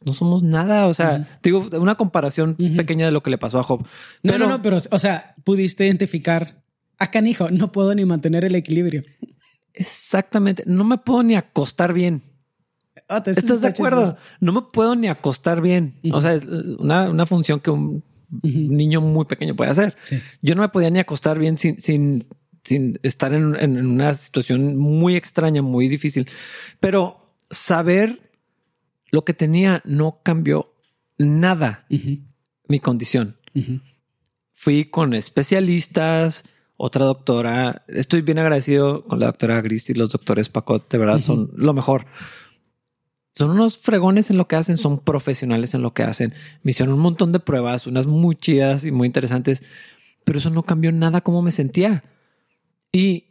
no 0.06 0.14
somos 0.14 0.44
nada. 0.44 0.86
O 0.88 0.94
sea, 0.94 1.40
digo 1.42 1.70
una 1.80 1.96
comparación 1.96 2.56
pequeña 2.56 3.06
de 3.06 3.12
lo 3.12 3.24
que 3.24 3.30
le 3.32 3.38
pasó 3.38 3.60
a 3.60 3.64
Job. 3.64 3.82
No, 3.82 3.88
Pero- 4.22 4.38
no, 4.46 4.48
no, 4.50 4.62
pero, 4.62 4.78
o 4.92 5.00
sea, 5.00 5.36
pudiste 5.44 5.86
identificar 5.86 6.62
a 7.00 7.10
canijo, 7.10 7.50
no 7.52 7.72
puedo 7.72 7.96
ni 7.96 8.06
mantener 8.06 8.46
el 8.46 8.56
equilibrio. 8.56 9.04
Exactamente. 9.74 10.64
No 10.68 10.84
me 10.84 10.98
puedo 10.98 11.24
ni 11.24 11.36
acostar 11.36 11.94
bien. 11.94 12.22
Ah, 13.10 13.24
¿Estás 13.26 13.62
de 13.62 13.68
acuerdo? 13.68 14.02
chistoso. 14.14 14.18
No 14.40 14.52
me 14.54 14.62
puedo 14.72 14.96
ni 14.96 15.08
acostar 15.08 15.62
bien. 15.62 15.96
O 16.12 16.22
sea, 16.22 16.34
es 16.34 16.46
una, 16.46 17.10
una 17.10 17.26
función 17.26 17.60
que 17.60 17.72
un 17.72 18.04
Ujú. 18.42 18.58
niño 18.74 19.02
muy 19.02 19.26
pequeño 19.26 19.56
puede 19.56 19.72
hacer. 19.72 19.96
Sí. 20.04 20.20
Yo 20.42 20.56
no 20.56 20.62
me 20.62 20.70
podía 20.70 20.90
ni 20.90 21.00
acostar 21.00 21.38
bien 21.38 21.58
sin, 21.58 21.80
sin, 21.80 22.26
sin 22.64 23.00
estar 23.04 23.34
en, 23.34 23.56
en 23.60 23.86
una 23.86 24.14
situación 24.16 24.78
muy 24.78 25.16
extraña, 25.16 25.62
muy 25.62 25.88
difícil. 25.88 26.28
Pero 26.80 27.36
saber 27.50 28.32
lo 29.12 29.24
que 29.24 29.34
tenía 29.34 29.82
no 29.86 30.20
cambió 30.24 30.74
nada 31.18 31.86
mi 32.68 32.80
condición. 32.80 33.38
Fui 34.54 34.86
con 34.86 35.14
especialistas, 35.14 36.44
otra 36.78 37.06
doctora. 37.06 37.84
Estoy 37.88 38.22
bien 38.22 38.40
agradecido 38.40 39.04
con 39.06 39.20
la 39.20 39.28
doctora 39.28 39.62
Gris 39.62 39.90
y 39.90 39.94
los 39.94 40.10
doctores 40.10 40.50
Pacot. 40.50 40.90
De 40.90 40.98
verdad 40.98 41.20
son 41.20 41.52
lo 41.56 41.74
mejor. 41.74 42.08
Son 43.36 43.50
unos 43.50 43.78
fregones 43.80 44.30
en 44.30 44.38
lo 44.38 44.48
que 44.48 44.56
hacen, 44.56 44.78
son 44.78 45.00
profesionales 45.00 45.74
en 45.74 45.82
lo 45.82 45.94
que 45.94 46.04
hacen. 46.04 46.34
Me 46.62 46.70
hicieron 46.72 46.94
un 46.94 47.02
montón 47.02 47.32
de 47.32 47.40
pruebas, 47.40 47.88
unas 47.88 48.06
muy 48.06 48.36
chidas 48.36 48.86
y 48.86 48.92
muy 48.92 49.08
interesantes, 49.08 49.64
pero 50.24 50.38
eso 50.40 50.50
no 50.52 50.64
cambió 50.64 50.92
nada 50.92 51.22
como 51.22 51.42
me 51.42 51.52
sentía. 51.52 52.04
Y 52.92 53.26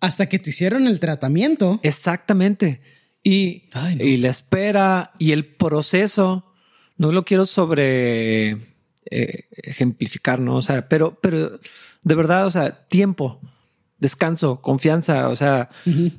Hasta 0.00 0.26
que 0.28 0.38
te 0.38 0.50
hicieron 0.50 0.86
el 0.86 1.00
tratamiento. 1.00 1.80
exactamente. 1.82 2.80
Y, 3.24 3.64
Ay, 3.72 3.96
no. 3.96 4.04
y 4.04 4.16
la 4.18 4.28
espera 4.28 5.12
y 5.18 5.32
el 5.32 5.44
proceso, 5.46 6.44
no 6.98 7.10
lo 7.10 7.24
quiero 7.24 7.46
sobre 7.46 8.50
eh, 9.10 9.48
ejemplificar, 9.50 10.38
¿no? 10.40 10.56
O 10.56 10.62
sea, 10.62 10.88
pero, 10.88 11.18
pero 11.20 11.58
de 12.02 12.14
verdad, 12.14 12.46
o 12.46 12.50
sea, 12.50 12.86
tiempo. 12.86 13.40
descanso, 13.98 14.60
confianza. 14.60 15.30
O 15.30 15.36
sea, 15.36 15.70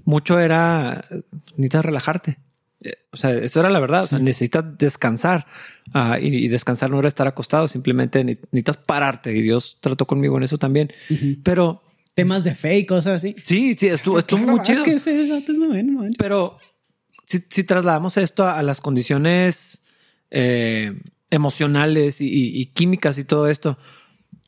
mucho 0.03 0.39
era 0.39 1.05
necesitas 1.55 1.85
relajarte. 1.85 2.37
Eh, 2.85 2.97
o 3.11 3.17
sea, 3.17 3.31
eso 3.31 3.59
era 3.59 3.69
la 3.69 3.79
verdad. 3.79 4.01
O 4.01 4.05
sea, 4.05 4.19
necesitas 4.19 4.77
descansar 4.77 5.47
ah, 5.93 6.19
y, 6.19 6.47
descansar 6.47 6.89
no 6.89 6.99
era 6.99 7.07
estar 7.07 7.27
acostado. 7.27 7.67
Simplemente 7.67 8.23
necesitas 8.23 8.77
pararte 8.77 9.35
y 9.35 9.41
Dios 9.41 9.77
trató 9.81 10.05
conmigo 10.05 10.37
en 10.37 10.43
eso 10.43 10.57
también. 10.57 10.91
Pero 11.43 11.81
temas 12.13 12.43
de 12.43 12.55
fe 12.55 12.79
y 12.79 12.85
cosas 12.85 13.15
así. 13.15 13.35
Sí, 13.43 13.75
sí, 13.77 13.87
estuvo, 13.87 14.19
estuvo 14.19 14.39
muy 14.39 14.61
chido. 14.63 14.79
Es 14.79 14.81
que 14.81 14.93
ese 14.93 15.27
es 15.27 15.59
bueno, 15.59 16.03
Pero 16.17 16.57
si, 17.25 17.39
si, 17.49 17.63
trasladamos 17.63 18.17
esto 18.17 18.47
a, 18.47 18.61
las 18.63 18.81
condiciones 18.81 19.83
eh, 20.31 20.93
emocionales 21.29 22.17
y, 22.19 22.65
químicas 22.73 23.17
y 23.17 23.25
todo 23.25 23.49
esto, 23.49 23.77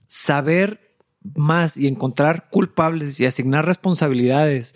saber 0.07 0.95
más 1.35 1.75
y 1.75 1.87
encontrar 1.87 2.47
culpables 2.49 3.19
y 3.19 3.25
asignar 3.25 3.65
responsabilidades 3.65 4.73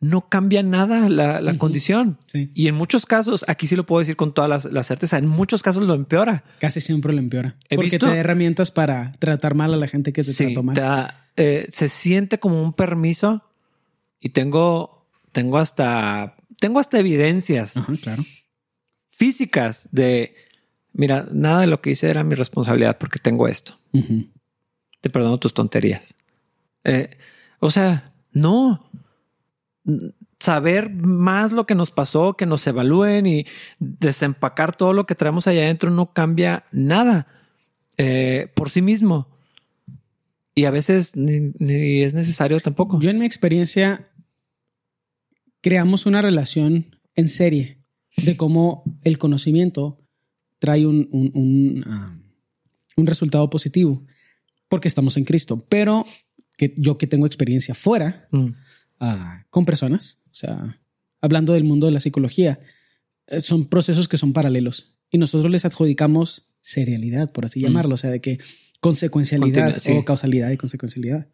no 0.00 0.28
cambia 0.28 0.62
nada 0.62 1.08
la, 1.08 1.58
condición. 1.58 2.18
Y 2.54 2.68
en 2.68 2.74
muchos 2.74 3.06
casos, 3.06 3.44
aquí 3.48 3.66
sí 3.66 3.76
lo 3.76 3.86
puedo 3.86 4.00
decir 4.00 4.16
con 4.16 4.34
toda 4.34 4.48
la, 4.48 4.82
certeza, 4.82 5.18
en 5.18 5.26
muchos 5.26 5.62
casos 5.62 5.82
lo 5.82 5.94
empeora. 5.94 6.44
Casi 6.58 6.80
siempre 6.80 7.12
lo 7.12 7.18
empeora. 7.18 7.56
porque 7.74 7.98
te 7.98 8.06
da 8.06 8.16
herramientas 8.16 8.70
para 8.70 9.12
tratar 9.12 9.54
mal 9.54 9.72
a 9.72 9.76
la 9.76 9.88
gente 9.88 10.12
que 10.12 10.22
te 10.22 10.32
sí, 10.32 10.46
trató 10.46 10.62
mal. 10.62 11.14
Eh, 11.36 11.66
se 11.68 11.88
siente 11.88 12.38
como 12.38 12.62
un 12.62 12.72
permiso 12.72 13.42
y 14.20 14.30
tengo, 14.30 15.06
tengo 15.32 15.58
hasta, 15.58 16.36
tengo 16.58 16.80
hasta 16.80 16.98
evidencias 16.98 17.74
claro. 18.02 18.24
físicas 19.08 19.88
de, 19.92 20.34
mira, 20.92 21.28
nada 21.30 21.60
de 21.60 21.66
lo 21.66 21.82
que 21.82 21.90
hice 21.90 22.08
era 22.08 22.24
mi 22.24 22.34
responsabilidad 22.34 22.96
porque 22.98 23.18
tengo 23.18 23.48
esto. 23.48 23.78
Te 25.00 25.10
perdono 25.10 25.38
tus 25.38 25.54
tonterías. 25.54 26.14
Eh, 26.84 27.18
o 27.60 27.70
sea, 27.70 28.12
no 28.32 28.85
saber 30.38 30.90
más 30.90 31.52
lo 31.52 31.66
que 31.66 31.74
nos 31.74 31.90
pasó, 31.90 32.34
que 32.34 32.46
nos 32.46 32.66
evalúen 32.66 33.26
y 33.26 33.46
desempacar 33.78 34.76
todo 34.76 34.92
lo 34.92 35.06
que 35.06 35.14
traemos 35.14 35.46
allá 35.46 35.62
adentro 35.62 35.90
no 35.90 36.12
cambia 36.12 36.64
nada 36.72 37.26
eh, 37.96 38.50
por 38.54 38.70
sí 38.70 38.82
mismo. 38.82 39.28
Y 40.54 40.64
a 40.64 40.70
veces 40.70 41.14
ni, 41.16 42.02
es 42.02 42.14
necesario 42.14 42.60
tampoco. 42.60 42.98
Yo 43.00 43.10
en 43.10 43.18
mi 43.18 43.26
experiencia 43.26 44.10
creamos 45.60 46.06
una 46.06 46.22
relación 46.22 46.96
en 47.14 47.28
serie 47.28 47.84
de 48.16 48.36
cómo 48.36 48.84
el 49.02 49.18
conocimiento 49.18 50.00
trae 50.58 50.86
un, 50.86 51.08
un, 51.12 51.84
ah, 51.86 52.18
resultado 52.96 53.50
positivo 53.50 54.04
porque 54.68 54.88
estamos 54.88 55.16
en 55.16 55.24
Cristo. 55.24 55.64
Pero 55.68 56.06
que 56.56 56.74
yo 56.76 56.96
que 56.96 57.06
tengo 57.06 57.26
experiencia 57.26 57.74
fuera 57.74 58.28
mm. 58.30 58.48
Con 59.50 59.64
personas, 59.64 60.18
o 60.30 60.34
sea, 60.34 60.80
hablando 61.20 61.52
del 61.52 61.64
mundo 61.64 61.86
de 61.86 61.92
la 61.92 62.00
psicología, 62.00 62.60
eh, 63.26 63.40
son 63.40 63.66
procesos 63.66 64.08
que 64.08 64.16
son 64.16 64.32
paralelos 64.32 64.96
y 65.10 65.18
nosotros 65.18 65.50
les 65.50 65.64
adjudicamos 65.64 66.48
serialidad, 66.60 67.32
por 67.32 67.44
así 67.44 67.60
mm. 67.60 67.62
llamarlo, 67.62 67.94
o 67.94 67.98
sea, 67.98 68.10
de 68.10 68.20
que 68.20 68.38
consecuencialidad 68.80 69.80
o 69.96 70.04
causalidad 70.04 70.50
y 70.50 70.56
consecuencialidad. 70.56 71.28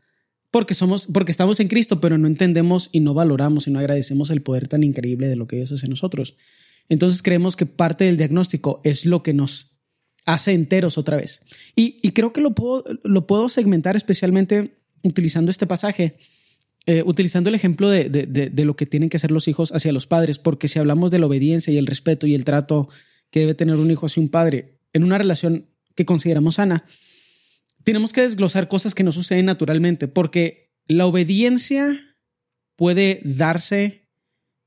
Porque 0.50 0.74
somos, 0.74 1.08
porque 1.12 1.32
estamos 1.32 1.60
en 1.60 1.68
Cristo, 1.68 2.00
pero 2.00 2.18
no 2.18 2.26
entendemos 2.26 2.90
y 2.92 3.00
no 3.00 3.14
valoramos 3.14 3.66
y 3.66 3.70
no 3.70 3.78
agradecemos 3.78 4.30
el 4.30 4.42
poder 4.42 4.68
tan 4.68 4.82
increíble 4.82 5.28
de 5.28 5.36
lo 5.36 5.46
que 5.46 5.56
Dios 5.56 5.72
hace 5.72 5.86
en 5.86 5.90
nosotros. 5.90 6.36
Entonces 6.88 7.22
creemos 7.22 7.56
que 7.56 7.64
parte 7.64 8.04
del 8.04 8.18
diagnóstico 8.18 8.80
es 8.84 9.06
lo 9.06 9.22
que 9.22 9.32
nos 9.32 9.78
hace 10.26 10.52
enteros 10.52 10.98
otra 10.98 11.16
vez. 11.16 11.42
Y, 11.74 12.10
creo 12.12 12.32
que 12.32 12.42
lo 12.42 12.54
puedo, 12.54 12.84
lo 13.02 13.26
puedo 13.26 13.48
segmentar 13.48 13.96
especialmente 13.96 14.78
utilizando 15.02 15.50
este 15.50 15.66
pasaje, 15.66 16.18
eh, 16.86 17.02
utilizando 17.06 17.48
el 17.48 17.54
ejemplo 17.54 17.88
de, 17.88 18.08
de, 18.08 18.64
lo 18.64 18.74
que 18.74 18.86
tienen 18.86 19.08
que 19.08 19.16
hacer 19.16 19.30
los 19.30 19.46
hijos 19.46 19.70
hacia 19.72 19.92
los 19.92 20.08
padres, 20.08 20.38
porque 20.38 20.66
si 20.66 20.80
hablamos 20.80 21.12
de 21.12 21.20
la 21.20 21.26
obediencia 21.26 21.72
y 21.72 21.78
el 21.78 21.86
respeto 21.86 22.26
y 22.26 22.34
el 22.34 22.44
trato 22.44 22.88
que 23.30 23.40
debe 23.40 23.54
tener 23.54 23.76
un 23.76 23.90
hijo 23.90 24.06
hacia 24.06 24.20
un 24.20 24.28
padre 24.28 24.80
en 24.92 25.04
una 25.04 25.16
relación 25.16 25.68
que 25.94 26.04
consideramos 26.04 26.56
sana, 26.56 26.84
tenemos 27.84 28.12
que 28.12 28.22
desglosar 28.22 28.68
cosas 28.68 28.94
que 28.94 29.04
no 29.04 29.12
suceden 29.12 29.46
naturalmente, 29.46 30.08
porque 30.08 30.72
la 30.88 31.06
obediencia 31.06 32.00
puede 32.76 33.20
darse 33.24 34.08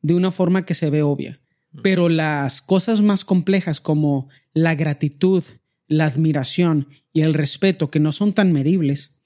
de 0.02 0.14
una 0.14 0.32
forma 0.32 0.66
que 0.66 0.74
se 0.74 0.90
ve 0.90 1.02
obvia, 1.02 1.42
pero 1.84 2.08
las 2.08 2.62
cosas 2.62 3.02
más 3.02 3.26
complejas 3.26 3.82
como 3.82 4.30
la 4.54 4.76
gratitud, 4.76 5.44
la 5.88 6.06
admiración 6.06 6.88
y 7.12 7.22
el 7.22 7.34
respeto, 7.34 7.92
que 7.92 8.00
no 8.00 8.12
son 8.12 8.34
tan 8.34 8.54
medibles, 8.54 9.18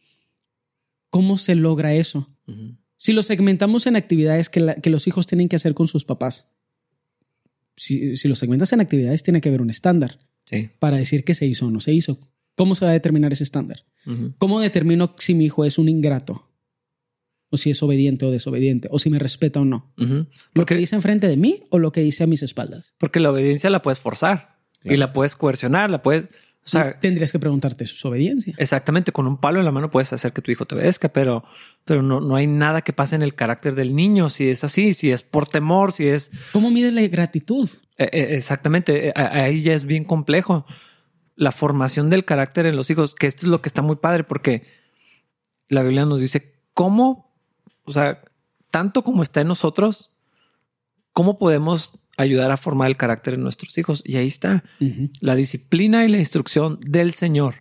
¿cómo 1.10 1.38
se 1.38 1.56
logra 1.56 1.94
eso? 1.94 2.36
Si 3.00 3.14
lo 3.14 3.24
segmentamos 3.24 3.88
en 3.88 3.96
actividades 3.96 4.50
que, 4.50 4.90
los 4.90 5.08
hijos 5.08 5.26
tienen 5.26 5.48
que 5.48 5.56
hacer 5.56 5.74
con 5.74 5.88
sus 5.88 6.04
papás, 6.04 6.52
si, 7.78 8.18
si 8.18 8.28
lo 8.28 8.36
segmentas 8.36 8.74
en 8.74 8.82
actividades, 8.82 9.24
tiene 9.24 9.40
que 9.40 9.48
haber 9.48 9.62
un 9.62 9.70
estándar 9.70 10.20
para 10.80 10.98
decir 10.98 11.24
que 11.24 11.34
se 11.34 11.46
hizo 11.46 11.68
o 11.68 11.72
no 11.72 11.80
se 11.80 11.94
hizo. 11.94 12.20
¿Cómo 12.56 12.76
se 12.76 12.84
va 12.84 12.92
a 12.92 12.94
determinar 12.94 13.32
ese 13.32 13.44
estándar? 13.44 13.86
¿Cómo 14.38 14.60
determino 14.60 15.16
si 15.18 15.34
mi 15.34 15.46
hijo 15.46 15.64
es 15.64 15.78
un 15.78 15.88
ingrato? 15.88 16.50
O 17.50 17.56
si 17.56 17.70
es 17.70 17.82
obediente 17.82 18.26
o 18.26 18.32
desobediente, 18.32 18.90
o 18.92 19.00
si 19.00 19.10
me 19.10 19.18
respeta 19.18 19.62
o 19.62 19.66
no. 19.66 19.94
¿Lo 20.54 20.66
que 20.66 20.76
dice 20.76 20.98
enfrente 20.98 21.30
de 21.30 21.38
mí 21.38 21.64
o 21.70 21.80
lo 21.80 21.94
que 21.94 22.02
dice 22.02 22.26
a 22.26 22.28
mis 22.28 22.44
espaldas? 22.44 22.96
Porque 22.98 23.22
la 23.22 23.32
obediencia 23.32 23.70
la 23.70 23.82
puedes 23.82 24.00
forzar 24.00 24.60
y 24.84 24.98
la 24.98 25.14
puedes 25.14 25.38
coercionar, 25.38 25.90
la 25.90 26.04
puedes. 26.04 26.28
O 26.70 26.72
sea, 26.72 27.00
tendrías 27.00 27.32
que 27.32 27.40
preguntarte 27.40 27.86
su 27.88 28.08
obediencia. 28.08 28.54
Exactamente, 28.58 29.12
con 29.12 29.26
un 29.26 29.38
palo 29.38 29.60
en 29.60 29.66
la 29.66 29.72
mano 29.72 29.90
puedes 29.90 30.14
hacer 30.14 30.34
que 30.34 30.42
tu 30.42 30.52
hijo 30.52 30.66
te 30.66 30.76
obedezca, 30.76 31.10
pero, 31.10 31.44
pero 31.84 32.04
no, 32.04 32.22
no 32.22 32.36
hay 32.36 32.46
nada 32.46 32.82
que 32.82 32.94
pase 32.94 33.16
en 33.16 33.24
el 33.24 33.34
carácter 33.34 33.74
del 33.74 33.96
niño 33.96 34.30
si 34.30 34.50
es 34.50 34.64
así, 34.64 34.94
si 34.94 35.12
es 35.12 35.24
por 35.24 35.48
temor, 35.48 35.92
si 35.92 36.08
es. 36.08 36.32
¿Cómo 36.54 36.70
mides 36.70 36.94
la 36.94 37.02
gratitud? 37.08 37.68
Eh, 37.98 38.10
eh, 38.12 38.28
exactamente, 38.36 39.10
eh, 39.10 39.14
ahí 39.16 39.62
ya 39.62 39.74
es 39.74 39.84
bien 39.84 40.04
complejo 40.04 40.66
la 41.36 41.52
formación 41.52 42.10
del 42.10 42.26
carácter 42.26 42.66
en 42.66 42.76
los 42.76 42.90
hijos, 42.90 43.16
que 43.16 43.26
esto 43.26 43.46
es 43.46 43.50
lo 43.50 43.62
que 43.62 43.70
está 43.70 43.82
muy 43.82 43.96
padre 43.96 44.24
porque 44.24 44.68
la 45.70 45.84
Biblia 45.84 46.06
nos 46.06 46.20
dice 46.20 46.54
cómo, 46.74 47.34
o 47.86 47.92
sea, 47.92 48.22
tanto 48.72 49.04
como 49.04 49.24
está 49.24 49.42
en 49.42 49.48
nosotros, 49.48 50.14
cómo 51.14 51.40
podemos 51.40 51.99
ayudar 52.20 52.52
a 52.52 52.58
formar 52.58 52.90
el 52.90 52.98
carácter 52.98 53.36
en 53.36 53.44
nuestros 53.44 53.78
hijos. 53.78 54.04
Y 54.06 54.18
ahí 54.18 54.28
está 54.28 54.64
la 55.22 55.36
disciplina 55.36 56.06
y 56.06 56.10
la 56.10 56.18
instrucción 56.18 56.80
del 56.82 57.14
Señor. 57.14 57.56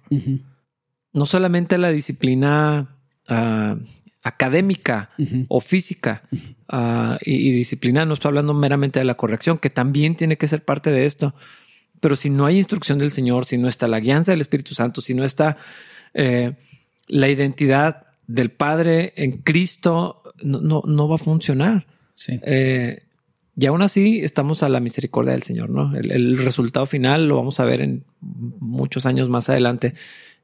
No 1.12 1.26
solamente 1.26 1.78
la 1.78 1.90
disciplina 1.90 2.96
ah, 3.28 3.76
académica 4.22 5.10
o 5.46 5.60
física 5.60 6.22
ah, 6.68 7.18
y, 7.24 7.48
y, 7.48 7.52
disciplina, 7.52 8.04
no 8.04 8.14
estoy 8.14 8.30
hablando 8.30 8.52
meramente 8.52 8.98
de 8.98 9.04
la 9.04 9.14
corrección, 9.14 9.58
que 9.58 9.70
también 9.70 10.16
tiene 10.16 10.36
que 10.36 10.48
ser 10.48 10.64
parte 10.64 10.90
de 10.90 11.04
esto, 11.06 11.34
pero 12.00 12.16
si 12.16 12.28
no 12.28 12.44
hay 12.44 12.56
instrucción 12.56 12.98
del 12.98 13.12
Señor, 13.12 13.44
si 13.44 13.58
no 13.58 13.68
está 13.68 13.86
la 13.86 14.00
guianza 14.00 14.32
del 14.32 14.40
Espíritu 14.40 14.74
Santo, 14.74 15.00
si 15.00 15.14
no 15.14 15.24
está 15.24 15.56
eh, 16.14 16.54
la 17.06 17.28
identidad 17.28 18.08
del 18.26 18.50
Padre 18.50 19.12
en 19.16 19.38
Cristo, 19.38 20.22
no, 20.42 20.82
no, 20.84 21.08
va 21.08 21.14
a 21.14 21.18
funcionar. 21.18 21.86
Sí. 22.14 22.40
Eh, 22.44 23.07
y 23.60 23.66
aún 23.66 23.82
así 23.82 24.20
estamos 24.22 24.62
a 24.62 24.68
la 24.68 24.78
misericordia 24.78 25.32
del 25.32 25.42
Señor, 25.42 25.70
¿no? 25.70 25.96
El, 25.96 26.38
resultado 26.38 26.86
final 26.86 27.26
lo 27.26 27.34
vamos 27.34 27.58
a 27.58 27.64
ver 27.64 27.80
en 27.80 28.04
muchos 28.22 29.04
años 29.04 29.28
más 29.28 29.48
adelante 29.48 29.94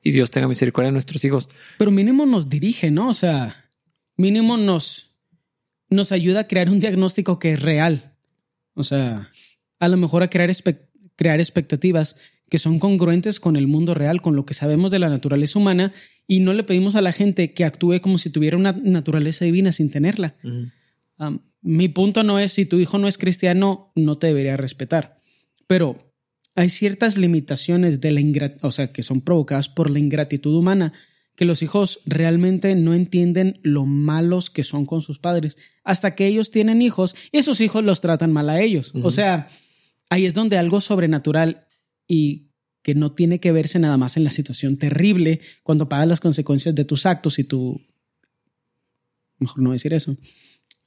y 0.03 0.11
Dios 0.11 0.33
tenga 0.33 0.49
misericordia 0.49 0.89
de 0.89 0.95
nuestros 0.95 1.25
hijos. 1.25 1.49
Pero 1.79 1.93
mínimo 1.93 2.27
nos 2.27 2.49
dirige, 2.49 2.91
¿no? 2.91 3.09
O 3.09 3.15
sea, 3.15 3.71
mínimo 4.17 4.57
nos, 4.57 5.13
nos 5.89 6.11
ayuda 6.11 6.41
a 6.41 6.49
crear 6.49 6.69
un 6.71 6.81
diagnóstico 6.81 7.39
que 7.39 7.53
es 7.53 7.63
real. 7.63 8.17
O 8.75 8.83
sea, 8.83 9.31
a 9.79 9.89
lo 9.89 9.97
mejor 9.97 10.25
a 10.25 10.29
crear 10.29 10.51
crear 11.15 11.39
expectativas 11.39 12.17
que 12.51 12.59
son 12.59 12.81
congruentes 12.81 13.39
con 13.39 13.55
el 13.55 13.69
mundo 13.69 13.95
real, 13.95 14.23
con 14.23 14.35
lo 14.35 14.45
que 14.45 14.55
sabemos 14.55 14.91
de 14.91 14.99
la 14.99 15.09
naturaleza 15.09 15.57
humana, 15.61 15.93
y 16.27 16.41
no 16.41 16.53
le 16.53 16.65
pedimos 16.65 16.97
a 16.97 17.01
la 17.01 17.13
gente 17.13 17.53
que 17.53 17.65
actúe 17.65 18.01
como 18.01 18.19
si 18.19 18.31
tuviera 18.31 18.57
una 18.57 18.73
naturaleza 18.73 19.45
divina 19.45 19.71
sin 19.71 19.93
tenerla. 19.93 20.35
Mi 21.65 21.89
punto 21.89 22.23
no 22.23 22.39
es 22.39 22.53
si 22.53 22.67
tu 22.67 22.79
hijo 22.79 22.99
no 22.99 23.09
es 23.09 23.19
cristiano, 23.19 23.91
no 23.97 24.17
te 24.17 24.29
debería 24.29 24.57
respetar, 24.57 25.19
pero 25.67 26.15
hay 26.55 26.69
ciertas 26.69 27.17
limitaciones 27.17 28.01
de 28.01 28.13
la 28.13 28.53
o 28.61 28.71
sea, 28.71 28.93
que 28.93 29.03
son 29.03 29.23
provocadas 29.23 29.69
por 29.71 29.91
la 29.91 29.99
ingratitud 29.99 30.55
humana, 30.55 30.93
que 31.35 31.47
los 31.47 31.63
hijos 31.63 32.01
realmente 32.05 32.77
no 32.77 32.95
entienden 32.95 33.59
lo 33.63 33.87
malos 33.87 34.51
que 34.51 34.63
son 34.63 34.85
con 34.85 35.01
sus 35.01 35.19
padres, 35.19 35.57
hasta 35.83 36.15
que 36.15 36.27
ellos 36.27 36.51
tienen 36.51 36.83
hijos 36.83 37.17
y 37.33 37.39
esos 37.39 37.61
hijos 37.61 37.83
los 37.83 38.03
tratan 38.03 38.33
mal 38.33 38.51
a 38.51 38.61
ellos. 38.61 38.93
O 39.03 39.11
sea, 39.11 39.49
ahí 40.11 40.27
es 40.27 40.35
donde 40.35 40.59
algo 40.59 40.83
sobrenatural 40.83 41.67
y 42.07 42.51
que 42.83 42.95
no 42.95 43.13
tiene 43.13 43.41
que 43.41 43.51
verse 43.51 43.79
nada 43.79 43.97
más 43.97 44.19
en 44.19 44.25
la 44.25 44.31
situación 44.31 44.77
terrible 44.77 45.41
cuando 45.63 45.89
pagas 45.89 46.07
las 46.07 46.21
consecuencias 46.21 46.75
de 46.75 46.85
tus 46.85 47.07
actos 47.07 47.39
y 47.39 47.45
tu... 47.45 47.81
Mejor 49.39 49.63
no 49.63 49.73
decir 49.73 49.95
eso. 49.95 50.17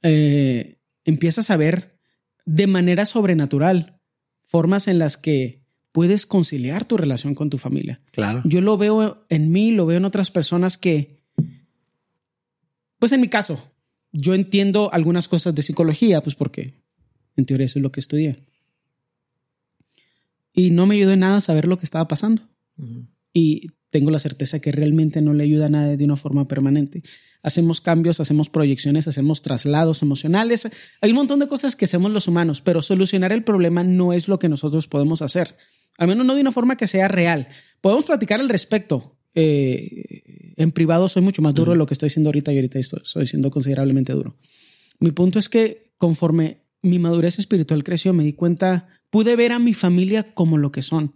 Eh, 0.02 0.78
empiezas 1.04 1.50
a 1.50 1.56
ver 1.56 1.98
de 2.44 2.66
manera 2.66 3.04
sobrenatural 3.06 4.00
formas 4.40 4.88
en 4.88 4.98
las 4.98 5.16
que 5.16 5.64
puedes 5.92 6.26
conciliar 6.26 6.84
tu 6.84 6.96
relación 6.96 7.34
con 7.34 7.50
tu 7.50 7.58
familia. 7.58 8.00
Claro. 8.12 8.42
Yo 8.44 8.60
lo 8.60 8.78
veo 8.78 9.26
en 9.28 9.50
mí, 9.50 9.72
lo 9.72 9.86
veo 9.86 9.98
en 9.98 10.04
otras 10.04 10.30
personas 10.30 10.78
que 10.78 11.18
pues 12.98 13.12
en 13.12 13.20
mi 13.20 13.28
caso, 13.28 13.72
yo 14.12 14.34
entiendo 14.34 14.92
algunas 14.92 15.28
cosas 15.28 15.54
de 15.54 15.62
psicología, 15.62 16.22
pues 16.22 16.34
porque 16.34 16.74
en 17.36 17.46
teoría 17.46 17.66
eso 17.66 17.78
es 17.78 17.82
lo 17.82 17.92
que 17.92 18.00
estudié. 18.00 18.44
Y 20.52 20.70
no 20.70 20.86
me 20.86 20.96
ayudó 20.96 21.12
en 21.12 21.20
nada 21.20 21.36
a 21.36 21.40
saber 21.40 21.68
lo 21.68 21.78
que 21.78 21.86
estaba 21.86 22.08
pasando. 22.08 22.42
Y 23.32 23.68
tengo 23.90 24.10
la 24.10 24.18
certeza 24.18 24.60
que 24.60 24.72
realmente 24.72 25.22
no 25.22 25.32
le 25.32 25.44
ayuda 25.44 25.66
a 25.66 25.70
nadie 25.70 25.96
de 25.96 26.04
una 26.04 26.16
forma 26.16 26.48
permanente. 26.48 27.02
Hacemos 27.42 27.80
cambios, 27.80 28.20
hacemos 28.20 28.50
proyecciones, 28.50 29.08
hacemos 29.08 29.42
traslados 29.42 30.02
emocionales. 30.02 30.68
Hay 31.00 31.10
un 31.10 31.16
montón 31.16 31.38
de 31.38 31.48
cosas 31.48 31.76
que 31.76 31.84
hacemos 31.84 32.10
los 32.12 32.28
humanos, 32.28 32.60
pero 32.60 32.82
solucionar 32.82 33.32
el 33.32 33.44
problema 33.44 33.84
no 33.84 34.12
es 34.12 34.28
lo 34.28 34.38
que 34.38 34.48
nosotros 34.48 34.88
podemos 34.88 35.22
hacer. 35.22 35.56
Al 35.98 36.08
menos 36.08 36.26
no 36.26 36.34
de 36.34 36.40
una 36.40 36.52
forma 36.52 36.76
que 36.76 36.86
sea 36.86 37.08
real. 37.08 37.48
Podemos 37.80 38.04
platicar 38.04 38.40
al 38.40 38.48
respecto. 38.48 39.18
Eh, 39.34 40.54
en 40.56 40.72
privado 40.72 41.08
soy 41.08 41.22
mucho 41.22 41.42
más 41.42 41.54
duro 41.54 41.72
de 41.72 41.78
lo 41.78 41.86
que 41.86 41.94
estoy 41.94 42.10
siendo 42.10 42.28
ahorita 42.28 42.52
y 42.52 42.56
ahorita 42.56 42.78
estoy, 42.78 43.00
soy 43.04 43.26
siendo 43.26 43.50
considerablemente 43.50 44.12
duro. 44.12 44.36
Mi 44.98 45.12
punto 45.12 45.38
es 45.38 45.48
que 45.48 45.92
conforme 45.96 46.64
mi 46.82 46.98
madurez 46.98 47.38
espiritual 47.38 47.84
creció, 47.84 48.12
me 48.12 48.24
di 48.24 48.32
cuenta 48.32 48.88
pude 49.10 49.36
ver 49.36 49.52
a 49.52 49.58
mi 49.58 49.74
familia 49.74 50.34
como 50.34 50.58
lo 50.58 50.72
que 50.72 50.82
son, 50.82 51.14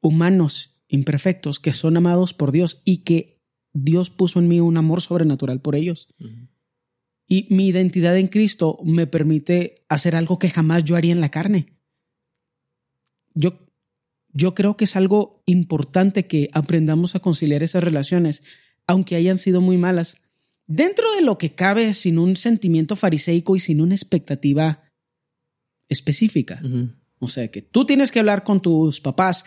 humanos 0.00 0.82
imperfectos 0.88 1.60
que 1.60 1.72
son 1.72 1.96
amados 1.96 2.34
por 2.34 2.52
Dios 2.52 2.82
y 2.84 2.98
que 2.98 3.33
Dios 3.74 4.08
puso 4.08 4.38
en 4.38 4.48
mí 4.48 4.60
un 4.60 4.76
amor 4.76 5.02
sobrenatural 5.02 5.60
por 5.60 5.74
ellos. 5.74 6.08
Y 7.26 7.48
mi 7.50 7.68
identidad 7.68 8.16
en 8.16 8.28
Cristo 8.28 8.78
me 8.84 9.06
permite 9.06 9.84
hacer 9.88 10.16
algo 10.16 10.38
que 10.38 10.48
jamás 10.48 10.84
yo 10.84 10.96
haría 10.96 11.12
en 11.12 11.20
la 11.20 11.30
carne. 11.30 11.66
Yo, 13.34 13.68
yo 14.32 14.54
creo 14.54 14.76
que 14.76 14.84
es 14.84 14.94
algo 14.94 15.42
importante 15.44 16.26
que 16.26 16.48
aprendamos 16.52 17.16
a 17.16 17.20
conciliar 17.20 17.62
esas 17.62 17.82
relaciones, 17.82 18.44
aunque 18.86 19.16
hayan 19.16 19.38
sido 19.38 19.60
muy 19.60 19.76
malas, 19.76 20.22
dentro 20.66 21.12
de 21.14 21.22
lo 21.22 21.36
que 21.36 21.54
cabe 21.54 21.92
sin 21.94 22.18
un 22.18 22.36
sentimiento 22.36 22.94
fariseico 22.94 23.56
y 23.56 23.60
sin 23.60 23.80
una 23.80 23.94
expectativa 23.94 24.84
específica. 25.88 26.62
O 27.18 27.28
sea, 27.28 27.48
que 27.48 27.62
tú 27.62 27.86
tienes 27.86 28.12
que 28.12 28.20
hablar 28.20 28.44
con 28.44 28.62
tus 28.62 29.00
papás 29.00 29.44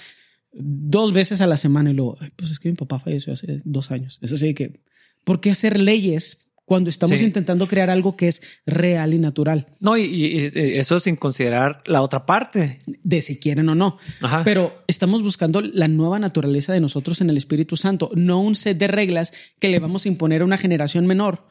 dos 0.60 1.14
veces 1.14 1.42
a 1.42 1.48
la 1.48 1.58
semana 1.58 1.92
y 1.92 1.94
luego, 1.94 2.18
pues 2.36 2.52
es 2.52 2.60
que 2.60 2.70
mi 2.70 2.76
papá 2.76 3.00
falleció 3.00 3.34
hace 3.34 3.62
dos 3.64 3.92
años. 3.92 4.20
Es 4.22 4.34
así 4.34 4.54
que, 4.54 4.82
¿por 5.24 5.40
qué 5.40 5.52
hacer 5.52 5.80
leyes 5.80 6.46
cuando 6.66 6.90
estamos 6.90 7.22
intentando 7.22 7.68
crear 7.68 7.90
algo 7.90 8.18
que 8.18 8.28
es 8.28 8.42
real 8.66 9.14
y 9.14 9.20
natural? 9.20 9.68
No, 9.80 9.98
y, 9.98 10.52
eso 10.54 11.00
sin 11.00 11.16
considerar 11.16 11.82
la 11.86 12.02
otra 12.02 12.26
parte. 12.26 12.80
De 13.04 13.22
si 13.22 13.40
quieren 13.40 13.70
o 13.70 13.76
no. 13.76 13.98
Pero 14.44 14.84
estamos 14.88 15.24
buscando 15.24 15.62
la 15.62 15.88
nueva 15.88 16.20
naturaleza 16.20 16.74
de 16.74 16.82
nosotros 16.82 17.22
en 17.22 17.30
el 17.30 17.38
Espíritu 17.38 17.78
Santo, 17.78 18.10
no 18.16 18.42
un 18.42 18.56
set 18.56 18.78
de 18.78 18.88
reglas 18.88 19.34
que 19.60 19.70
le 19.70 19.80
vamos 19.80 20.06
a 20.06 20.10
imponer 20.10 20.42
a 20.42 20.46
una 20.46 20.58
generación 20.58 21.06
menor 21.08 21.48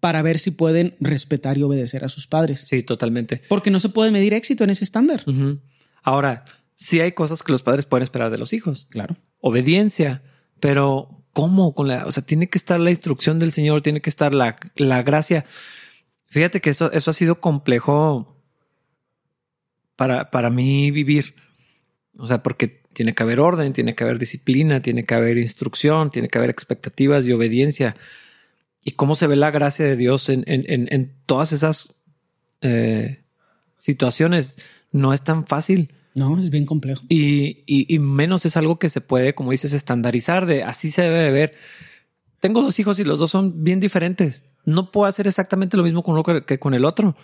para 0.00 0.22
ver 0.22 0.38
si 0.38 0.50
pueden 0.50 0.94
respetar 1.00 1.58
y 1.58 1.62
obedecer 1.62 2.04
a 2.04 2.08
sus 2.08 2.26
padres. 2.26 2.66
Sí, 2.68 2.82
totalmente. 2.82 3.42
Porque 3.48 3.70
no 3.70 3.80
se 3.80 3.88
puede 3.88 4.10
medir 4.10 4.34
éxito 4.34 4.62
en 4.62 4.70
ese 4.70 4.84
estándar. 4.84 5.24
Ahora, 6.02 6.44
sí 6.76 7.00
hay 7.00 7.12
cosas 7.12 7.42
que 7.42 7.52
los 7.52 7.62
padres 7.62 7.86
pueden 7.86 8.04
esperar 8.04 8.30
de 8.30 8.38
los 8.38 8.52
hijos. 8.52 8.86
Claro. 8.90 9.16
Obediencia, 9.40 10.22
pero 10.60 11.24
¿cómo? 11.32 11.74
Con 11.74 11.88
la, 11.88 12.06
o 12.06 12.12
sea, 12.12 12.22
tiene 12.22 12.48
que 12.48 12.58
estar 12.58 12.78
la 12.78 12.90
instrucción 12.90 13.38
del 13.38 13.50
Señor, 13.50 13.82
tiene 13.82 14.00
que 14.00 14.10
estar 14.10 14.32
la, 14.32 14.56
la 14.76 15.02
gracia. 15.02 15.44
Fíjate 16.26 16.60
que 16.60 16.70
eso, 16.70 16.92
eso 16.92 17.10
ha 17.10 17.14
sido 17.14 17.40
complejo 17.40 18.40
para, 19.96 20.30
para 20.30 20.50
mí 20.50 20.90
vivir. 20.90 21.34
O 22.16 22.26
sea, 22.26 22.42
porque 22.42 22.82
tiene 22.92 23.14
que 23.14 23.22
haber 23.22 23.40
orden, 23.40 23.72
tiene 23.72 23.94
que 23.94 24.04
haber 24.04 24.18
disciplina, 24.18 24.80
tiene 24.80 25.04
que 25.04 25.14
haber 25.14 25.36
instrucción, 25.38 26.10
tiene 26.10 26.28
que 26.28 26.38
haber 26.38 26.50
expectativas 26.50 27.26
y 27.26 27.32
obediencia 27.32 27.96
y 28.82 28.92
cómo 28.92 29.14
se 29.14 29.26
ve 29.26 29.36
la 29.36 29.50
gracia 29.50 29.84
de 29.84 29.96
Dios 29.96 30.28
en, 30.28 30.44
en, 30.46 30.64
en 30.68 31.12
todas 31.26 31.52
esas 31.52 32.02
eh, 32.60 33.24
situaciones. 33.78 34.56
No 34.92 35.12
es 35.12 35.24
tan 35.24 35.46
fácil. 35.46 35.92
No, 36.16 36.38
es 36.40 36.48
bien 36.50 36.64
complejo. 36.64 37.04
Y, 37.10 37.62
y, 37.66 37.98
menos 37.98 38.46
es 38.46 38.56
algo 38.56 38.78
que 38.78 38.88
se 38.88 39.02
puede, 39.02 39.34
como 39.34 39.50
dices, 39.50 39.74
estandarizar 39.74 40.46
de 40.46 40.62
así 40.62 40.90
se 40.90 41.02
debe 41.02 41.22
de 41.22 41.30
ver. 41.30 41.54
Tengo 42.40 42.62
dos 42.62 42.78
hijos 42.80 42.98
y 42.98 43.04
los 43.04 43.18
dos 43.18 43.30
son 43.30 43.62
bien 43.62 43.80
diferentes. 43.80 44.44
No 44.64 44.90
puedo 44.90 45.06
hacer 45.06 45.26
exactamente 45.26 45.76
lo 45.76 45.82
mismo 45.82 46.02
con 46.02 46.14
uno 46.14 46.24
que 46.24 46.58
con 46.58 46.72
el 46.72 46.86
otro 46.86 47.16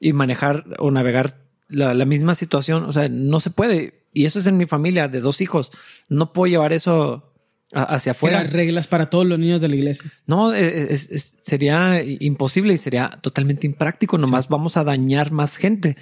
y 0.00 0.14
manejar 0.14 0.64
o 0.78 0.90
navegar 0.90 1.36
la, 1.68 1.92
la, 1.92 2.06
misma 2.06 2.34
situación. 2.34 2.84
O 2.84 2.92
sea, 2.92 3.10
no 3.10 3.40
se 3.40 3.50
puede. 3.50 4.04
Y 4.14 4.24
eso 4.24 4.38
es 4.38 4.46
en 4.46 4.56
mi 4.56 4.64
familia 4.64 5.06
de 5.06 5.20
dos 5.20 5.42
hijos. 5.42 5.70
No 6.08 6.32
puedo 6.32 6.50
llevar 6.50 6.72
eso 6.72 7.30
hacia 7.72 8.12
afuera. 8.12 8.42
reglas 8.42 8.88
para 8.88 9.10
todos 9.10 9.26
los 9.26 9.38
niños 9.38 9.60
de 9.60 9.68
la 9.68 9.76
iglesia. 9.76 10.10
No, 10.26 10.54
e, 10.54 10.92
e, 10.92 10.96
sería 10.96 12.02
imposible 12.02 12.72
y 12.72 12.78
sería 12.78 13.18
totalmente 13.20 13.66
impráctico. 13.66 14.16
Nomás 14.16 14.48
vamos 14.48 14.78
a 14.78 14.84
dañar 14.84 15.30
más 15.30 15.56
gente. 15.56 15.96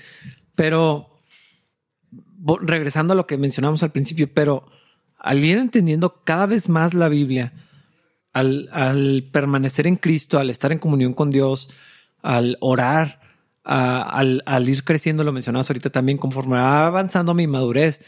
Pero 0.54 1.17
regresando 2.60 3.12
a 3.12 3.16
lo 3.16 3.26
que 3.26 3.36
mencionamos 3.36 3.82
al 3.82 3.92
principio, 3.92 4.32
pero 4.32 4.66
al 5.18 5.44
ir 5.44 5.58
entendiendo 5.58 6.22
cada 6.24 6.46
vez 6.46 6.68
más 6.68 6.94
la 6.94 7.08
Biblia, 7.08 7.52
al, 8.32 9.28
permanecer 9.32 9.86
en 9.86 9.96
Cristo, 9.96 10.38
al 10.38 10.50
estar 10.50 10.72
en 10.72 10.78
comunión 10.78 11.14
con 11.14 11.30
Dios, 11.30 11.70
al 12.22 12.56
orar, 12.60 13.20
al, 13.64 14.68
ir 14.68 14.84
creciendo, 14.84 15.24
lo 15.24 15.32
mencionabas 15.32 15.68
ahorita 15.70 15.90
también, 15.90 16.18
conforme 16.18 16.56
va 16.56 16.86
avanzando 16.86 17.34
mi 17.34 17.46
madurez, 17.46 18.04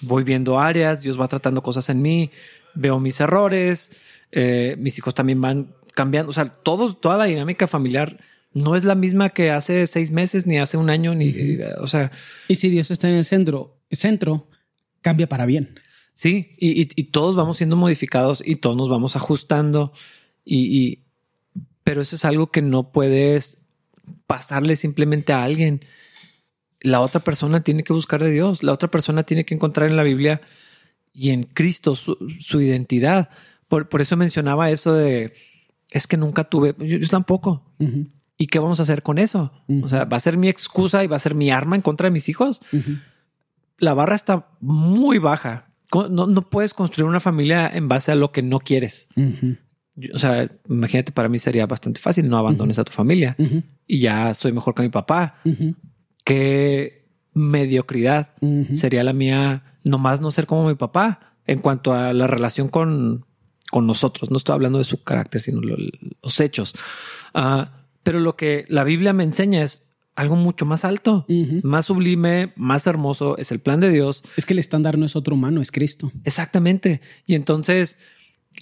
voy 0.00 0.24
viendo 0.24 0.58
áreas, 0.58 1.02
Dios 1.02 1.20
va 1.20 1.28
tratando 1.28 1.62
cosas 1.62 1.88
en 1.90 2.02
mí, 2.02 2.30
veo 2.74 2.98
mis 2.98 3.20
errores, 3.20 3.96
eh, 4.32 4.76
mis 4.78 4.98
hijos 4.98 5.14
también 5.14 5.40
van 5.40 5.74
cambiando, 5.94 6.30
o 6.30 6.32
sea, 6.32 6.48
toda 6.48 7.16
la 7.16 7.24
dinámica 7.24 7.66
familiar 7.66 8.18
no 8.52 8.76
es 8.76 8.84
la 8.84 8.94
misma 8.94 9.30
que 9.30 9.50
hace 9.50 9.86
seis 9.86 10.10
meses, 10.10 10.46
ni 10.46 10.58
hace 10.58 10.76
un 10.76 10.90
año, 10.90 11.14
ni, 11.14 11.58
o 11.80 11.86
sea. 11.86 12.10
Y 12.48 12.56
si 12.56 12.68
Dios 12.70 12.90
está 12.90 13.08
en 13.08 13.14
el 13.14 13.24
centro, 13.24 13.78
el 13.90 13.98
centro 13.98 14.48
cambia 15.00 15.28
para 15.28 15.46
bien. 15.46 15.78
Sí, 16.14 16.56
y, 16.58 16.84
todos 17.12 17.36
vamos 17.36 17.58
siendo 17.58 17.76
modificados 17.76 18.42
y 18.44 18.56
todos 18.56 18.76
nos 18.76 18.88
vamos 18.88 19.14
ajustando 19.14 19.92
y, 20.44 21.04
pero 21.84 22.02
eso 22.02 22.16
es 22.16 22.24
algo 22.24 22.50
que 22.50 22.60
no 22.60 22.90
puedes 22.90 23.62
pasarle 24.26 24.74
simplemente 24.74 25.32
a 25.32 25.44
alguien. 25.44 25.84
La 26.80 27.02
otra 27.02 27.20
persona 27.20 27.62
tiene 27.62 27.84
que 27.84 27.92
buscar 27.92 28.20
de 28.20 28.32
Dios, 28.32 28.64
la 28.64 28.72
otra 28.72 28.90
persona 28.90 29.22
tiene 29.22 29.44
que 29.44 29.54
encontrar 29.54 29.88
en 29.88 29.96
la 29.96 30.02
Biblia 30.02 30.40
y 31.12 31.30
en 31.30 31.44
Cristo 31.44 31.94
su, 31.94 32.60
identidad. 32.60 33.28
Por, 33.68 33.88
eso 34.00 34.16
mencionaba 34.16 34.72
eso 34.72 34.94
de, 34.94 35.34
es 35.88 36.08
que 36.08 36.16
nunca 36.16 36.42
tuve, 36.42 36.74
yo, 36.80 36.98
tampoco. 37.08 37.62
¿Y 38.38 38.46
qué 38.46 38.60
vamos 38.60 38.78
a 38.78 38.84
hacer 38.84 39.02
con 39.02 39.18
eso? 39.18 39.52
O 39.82 39.88
sea, 39.88 40.04
¿va 40.04 40.16
a 40.16 40.20
ser 40.20 40.36
mi 40.36 40.48
excusa 40.48 41.02
y 41.02 41.08
va 41.08 41.16
a 41.16 41.20
ser 41.20 41.34
mi 41.34 41.50
arma 41.50 41.74
en 41.74 41.82
contra 41.82 42.06
de 42.06 42.12
mis 42.12 42.28
hijos? 42.28 42.62
La 43.78 43.94
barra 43.94 44.14
está 44.14 44.46
muy 44.60 45.18
baja. 45.18 45.72
No, 46.08 46.48
puedes 46.48 46.72
construir 46.72 47.08
una 47.08 47.18
familia 47.20 47.68
en 47.68 47.88
base 47.88 48.12
a 48.12 48.14
lo 48.14 48.30
que 48.30 48.42
no 48.42 48.60
quieres. 48.60 49.08
o 50.14 50.18
sea, 50.18 50.48
imagínate, 50.68 51.10
para 51.10 51.28
mí 51.28 51.40
sería 51.40 51.66
bastante 51.66 52.00
fácil, 52.00 52.28
no 52.28 52.38
abandones 52.38 52.78
a 52.78 52.84
tu 52.84 52.92
familia 52.92 53.36
y 53.86 53.98
ya 53.98 54.32
soy 54.34 54.52
mejor 54.52 54.74
que 54.74 54.82
mi 54.82 54.88
papá. 54.88 55.40
Qué 56.24 57.10
mediocridad 57.34 58.34
sería 58.72 59.02
la 59.02 59.12
mía 59.12 59.64
nomás 59.82 60.20
no 60.20 60.30
ser 60.30 60.46
como 60.46 60.68
mi 60.68 60.74
papá 60.76 61.34
en 61.44 61.58
cuanto 61.60 61.92
a 61.92 62.12
la 62.12 62.28
relación 62.28 62.68
con, 62.68 63.26
con 63.70 63.86
nosotros. 63.86 64.30
No 64.30 64.36
estoy 64.36 64.54
hablando 64.54 64.78
de 64.78 64.84
su 64.84 65.02
carácter, 65.02 65.40
sino 65.40 65.60
los 65.60 66.40
hechos. 66.40 66.74
Ah, 67.34 67.77
pero 68.08 68.20
lo 68.20 68.36
que 68.36 68.64
la 68.68 68.84
Biblia 68.84 69.12
me 69.12 69.22
enseña 69.22 69.62
es 69.62 69.90
algo 70.14 70.34
mucho 70.34 70.64
más 70.64 70.86
alto, 70.86 71.26
más 71.62 71.84
sublime, 71.84 72.54
más 72.56 72.86
hermoso. 72.86 73.36
Es 73.36 73.52
el 73.52 73.60
plan 73.60 73.80
de 73.80 73.90
Dios. 73.90 74.24
Es 74.38 74.46
que 74.46 74.54
el 74.54 74.60
estándar 74.60 74.96
no 74.96 75.04
es 75.04 75.14
otro 75.14 75.34
humano, 75.34 75.60
es 75.60 75.70
Cristo. 75.70 76.10
Exactamente. 76.24 77.02
Y 77.26 77.34
entonces 77.34 77.98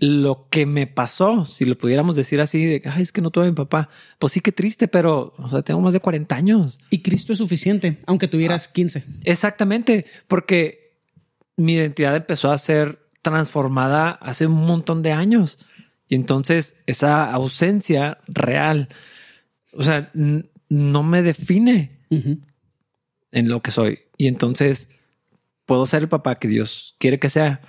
lo 0.00 0.48
que 0.50 0.66
me 0.66 0.88
pasó, 0.88 1.46
si 1.46 1.64
lo 1.64 1.78
pudiéramos 1.78 2.16
decir 2.16 2.40
así, 2.40 2.64
de 2.64 2.82
Ay, 2.86 3.02
es 3.02 3.12
que 3.12 3.20
no 3.20 3.30
tuve 3.30 3.44
a 3.44 3.50
mi 3.50 3.54
papá, 3.54 3.88
pues 4.18 4.32
sí 4.32 4.40
que 4.40 4.50
triste, 4.50 4.88
pero 4.88 5.32
o 5.38 5.48
sea, 5.48 5.62
tengo 5.62 5.80
más 5.80 5.92
de 5.92 6.00
40 6.00 6.34
años. 6.34 6.80
Y 6.90 7.02
Cristo 7.02 7.30
es 7.30 7.38
suficiente, 7.38 7.98
aunque 8.06 8.26
tuvieras 8.26 8.66
15. 8.66 9.04
Exactamente, 9.22 10.06
porque 10.26 10.98
mi 11.56 11.74
identidad 11.74 12.16
empezó 12.16 12.50
a 12.50 12.58
ser 12.58 12.98
transformada 13.22 14.10
hace 14.10 14.48
un 14.48 14.66
montón 14.66 15.04
de 15.04 15.12
años. 15.12 15.60
Y 16.08 16.16
entonces 16.16 16.82
esa 16.86 17.30
ausencia 17.30 18.18
real, 18.26 18.88
o 19.76 19.82
sea, 19.82 20.10
no 20.14 21.02
me 21.02 21.22
define 21.22 22.00
en 22.10 23.48
lo 23.48 23.62
que 23.62 23.70
soy. 23.70 24.00
Y 24.16 24.26
entonces 24.26 24.90
puedo 25.64 25.86
ser 25.86 26.02
el 26.02 26.08
papá 26.08 26.38
que 26.38 26.48
Dios 26.48 26.96
quiere 26.98 27.18
que 27.18 27.28
sea, 27.28 27.60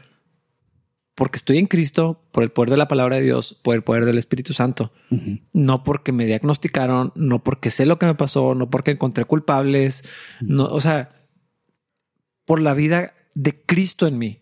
porque 1.16 1.38
estoy 1.38 1.58
en 1.58 1.66
Cristo, 1.66 2.24
por 2.32 2.43
el 2.43 2.51
poder 2.51 2.70
de 2.70 2.78
la 2.78 2.88
palabra 2.88 3.16
de 3.16 3.24
Dios, 3.24 3.60
por 3.64 3.76
el 3.76 3.84
poder 3.84 4.05
del 4.05 4.20
Espíritu 4.20 4.53
Santo. 4.53 4.93
No 5.51 5.84
porque 5.84 6.12
me 6.12 6.26
diagnosticaron, 6.28 7.12
no 7.16 7.43
porque 7.43 7.72
sé 7.72 7.88
lo 7.88 7.97
que 7.97 8.05
me 8.05 8.16
pasó, 8.16 8.53
no 8.53 8.70
porque 8.70 8.91
encontré 8.91 9.26
culpables, 9.26 10.03
no, 10.41 10.66
o 10.66 10.80
sea, 10.80 11.28
por 12.45 12.62
la 12.62 12.76
vida 12.76 13.14
de 13.34 13.60
Cristo 13.66 14.08
en 14.08 14.20
mí 14.20 14.41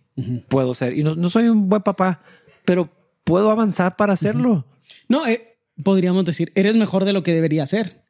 puedo 0.50 0.74
ser. 0.74 0.98
Y 0.98 1.04
no, 1.04 1.30
soy 1.30 1.48
un 1.48 1.70
buen 1.70 1.82
papá, 1.82 2.22
pero 2.66 2.90
puedo 3.24 3.52
avanzar 3.52 3.96
para 3.96 4.14
hacerlo. 4.14 4.66
No, 5.08 5.26
eh, 5.28 5.55
podríamos 5.84 6.26
decir, 6.26 6.52
eres 6.56 6.76
mejor 6.76 7.06
de 7.06 7.14
lo 7.14 7.24
que 7.24 7.34
debería 7.34 7.66
ser 7.66 8.04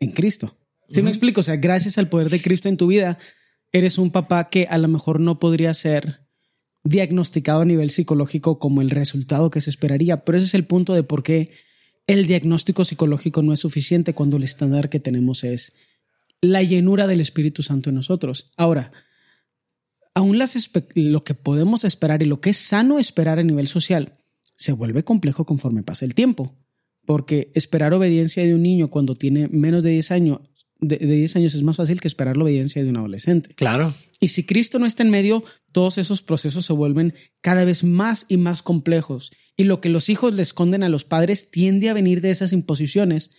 en 0.00 0.12
Cristo. 0.12 0.56
¿Sí 0.88 1.02
me 1.02 1.10
explico? 1.10 1.40
O 1.40 1.44
sea, 1.44 1.56
gracias 1.56 1.98
al 1.98 2.08
poder 2.08 2.30
de 2.30 2.40
Cristo 2.40 2.68
en 2.68 2.76
tu 2.76 2.86
vida, 2.86 3.18
eres 3.72 3.98
un 3.98 4.10
papá 4.10 4.48
que 4.48 4.66
a 4.70 4.78
lo 4.78 4.88
mejor 4.88 5.20
no 5.20 5.38
podría 5.38 5.74
ser 5.74 6.26
diagnosticado 6.84 7.62
a 7.62 7.64
nivel 7.64 7.90
psicológico 7.90 8.58
como 8.58 8.80
el 8.80 8.90
resultado 8.90 9.50
que 9.50 9.60
se 9.60 9.70
esperaría, 9.70 10.18
pero 10.18 10.38
ese 10.38 10.46
es 10.46 10.54
el 10.54 10.66
punto 10.66 10.94
de 10.94 11.02
por 11.02 11.22
qué 11.22 11.50
el 12.06 12.26
diagnóstico 12.26 12.84
psicológico 12.84 13.42
no 13.42 13.52
es 13.52 13.60
suficiente 13.60 14.14
cuando 14.14 14.36
el 14.36 14.44
estándar 14.44 14.88
que 14.88 15.00
tenemos 15.00 15.42
es 15.42 15.74
la 16.40 16.62
llenura 16.62 17.08
del 17.08 17.20
Espíritu 17.20 17.64
Santo 17.64 17.90
en 17.90 17.96
nosotros. 17.96 18.52
Ahora, 18.56 18.92
aún 20.14 20.38
las 20.38 20.70
lo 20.94 21.24
que 21.24 21.34
podemos 21.34 21.84
esperar 21.84 22.22
y 22.22 22.26
lo 22.26 22.40
que 22.40 22.50
es 22.50 22.56
sano 22.56 22.98
esperar 23.00 23.40
a 23.40 23.42
nivel 23.42 23.66
social 23.66 24.18
se 24.54 24.72
vuelve 24.72 25.02
complejo 25.02 25.44
conforme 25.44 25.82
pasa 25.82 26.04
el 26.04 26.14
tiempo, 26.14 26.56
porque 27.06 27.50
esperar 27.54 27.94
obediencia 27.94 28.42
de 28.42 28.54
un 28.54 28.62
niño 28.62 28.88
cuando 28.88 29.14
tiene 29.14 29.48
menos 29.48 29.82
de 29.82 29.90
10 29.90 30.10
años 30.10 30.40
de, 30.80 30.98
10 30.98 31.36
años 31.36 31.54
es 31.54 31.62
más 31.62 31.76
fácil 31.76 32.00
que 32.00 32.08
esperar 32.08 32.36
la 32.36 32.44
obediencia 32.44 32.82
de 32.82 32.90
un 32.90 32.96
adolescente. 32.96 33.54
Claro. 33.54 33.94
Y 34.20 34.28
si 34.28 34.44
Cristo 34.44 34.78
no 34.78 34.86
está 34.86 35.02
en 35.02 35.10
medio, 35.10 35.44
todos 35.72 35.98
esos 35.98 36.22
procesos 36.22 36.64
se 36.64 36.72
vuelven 36.72 37.14
cada 37.40 37.64
vez 37.64 37.84
más 37.84 38.26
y 38.28 38.36
más 38.36 38.62
complejos. 38.62 39.30
Y 39.56 39.64
lo 39.64 39.80
que 39.80 39.88
los 39.88 40.08
hijos 40.08 40.34
le 40.34 40.42
esconden 40.42 40.82
a 40.82 40.88
los 40.88 41.04
padres 41.04 41.50
tiende 41.50 41.88
a 41.88 41.94
venir 41.94 42.20
de 42.20 42.30
esas 42.30 42.52
imposiciones. 42.52 43.30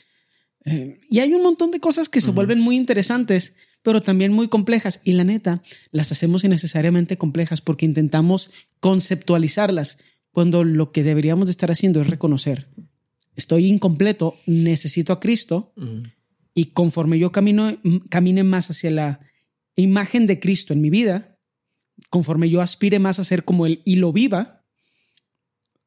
Eh, 0.65 0.99
y 1.09 1.19
hay 1.19 1.33
un 1.33 1.43
montón 1.43 1.71
de 1.71 1.79
cosas 1.79 2.09
que 2.09 2.21
se 2.21 2.31
vuelven 2.31 2.59
muy 2.59 2.75
interesantes, 2.75 3.55
pero 3.83 4.01
también 4.01 4.33
muy 4.33 4.47
complejas. 4.47 5.01
Y 5.03 5.13
la 5.13 5.23
neta, 5.23 5.63
las 5.91 6.11
hacemos 6.11 6.43
innecesariamente 6.43 7.17
complejas 7.17 7.61
porque 7.61 7.85
intentamos 7.85 8.51
conceptualizarlas 8.79 9.99
cuando 10.31 10.63
lo 10.63 10.91
que 10.91 11.03
deberíamos 11.03 11.47
de 11.47 11.51
estar 11.51 11.71
haciendo 11.71 12.01
es 12.01 12.07
reconocer, 12.07 12.67
estoy 13.37 13.67
incompleto, 13.67 14.35
necesito 14.45 15.13
a 15.13 15.21
Cristo. 15.21 15.73
Y 16.53 16.65
conforme 16.65 17.19
yo 17.19 17.31
camino, 17.31 17.77
camine 18.09 18.43
más 18.43 18.69
hacia 18.69 18.91
la 18.91 19.19
imagen 19.77 20.25
de 20.25 20.39
Cristo 20.39 20.73
en 20.73 20.81
mi 20.81 20.89
vida, 20.89 21.39
conforme 22.09 22.49
yo 22.49 22.61
aspire 22.61 22.99
más 22.99 23.19
a 23.19 23.23
ser 23.23 23.45
como 23.45 23.65
Él 23.65 23.81
y 23.85 23.95
lo 23.97 24.11
viva, 24.11 24.65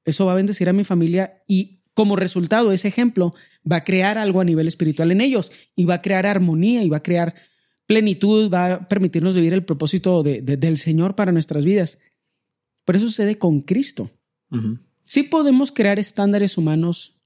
eso 0.05 0.25
va 0.27 0.33
a 0.33 0.37
bendecir 0.37 0.69
a 0.69 0.73
mi 0.73 0.85
familia 0.85 1.43
y 1.47 1.83
como 1.93 2.17
resultado 2.17 2.73
ese 2.73 2.89
ejemplo 2.89 3.35
va 3.71 3.77
a 3.77 3.85
crear 3.85 4.17
algo 4.17 4.41
a 4.41 4.45
nivel 4.45 4.69
espiritual 4.69 5.11
en 5.11 5.21
ellos 5.21 5.53
y 5.77 5.85
va 5.85 5.95
a 5.95 6.03
crear 6.03 6.27
armonía 6.27 6.83
y 6.85 6.89
va 6.89 6.99
a 6.99 7.03
crear 7.03 7.35
plenitud, 7.85 8.51
va 8.51 8.67
a 8.67 8.89
permitirnos 8.89 9.35
vivir 9.35 9.53
el 9.53 9.65
propósito 9.65 10.23
del 10.23 10.79
Señor 10.79 11.17
para 11.17 11.33
nuestras 11.33 11.65
vidas. 11.65 11.99
Pero 12.85 12.99
eso 12.99 13.09
sucede 13.09 13.39
con 13.39 13.61
Cristo. 13.61 14.11
Sí 15.03 15.25
podemos 15.25 15.73
crear 15.73 15.99
estándares 15.99 16.57
humanos 16.57 17.20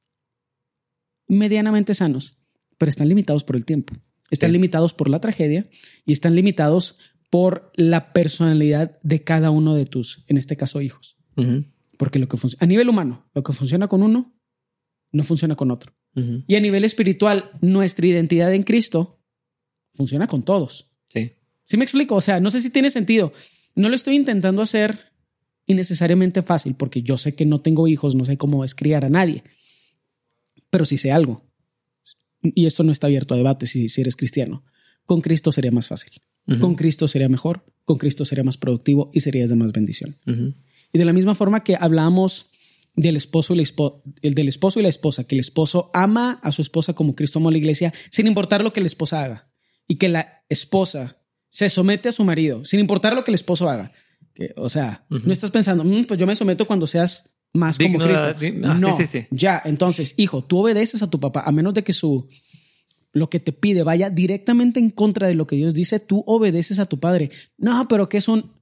medianamente 1.26 1.94
sanos, 1.94 2.38
pero 2.78 2.90
están 2.90 3.08
limitados 3.08 3.44
por 3.44 3.56
el 3.56 3.64
tiempo, 3.64 3.94
están 4.30 4.52
limitados 4.52 4.94
por 4.94 5.08
la 5.08 5.20
tragedia 5.20 5.68
y 6.04 6.12
están 6.12 6.34
limitados 6.34 6.98
por 7.30 7.72
la 7.74 8.12
personalidad 8.12 8.98
de 9.02 9.24
cada 9.24 9.50
uno 9.50 9.74
de 9.74 9.86
tus, 9.86 10.24
en 10.28 10.36
este 10.36 10.56
caso, 10.56 10.80
hijos. 10.80 11.16
Porque 11.96 12.18
lo 12.18 12.28
que 12.28 12.36
funciona, 12.36 12.64
a 12.64 12.66
nivel 12.66 12.88
humano, 12.88 13.28
lo 13.34 13.42
que 13.42 13.52
funciona 13.52 13.88
con 13.88 14.02
uno, 14.02 14.36
no 15.12 15.24
funciona 15.24 15.56
con 15.56 15.70
otro. 15.70 15.92
Y 16.46 16.54
a 16.54 16.60
nivel 16.60 16.84
espiritual, 16.84 17.50
nuestra 17.60 18.06
identidad 18.06 18.54
en 18.54 18.62
Cristo 18.62 19.20
funciona 19.94 20.28
con 20.28 20.44
todos. 20.44 20.92
Sí. 21.08 21.32
¿Sí 21.64 21.76
me 21.76 21.84
explico? 21.84 22.14
O 22.14 22.20
sea, 22.20 22.38
no 22.38 22.50
sé 22.50 22.60
si 22.60 22.70
tiene 22.70 22.90
sentido. 22.90 23.32
No 23.74 23.88
lo 23.88 23.96
estoy 23.96 24.14
intentando 24.14 24.62
hacer 24.62 25.12
innecesariamente 25.66 26.42
fácil 26.42 26.74
porque 26.74 27.02
yo 27.02 27.18
sé 27.18 27.34
que 27.34 27.46
no 27.46 27.60
tengo 27.60 27.88
hijos, 27.88 28.14
no 28.14 28.24
sé 28.24 28.36
cómo 28.36 28.64
es 28.64 28.74
criar 28.74 29.04
a 29.04 29.08
nadie, 29.10 29.42
pero 30.74 30.84
sí 30.84 30.98
sé 30.98 31.12
algo 31.12 31.40
y 32.42 32.66
esto 32.66 32.82
no 32.82 32.90
está 32.90 33.06
abierto 33.06 33.34
a 33.34 33.36
debate 33.36 33.68
si, 33.68 33.88
si 33.88 34.00
eres 34.00 34.16
cristiano, 34.16 34.64
con 35.04 35.20
Cristo 35.20 35.52
sería 35.52 35.70
más 35.70 35.86
fácil. 35.86 36.10
Con 36.60 36.74
Cristo 36.74 37.06
sería 37.06 37.28
mejor, 37.28 37.64
con 37.84 37.96
Cristo 37.96 38.24
sería 38.24 38.42
más 38.42 38.56
productivo 38.56 39.08
y 39.14 39.20
serías 39.20 39.48
de 39.48 39.54
más 39.54 39.70
bendición. 39.70 40.16
Y 40.92 40.98
de 40.98 41.04
la 41.04 41.12
misma 41.12 41.36
forma 41.36 41.62
que 41.62 41.76
hablamos 41.78 42.50
del 42.96 43.14
esposo, 43.14 43.54
y 43.54 43.58
la 43.58 43.64
el 44.22 44.34
del 44.34 44.48
esposo 44.48 44.80
y 44.80 44.82
la 44.82 44.88
esposa, 44.88 45.22
que 45.22 45.36
el 45.36 45.40
esposo 45.40 45.92
ama 45.94 46.40
a 46.42 46.50
su 46.50 46.60
esposa 46.60 46.92
como 46.92 47.14
Cristo 47.14 47.38
amó 47.38 47.50
a 47.50 47.52
la 47.52 47.58
iglesia, 47.58 47.94
sin 48.10 48.26
importar 48.26 48.64
lo 48.64 48.72
que 48.72 48.80
la 48.80 48.88
esposa 48.88 49.22
haga. 49.22 49.52
Y 49.86 49.94
que 49.94 50.08
la 50.08 50.42
esposa 50.48 51.18
se 51.48 51.70
somete 51.70 52.08
a 52.08 52.12
su 52.12 52.24
marido, 52.24 52.64
sin 52.64 52.80
importar 52.80 53.14
lo 53.14 53.22
que 53.22 53.30
el 53.30 53.36
esposo 53.36 53.70
haga. 53.70 53.92
Que, 54.34 54.52
o 54.56 54.68
sea, 54.68 55.06
no 55.08 55.32
estás 55.32 55.52
pensando, 55.52 55.84
mm, 55.84 56.06
pues 56.06 56.18
yo 56.18 56.26
me 56.26 56.34
someto 56.34 56.66
cuando 56.66 56.88
seas 56.88 57.30
más 57.54 57.78
como 57.78 57.98
Cristo. 57.98 58.34
Ah, 58.64 58.78
no, 58.78 58.98
ya. 59.30 59.62
Entonces, 59.64 60.14
hijo, 60.18 60.44
tú 60.44 60.58
obedeces 60.58 61.02
a 61.02 61.08
tu 61.08 61.20
papá, 61.20 61.44
a 61.46 61.52
menos 61.52 61.72
de 61.72 61.82
que 61.82 61.92
su 61.92 62.28
lo 63.12 63.30
que 63.30 63.38
te 63.40 63.52
pide 63.52 63.84
vaya 63.84 64.10
directamente 64.10 64.80
en 64.80 64.90
contra 64.90 65.28
de 65.28 65.34
lo 65.34 65.46
que 65.46 65.56
Dios 65.56 65.72
dice, 65.72 66.00
tú 66.00 66.24
obedeces 66.26 66.80
a 66.80 66.86
tu 66.86 66.98
padre. 66.98 67.30
No, 67.56 67.86
pero 67.88 68.08
¿qué 68.08 68.20
son? 68.20 68.52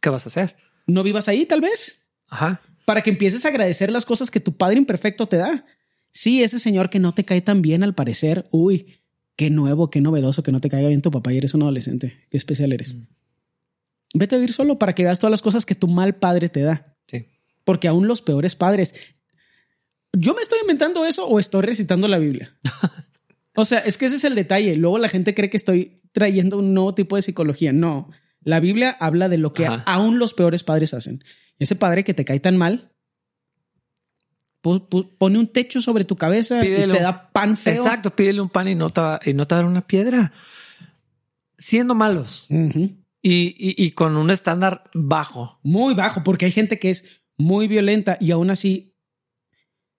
¿Qué 0.00 0.10
vas 0.10 0.26
a 0.26 0.28
hacer? 0.28 0.56
No 0.86 1.04
vivas 1.04 1.28
ahí, 1.28 1.46
tal 1.46 1.60
vez. 1.60 2.02
Ajá. 2.28 2.60
Para 2.84 3.02
que 3.02 3.10
empieces 3.10 3.44
a 3.44 3.48
agradecer 3.48 3.90
las 3.90 4.04
cosas 4.04 4.32
que 4.32 4.40
tu 4.40 4.56
padre 4.56 4.78
imperfecto 4.78 5.26
te 5.26 5.36
da. 5.36 5.64
Sí, 6.10 6.42
ese 6.42 6.58
señor 6.58 6.90
que 6.90 6.98
no 6.98 7.14
te 7.14 7.24
cae 7.24 7.40
tan 7.40 7.62
bien 7.62 7.84
al 7.84 7.94
parecer. 7.94 8.46
Uy, 8.50 8.98
qué 9.36 9.48
nuevo, 9.48 9.90
qué 9.90 10.00
novedoso 10.00 10.42
que 10.42 10.52
no 10.52 10.60
te 10.60 10.68
caiga 10.68 10.88
bien 10.88 11.00
tu 11.00 11.12
papá 11.12 11.32
y 11.32 11.38
eres 11.38 11.54
un 11.54 11.62
adolescente. 11.62 12.26
Qué 12.30 12.36
especial 12.36 12.72
eres. 12.72 12.96
Mm. 12.96 13.06
Vete 14.14 14.34
a 14.34 14.38
vivir 14.38 14.52
solo 14.52 14.78
para 14.78 14.92
que 14.92 15.04
veas 15.04 15.18
todas 15.18 15.30
las 15.30 15.42
cosas 15.42 15.64
que 15.66 15.74
tu 15.74 15.86
mal 15.86 16.16
padre 16.16 16.48
te 16.48 16.60
da. 16.60 16.93
Porque 17.64 17.88
aún 17.88 18.06
los 18.06 18.22
peores 18.22 18.56
padres. 18.56 18.94
¿Yo 20.12 20.34
me 20.34 20.42
estoy 20.42 20.58
inventando 20.60 21.04
eso 21.04 21.26
o 21.26 21.38
estoy 21.38 21.62
recitando 21.62 22.06
la 22.06 22.18
Biblia? 22.18 22.56
o 23.56 23.64
sea, 23.64 23.80
es 23.80 23.98
que 23.98 24.06
ese 24.06 24.16
es 24.16 24.24
el 24.24 24.34
detalle. 24.34 24.76
Luego 24.76 24.98
la 24.98 25.08
gente 25.08 25.34
cree 25.34 25.50
que 25.50 25.56
estoy 25.56 26.00
trayendo 26.12 26.58
un 26.58 26.74
nuevo 26.74 26.94
tipo 26.94 27.16
de 27.16 27.22
psicología. 27.22 27.72
No, 27.72 28.10
la 28.42 28.60
Biblia 28.60 28.96
habla 29.00 29.28
de 29.28 29.38
lo 29.38 29.52
que 29.52 29.66
aún 29.86 30.18
los 30.18 30.34
peores 30.34 30.62
padres 30.62 30.94
hacen. 30.94 31.24
Ese 31.58 31.76
padre 31.76 32.04
que 32.04 32.14
te 32.14 32.24
cae 32.24 32.40
tan 32.40 32.56
mal, 32.56 32.92
pone 34.60 35.38
un 35.38 35.48
techo 35.48 35.80
sobre 35.80 36.04
tu 36.04 36.16
cabeza 36.16 36.64
y 36.64 36.70
te 36.70 37.00
da 37.00 37.30
pan 37.32 37.56
feo. 37.56 37.74
Exacto, 37.74 38.14
pídele 38.14 38.40
un 38.40 38.48
pan 38.48 38.68
y 38.68 38.74
no 38.74 38.90
te, 38.90 39.00
y 39.30 39.34
no 39.34 39.46
te 39.46 39.54
dar 39.54 39.64
una 39.64 39.86
piedra. 39.86 40.32
Siendo 41.58 41.94
malos. 41.94 42.46
y, 42.50 42.84
y, 43.22 43.90
con 43.92 44.16
un 44.16 44.30
estándar 44.30 44.84
bajo. 44.94 45.60
Muy 45.62 45.94
bajo, 45.94 46.22
porque 46.24 46.46
hay 46.46 46.52
gente 46.52 46.78
que 46.78 46.90
es 46.90 47.23
muy 47.36 47.68
violenta 47.68 48.16
y 48.20 48.30
aún 48.30 48.50
así 48.50 48.94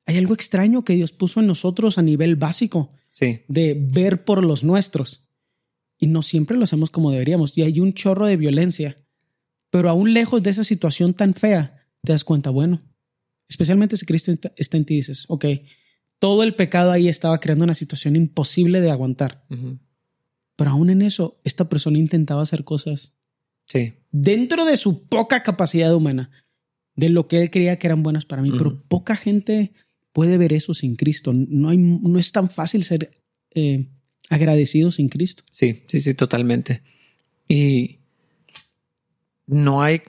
hay 0.05 0.17
algo 0.17 0.33
extraño 0.33 0.83
que 0.83 0.93
Dios 0.93 1.11
puso 1.11 1.39
en 1.39 1.47
nosotros 1.47 1.97
a 1.97 2.01
nivel 2.01 2.35
básico 2.35 2.93
sí. 3.09 3.41
de 3.47 3.75
ver 3.77 4.23
por 4.23 4.43
los 4.43 4.63
nuestros 4.63 5.27
y 5.97 6.07
no 6.07 6.21
siempre 6.21 6.57
lo 6.57 6.63
hacemos 6.63 6.91
como 6.91 7.11
deberíamos 7.11 7.57
y 7.57 7.63
hay 7.63 7.79
un 7.79 7.93
chorro 7.93 8.25
de 8.25 8.37
violencia, 8.37 8.95
pero 9.69 9.89
aún 9.89 10.13
lejos 10.13 10.43
de 10.43 10.51
esa 10.51 10.63
situación 10.63 11.13
tan 11.13 11.33
fea 11.33 11.87
te 12.03 12.11
das 12.11 12.23
cuenta, 12.23 12.49
bueno, 12.49 12.81
especialmente 13.49 13.97
si 13.97 14.05
Cristo 14.05 14.31
está 14.55 14.77
en 14.77 14.85
ti 14.85 14.95
dices, 14.95 15.25
ok, 15.27 15.45
todo 16.19 16.43
el 16.43 16.55
pecado 16.55 16.91
ahí 16.91 17.07
estaba 17.07 17.39
creando 17.39 17.63
una 17.65 17.73
situación 17.73 18.15
imposible 18.15 18.81
de 18.81 18.91
aguantar. 18.91 19.45
Pero 20.55 20.69
aún 20.69 20.89
en 20.89 21.01
eso, 21.01 21.41
esta 21.43 21.67
persona 21.67 21.97
intentaba 21.97 22.41
hacer 22.41 22.63
cosas 22.63 23.13
sí. 23.67 23.93
dentro 24.11 24.65
de 24.65 24.77
su 24.77 25.07
poca 25.07 25.43
capacidad 25.43 25.93
humana 25.93 26.31
de 26.95 27.09
lo 27.09 27.27
que 27.27 27.41
él 27.41 27.49
creía 27.49 27.77
que 27.77 27.87
eran 27.87 28.03
buenas 28.03 28.25
para 28.25 28.41
mí, 28.41 28.51
pero 28.57 28.81
poca 28.87 29.15
gente 29.15 29.73
puede 30.13 30.37
ver 30.37 30.53
eso 30.53 30.73
sin 30.73 30.95
Cristo. 30.95 31.33
No, 31.33 31.69
hay, 31.69 31.77
no 31.77 32.17
es 32.17 32.31
tan 32.31 32.49
fácil 32.49 32.83
ser 32.83 33.11
eh, 33.53 33.87
agradecido 34.29 34.91
sin 34.91 35.09
Cristo. 35.09 35.43
Sí, 35.51 35.83
sí, 35.87 35.99
sí, 35.99 36.13
totalmente. 36.13 36.83
Y 37.47 37.99
no 39.45 39.81
hay 39.81 40.01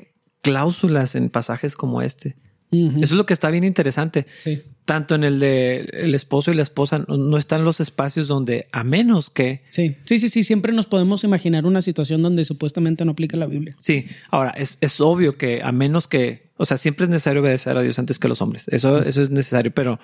cláusulas 0.42 1.14
en 1.16 1.28
pasajes 1.28 1.76
como 1.76 2.02
este. 2.02 2.36
Eso 2.70 3.04
es 3.04 3.12
lo 3.12 3.26
que 3.26 3.32
está 3.32 3.50
bien 3.50 3.64
interesante. 3.64 4.26
Sí. 4.38 4.62
Tanto 4.86 5.16
en 5.16 5.24
el 5.24 5.40
de 5.40 5.80
el 5.92 6.14
esposo 6.14 6.52
y 6.52 6.54
la 6.54 6.62
esposa 6.62 7.04
no, 7.08 7.36
están 7.36 7.64
los 7.64 7.80
espacios 7.80 8.28
donde 8.28 8.68
a 8.70 8.84
menos 8.84 9.30
que. 9.30 9.64
Sí, 9.68 9.96
sí, 10.04 10.20
sí, 10.20 10.28
sí. 10.28 10.44
Siempre 10.44 10.72
nos 10.72 10.86
podemos 10.86 11.24
imaginar 11.24 11.66
una 11.66 11.80
situación 11.80 12.22
donde 12.22 12.44
supuestamente 12.44 13.04
no 13.04 13.10
aplica 13.10 13.36
la 13.36 13.46
Biblia. 13.46 13.74
Sí. 13.80 14.06
Ahora 14.30 14.50
es, 14.50 14.78
es 14.80 15.00
obvio 15.00 15.36
que 15.36 15.60
a 15.62 15.72
menos 15.72 16.06
que, 16.06 16.50
o 16.56 16.64
sea, 16.64 16.76
siempre 16.76 17.04
es 17.04 17.10
necesario 17.10 17.42
obedecer 17.42 17.76
a 17.76 17.82
Dios 17.82 17.98
antes 17.98 18.20
que 18.20 18.28
los 18.28 18.40
hombres. 18.40 18.68
Eso, 18.68 19.02
eso 19.02 19.22
es 19.22 19.30
necesario, 19.30 19.74
pero 19.74 19.98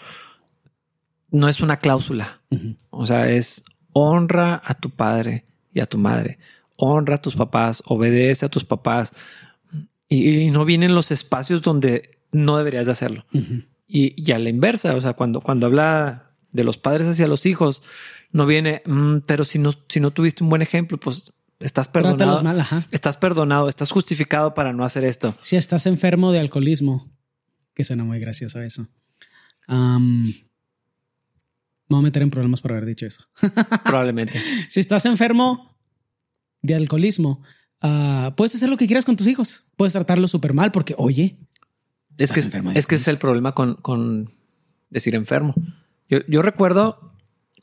no 1.30 1.49
es 1.49 1.61
una 1.61 1.78
cláusula. 1.78 2.41
O 2.91 3.07
sea, 3.07 3.30
es 3.30 3.62
honra 3.93 4.61
a 4.64 4.74
tu 4.74 4.91
padre 4.91 5.45
y 5.72 5.78
a 5.78 5.87
tu 5.87 5.97
madre. 5.97 6.39
Honra 6.76 7.16
a 7.16 7.22
tus 7.22 7.37
papás, 7.37 7.85
obedece 7.87 8.47
a 8.47 8.49
tus 8.49 8.64
papás. 8.64 9.14
Y, 10.09 10.28
y 10.28 10.51
no 10.51 10.64
vienen 10.64 10.95
los 10.97 11.12
espacios 11.12 11.62
donde 11.62 12.18
no 12.33 12.57
deberías 12.57 12.87
de 12.87 12.93
hacerlo. 12.93 13.24
Y, 13.95 14.32
a 14.32 14.38
la 14.38 14.49
inversa, 14.49 14.97
o 14.97 15.01
sea, 15.03 15.12
cuando, 15.12 15.43
cuando 15.43 15.66
habla 15.66 16.30
de 16.51 16.64
los 16.64 16.78
padres 16.78 17.09
hacia 17.09 17.28
los 17.28 17.45
hijos, 17.45 17.82
no 18.30 18.47
viene, 18.47 18.82
mm, 18.86 19.18
pero 19.26 19.45
si 19.45 19.59
no, 19.59 19.72
si 19.88 20.01
no 20.01 20.12
tuviste 20.12 20.43
un 20.43 20.49
buen 20.49 20.62
ejemplo, 20.62 20.99
pues 20.99 21.32
estás 21.61 21.88
perdonado. 21.88 22.43
Estás 22.90 23.18
perdonado, 23.18 23.68
estás 23.68 23.90
justificado 23.90 24.55
para 24.55 24.72
no 24.72 24.84
hacer 24.84 25.05
esto. 25.05 25.36
Si 25.40 25.57
estás 25.57 25.86
enfermo 25.86 26.32
de 26.32 26.40
alcoholismo, 26.40 27.12
que 27.74 27.84
suena 27.84 28.03
muy 28.03 28.18
gracioso 28.18 28.62
eso. 28.62 28.88
Am, 29.66 30.28
me 30.28 30.34
voy 31.88 31.99
a 31.99 32.03
meter 32.03 32.22
en 32.22 32.30
problemas 32.30 32.62
por 32.62 32.72
haber 32.72 32.86
dicho 32.86 33.05
eso. 33.05 33.26
Probablemente. 33.84 34.40
si 34.68 34.80
estás 34.80 35.05
enfermo 35.05 35.76
de 36.62 36.76
alcoholismo, 36.76 37.43
ah, 37.82 38.32
puedes 38.38 38.55
hacer 38.55 38.70
lo 38.70 38.78
que 38.78 38.86
quieras 38.86 39.05
con 39.05 39.16
tus 39.16 39.26
hijos. 39.26 39.64
Puedes 39.76 39.93
tratarlos 39.93 40.30
súper 40.30 40.55
mal 40.55 40.72
porque, 40.72 40.95
oye, 40.97 41.36
Es 42.18 42.32
que, 42.32 42.40
es 42.74 42.86
que 42.86 42.94
es 42.94 43.08
el 43.08 43.18
problema 43.18 43.52
con, 43.52 43.76
con 43.76 44.32
decir 44.90 45.14
enfermo. 45.14 45.54
Yo, 46.08 46.18
yo 46.28 46.42
recuerdo 46.42 47.12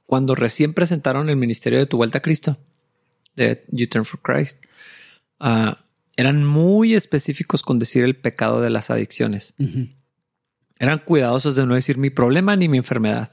cuando 0.05 0.33
recién 0.33 0.73
presentaron 0.73 1.29
el 1.29 1.35
ministerio 1.35 1.77
de 1.77 1.85
Tu 1.85 1.95
Vuelta 1.95 2.17
a 2.17 2.21
Cristo, 2.21 2.57
de 3.35 3.63
You 3.69 3.87
Turn 3.87 4.05
for 4.05 4.19
Christ, 4.21 4.65
ah, 5.39 5.85
eran 6.17 6.43
muy 6.43 6.95
específicos 6.95 7.61
con 7.61 7.77
decir 7.79 8.03
el 8.03 8.15
pecado 8.15 8.59
de 8.59 8.69
las 8.69 8.89
adicciones. 8.89 9.53
Eran 10.77 10.99
cuidadosos 11.05 11.55
de 11.55 11.65
no 11.65 11.75
decir 11.75 11.97
mi 11.97 12.09
problema 12.09 12.55
ni 12.55 12.67
mi 12.67 12.79
enfermedad, 12.79 13.31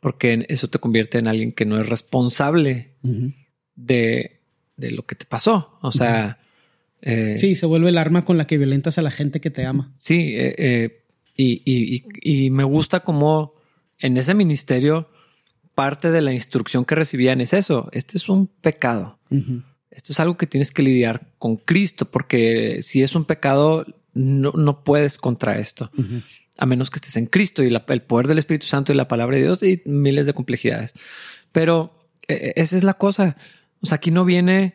porque 0.00 0.44
eso 0.48 0.68
te 0.68 0.78
convierte 0.78 1.18
en 1.18 1.28
alguien 1.28 1.52
que 1.52 1.64
no 1.64 1.80
es 1.80 1.88
responsable 1.88 2.92
de, 3.74 4.42
de 4.76 4.90
lo 4.90 5.06
que 5.06 5.14
te 5.14 5.24
pasó. 5.24 5.78
O 5.80 5.90
sea, 5.90 6.38
eh, 7.02 7.34
sí, 7.38 7.54
se 7.54 7.66
vuelve 7.66 7.88
el 7.90 7.98
arma 7.98 8.24
con 8.24 8.38
la 8.38 8.46
que 8.46 8.58
violentas 8.58 8.96
a 8.98 9.02
la 9.02 9.10
gente 9.10 9.40
que 9.40 9.50
te 9.50 9.66
ama. 9.66 9.92
Sí, 9.96 10.34
eh, 10.36 10.54
eh, 10.58 11.02
y, 11.36 11.62
y- 11.64 12.04
y- 12.22 12.46
y 12.46 12.50
me 12.50 12.64
gusta 12.64 13.00
como 13.00 13.54
en 13.98 14.16
ese 14.16 14.34
ministerio 14.34 15.08
parte 15.74 16.10
de 16.10 16.20
la 16.20 16.32
instrucción 16.32 16.84
que 16.84 16.94
recibían 16.94 17.40
es 17.40 17.52
eso. 17.52 17.88
Este 17.92 18.18
es 18.18 18.28
un 18.28 18.46
pecado. 18.46 19.18
Esto 19.90 20.12
es 20.12 20.20
algo 20.20 20.36
que 20.36 20.46
tienes 20.46 20.70
que 20.72 20.82
lidiar 20.82 21.28
con 21.38 21.56
Cristo, 21.56 22.06
porque 22.10 22.78
si 22.82 23.02
es 23.02 23.14
un 23.14 23.24
pecado, 23.24 23.84
no, 24.14 24.52
no 24.52 24.84
puedes 24.84 25.18
contra 25.18 25.58
esto, 25.58 25.90
a 26.58 26.66
menos 26.66 26.90
que 26.90 26.96
estés 26.96 27.16
en 27.16 27.26
Cristo 27.26 27.62
y 27.62 27.70
la- 27.70 27.84
el 27.88 28.02
poder 28.02 28.26
del 28.26 28.38
Espíritu 28.38 28.66
Santo 28.66 28.92
y 28.92 28.96
la 28.96 29.08
palabra 29.08 29.36
de 29.36 29.42
Dios 29.42 29.62
y 29.62 29.82
miles 29.86 30.26
de 30.26 30.34
complejidades. 30.34 30.92
Pero 31.52 31.94
esa 32.28 32.76
es 32.76 32.84
la 32.84 32.94
cosa. 32.94 33.36
O 33.80 33.86
sea, 33.86 33.96
aquí 33.96 34.10
no 34.10 34.24
viene 34.24 34.74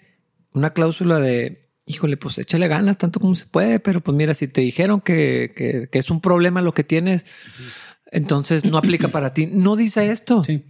una 0.53 0.73
cláusula 0.73 1.19
de, 1.19 1.66
híjole, 1.87 2.17
pues 2.17 2.37
échale 2.37 2.67
ganas 2.67 2.97
tanto 2.97 3.19
como 3.19 3.33
se 3.33 3.45
puede, 3.45 3.79
pero 3.79 4.01
pues 4.01 4.15
mira, 4.15 4.33
si 4.35 4.47
te 4.47 4.61
dijeron 4.61 5.01
que, 5.01 5.53
que- 5.55 5.87
que 5.91 5.97
es 5.99 6.11
un 6.11 6.21
problema 6.21 6.61
lo 6.61 6.73
que 6.73 6.83
tienes, 6.83 7.23
entonces 8.11 8.65
no 8.65 8.77
aplica 8.77 9.07
para 9.07 9.33
ti. 9.33 9.47
No 9.47 9.75
dice 9.75 10.11
esto. 10.11 10.43
Sí. 10.43 10.63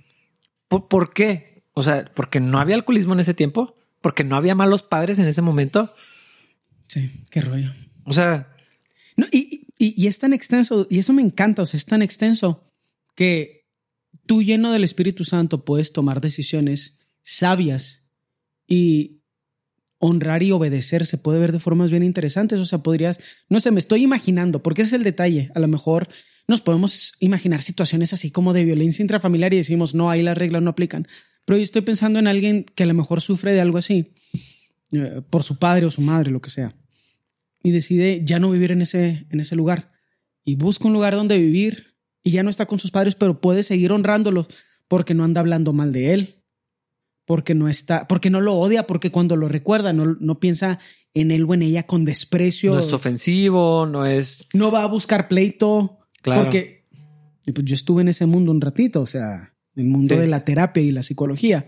¿Por, 0.67 0.87
por 0.87 1.13
qué? 1.13 1.63
O 1.73 1.83
sea, 1.83 2.05
porque 2.15 2.39
no 2.39 2.59
había 2.59 2.75
alcoholismo 2.75 3.13
en 3.13 3.19
ese 3.19 3.33
tiempo, 3.33 3.75
porque 4.01 4.23
no 4.23 4.35
había 4.35 4.55
malos 4.55 4.83
padres 4.83 5.19
en 5.19 5.25
ese 5.27 5.41
momento. 5.41 5.93
Sí, 6.87 7.09
qué 7.29 7.41
rollo. 7.41 7.71
O 8.05 8.13
sea, 8.13 8.53
No, 9.15 9.25
y, 9.31 9.67
y- 9.79 9.93
y 10.01 10.07
es 10.07 10.19
tan 10.19 10.31
extenso, 10.33 10.85
y 10.89 10.99
eso 10.99 11.11
me 11.13 11.23
encanta, 11.23 11.63
o 11.63 11.65
sea, 11.65 11.77
es 11.79 11.85
tan 11.85 12.01
extenso 12.03 12.71
que 13.15 13.65
tú 14.27 14.43
lleno 14.43 14.71
del 14.71 14.83
Espíritu 14.83 15.23
Santo 15.23 15.65
puedes 15.65 15.91
tomar 15.93 16.21
decisiones 16.21 16.99
sabias 17.23 18.07
y 18.67 19.16
honrar 19.99 20.43
y 20.43 20.51
obedecer 20.51 21.05
se 21.05 21.17
puede 21.17 21.39
ver 21.39 21.51
de 21.51 21.59
formas 21.59 21.91
bien 21.91 22.03
interesantes. 22.03 22.59
O 22.59 22.65
sea, 22.65 22.79
podrías, 22.79 23.19
no 23.49 23.59
sé, 23.59 23.71
me 23.71 23.79
estoy 23.79 24.03
imaginando, 24.03 24.61
porque 24.61 24.81
ese 24.83 24.89
es 24.89 24.99
el 24.99 25.03
detalle. 25.03 25.51
A 25.55 25.59
lo 25.59 25.67
mejor 25.67 26.07
nos 26.47 26.61
podemos 26.61 27.13
imaginar 27.19 27.61
situaciones 27.61 28.13
así 28.13 28.31
como 28.31 28.53
de 28.53 28.63
violencia 28.63 29.03
intrafamiliar 29.03 29.53
y 29.53 29.57
decimos, 29.57 29.95
no, 29.95 30.09
ahí 30.09 30.23
las 30.23 30.37
reglas 30.37 30.61
no 30.61 30.69
aplican. 30.69 31.07
Pero 31.45 31.57
yo 31.57 31.63
estoy 31.63 31.81
pensando 31.81 32.19
en 32.19 32.27
alguien 32.27 32.65
que 32.75 32.83
a 32.83 32.87
lo 32.87 32.93
mejor 32.93 33.21
sufre 33.21 33.53
de 33.53 33.61
algo 33.61 33.77
así, 33.77 34.13
eh, 34.91 35.21
por 35.29 35.43
su 35.43 35.57
padre 35.59 35.85
o 35.85 35.91
su 35.91 36.01
madre, 36.01 36.31
lo 36.31 36.41
que 36.41 36.49
sea 36.49 36.73
y 37.67 37.71
decide 37.71 38.21
ya 38.23 38.39
no 38.39 38.49
vivir 38.49 38.71
en 38.71 38.81
ese, 38.81 39.25
en 39.29 39.39
ese 39.39 39.55
lugar 39.55 39.91
y 40.43 40.55
busca 40.55 40.87
un 40.87 40.93
lugar 40.93 41.15
donde 41.15 41.37
vivir 41.37 41.95
y 42.23 42.31
ya 42.31 42.43
no 42.43 42.49
está 42.49 42.65
con 42.65 42.79
sus 42.79 42.91
padres, 42.91 43.15
pero 43.15 43.41
puede 43.41 43.63
seguir 43.63 43.91
honrándolos 43.91 44.47
porque 44.87 45.13
no 45.13 45.23
anda 45.23 45.41
hablando 45.41 45.73
mal 45.73 45.91
de 45.91 46.13
él, 46.13 46.36
porque 47.27 47.53
no 47.53 47.67
está, 47.67 48.07
porque 48.07 48.29
no 48.29 48.39
lo 48.39 48.55
odia, 48.55 48.87
porque 48.87 49.11
cuando 49.11 49.35
lo 49.35 49.49
recuerda 49.49 49.91
no, 49.91 50.15
no 50.19 50.39
piensa 50.39 50.79
en 51.13 51.29
él 51.31 51.43
o 51.43 51.53
en 51.53 51.61
ella 51.61 51.83
con 51.83 52.05
desprecio, 52.05 52.73
no 52.73 52.79
es 52.79 52.93
ofensivo, 52.93 53.85
no 53.85 54.05
es 54.05 54.47
no 54.53 54.71
va 54.71 54.83
a 54.83 54.87
buscar 54.87 55.27
pleito, 55.27 55.99
claro. 56.21 56.43
porque 56.43 56.85
pues 57.53 57.65
yo 57.65 57.75
estuve 57.75 58.01
en 58.01 58.07
ese 58.07 58.25
mundo 58.25 58.51
un 58.51 58.61
ratito, 58.61 59.01
o 59.01 59.05
sea, 59.05 59.53
el 59.75 59.85
mundo 59.85 60.15
Sí. 60.15 60.21
de 60.21 60.27
la 60.27 60.45
terapia 60.45 60.81
y 60.81 60.91
la 60.91 61.03
psicología. 61.03 61.67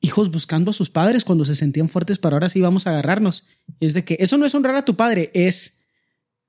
Hijos 0.00 0.30
buscando 0.30 0.70
a 0.70 0.74
sus 0.74 0.90
padres 0.90 1.24
cuando 1.24 1.44
se 1.44 1.54
sentían 1.54 1.88
fuertes 1.88 2.18
para 2.18 2.34
ahora 2.36 2.48
sí 2.48 2.60
vamos 2.60 2.86
a 2.86 2.90
agarrarnos. 2.90 3.44
Es 3.78 3.94
de 3.94 4.02
que 4.04 4.16
eso 4.18 4.38
no 4.38 4.46
es 4.46 4.54
honrar 4.56 4.74
a 4.74 4.84
tu 4.84 4.96
padre, 4.96 5.30
es 5.34 5.82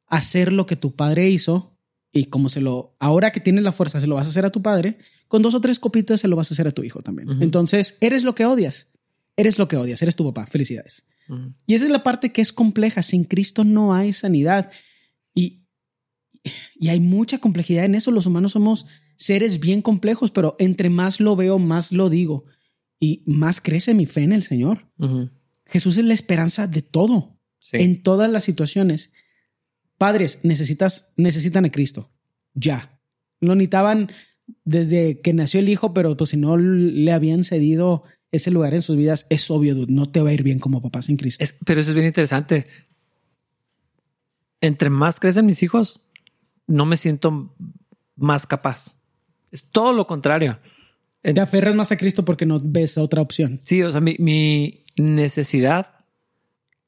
hacer 0.07 0.51
lo 0.51 0.65
que 0.65 0.77
tu 0.77 0.95
padre 0.95 1.29
hizo 1.29 1.77
y 2.11 2.25
como 2.25 2.49
se 2.49 2.59
lo, 2.61 2.95
ahora 2.99 3.31
que 3.31 3.39
tienes 3.39 3.63
la 3.63 3.71
fuerza, 3.71 3.99
se 3.99 4.07
lo 4.07 4.15
vas 4.15 4.25
a 4.27 4.29
hacer 4.31 4.45
a 4.45 4.51
tu 4.51 4.61
padre, 4.61 4.97
con 5.31 5.41
dos 5.41 5.55
o 5.55 5.61
tres 5.61 5.79
copitas 5.79 6.19
se 6.19 6.27
lo 6.27 6.35
vas 6.35 6.51
a 6.51 6.53
hacer 6.53 6.67
a 6.67 6.71
tu 6.71 6.83
hijo 6.83 7.01
también. 7.01 7.41
Entonces, 7.41 7.95
eres 8.01 8.25
lo 8.25 8.35
que 8.35 8.43
odias. 8.45 8.91
Eres 9.37 9.57
lo 9.57 9.69
que 9.69 9.77
odias, 9.77 10.01
eres 10.01 10.17
tu 10.17 10.25
papá. 10.25 10.45
Felicidades. 10.45 11.07
Y 11.65 11.73
esa 11.75 11.85
es 11.85 11.91
la 11.91 12.03
parte 12.03 12.33
que 12.33 12.41
es 12.41 12.51
compleja. 12.51 13.01
Sin 13.01 13.23
Cristo 13.23 13.63
no 13.63 13.93
hay 13.93 14.11
sanidad. 14.11 14.69
Y, 15.33 15.63
y 16.75 16.89
hay 16.89 16.99
mucha 16.99 17.37
complejidad 17.37 17.85
en 17.85 17.95
eso. 17.95 18.11
Los 18.11 18.25
humanos 18.25 18.51
somos 18.51 18.87
seres 19.15 19.61
bien 19.61 19.81
complejos, 19.81 20.31
pero 20.31 20.57
entre 20.59 20.89
más 20.89 21.21
lo 21.21 21.37
veo, 21.37 21.59
más 21.59 21.93
lo 21.93 22.09
digo. 22.09 22.43
Y 22.99 23.23
más 23.25 23.61
crece 23.61 23.93
mi 23.93 24.05
fe 24.05 24.23
en 24.23 24.33
el 24.33 24.43
Señor. 24.43 24.91
Jesús 25.65 25.97
es 25.97 26.03
la 26.03 26.13
esperanza 26.13 26.67
de 26.67 26.81
todo, 26.81 27.39
Sí. 27.59 27.77
en 27.79 28.03
todas 28.03 28.29
las 28.29 28.43
situaciones. 28.43 29.13
Padres, 29.97 30.39
necesitas, 30.43 31.13
necesitan 31.15 31.63
a 31.63 31.71
Cristo. 31.71 32.11
Ya. 32.53 32.99
Lo 33.39 33.55
necesitaban 33.55 34.11
desde 34.65 35.19
que 35.21 35.33
nació 35.33 35.59
el 35.59 35.69
hijo, 35.69 35.93
pero 35.93 36.15
pues 36.17 36.31
si 36.31 36.37
no 36.37 36.57
le 36.57 37.11
habían 37.11 37.43
cedido 37.43 38.03
ese 38.31 38.51
lugar 38.51 38.73
en 38.73 38.81
sus 38.81 38.95
vidas, 38.95 39.25
es 39.29 39.49
obvio, 39.51 39.75
dude, 39.75 39.91
no 39.93 40.05
te 40.09 40.21
va 40.21 40.29
a 40.29 40.33
ir 40.33 40.43
bien 40.43 40.59
como 40.59 40.81
papá 40.81 41.01
sin 41.01 41.17
Cristo. 41.17 41.43
Es- 41.43 41.55
pero 41.65 41.81
eso 41.81 41.89
es 41.91 41.95
bien 41.95 42.07
interesante. 42.07 42.67
Entre 44.61 44.89
más 44.89 45.19
crecen 45.19 45.45
mis 45.45 45.63
hijos, 45.63 46.01
no 46.67 46.85
me 46.85 46.97
siento 46.97 47.55
más 48.15 48.45
capaz. 48.45 48.95
Es 49.51 49.71
todo 49.71 49.91
lo 49.93 50.07
contrario. 50.07 50.59
Te 51.23 51.39
aferras 51.41 51.75
más 51.75 51.91
a 51.91 51.97
Cristo 51.97 52.23
porque 52.25 52.45
no 52.45 52.59
ves 52.63 52.97
otra 52.97 53.21
opción. 53.21 53.59
Sí, 53.61 53.81
o 53.83 53.91
sea, 53.91 54.01
mi, 54.01 54.15
mi 54.19 54.85
necesidad, 54.97 56.00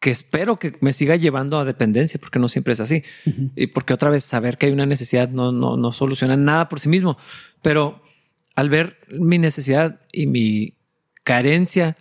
que 0.04 0.10
espero 0.10 0.58
que 0.60 0.76
me 0.82 0.92
siga 0.92 1.16
llevando 1.16 1.58
a 1.58 1.64
dependencia, 1.64 2.20
porque 2.20 2.38
no 2.38 2.50
siempre 2.50 2.74
es 2.74 2.82
así. 2.82 3.04
Ujú. 3.26 3.52
Y 3.56 3.68
porque 3.68 3.94
otra 3.94 4.10
vez 4.10 4.26
saber 4.26 4.58
que 4.58 4.66
hay 4.66 4.74
una 4.74 4.86
necesidad 4.86 5.30
no, 5.30 5.54
no, 5.54 5.78
no 5.78 5.94
soluciona 5.94 6.36
nada 6.36 6.68
por 6.68 6.82
sí 6.82 6.90
mismo. 6.90 7.18
Pero 7.62 8.04
al 8.54 8.70
ver 8.70 8.98
mi 9.18 9.38
necesidad 9.38 10.02
y 10.12 10.28
mi 10.28 10.74
carencia, 11.24 11.96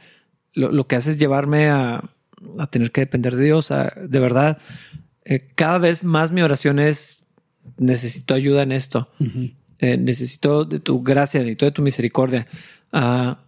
lo, 0.53 0.73
lo 0.73 0.89
que 0.89 0.97
hace 0.97 1.11
es 1.11 1.17
llevarme 1.19 1.69
a, 1.71 2.11
a 2.59 2.67
tener 2.67 2.91
que 2.91 3.03
depender 3.03 3.37
de 3.37 3.45
Dios. 3.45 3.71
a- 3.71 3.93
de 3.97 4.19
verdad, 4.19 4.59
eh, 5.25 5.53
cada 5.55 5.79
vez 5.79 6.03
más 6.03 6.33
mi 6.33 6.43
oración 6.43 6.81
es 6.81 7.29
necesito 7.79 8.35
ayuda 8.35 8.65
en 8.65 8.73
esto. 8.73 9.09
Ujú. 9.21 9.51
Eh, 9.79 9.97
necesito 9.97 10.65
de 10.65 10.81
tu 10.81 11.03
gracia, 11.05 11.39
necesito 11.41 11.67
de 11.67 11.71
tu 11.73 11.83
misericordia. 11.83 12.49
Ah, 12.93 13.39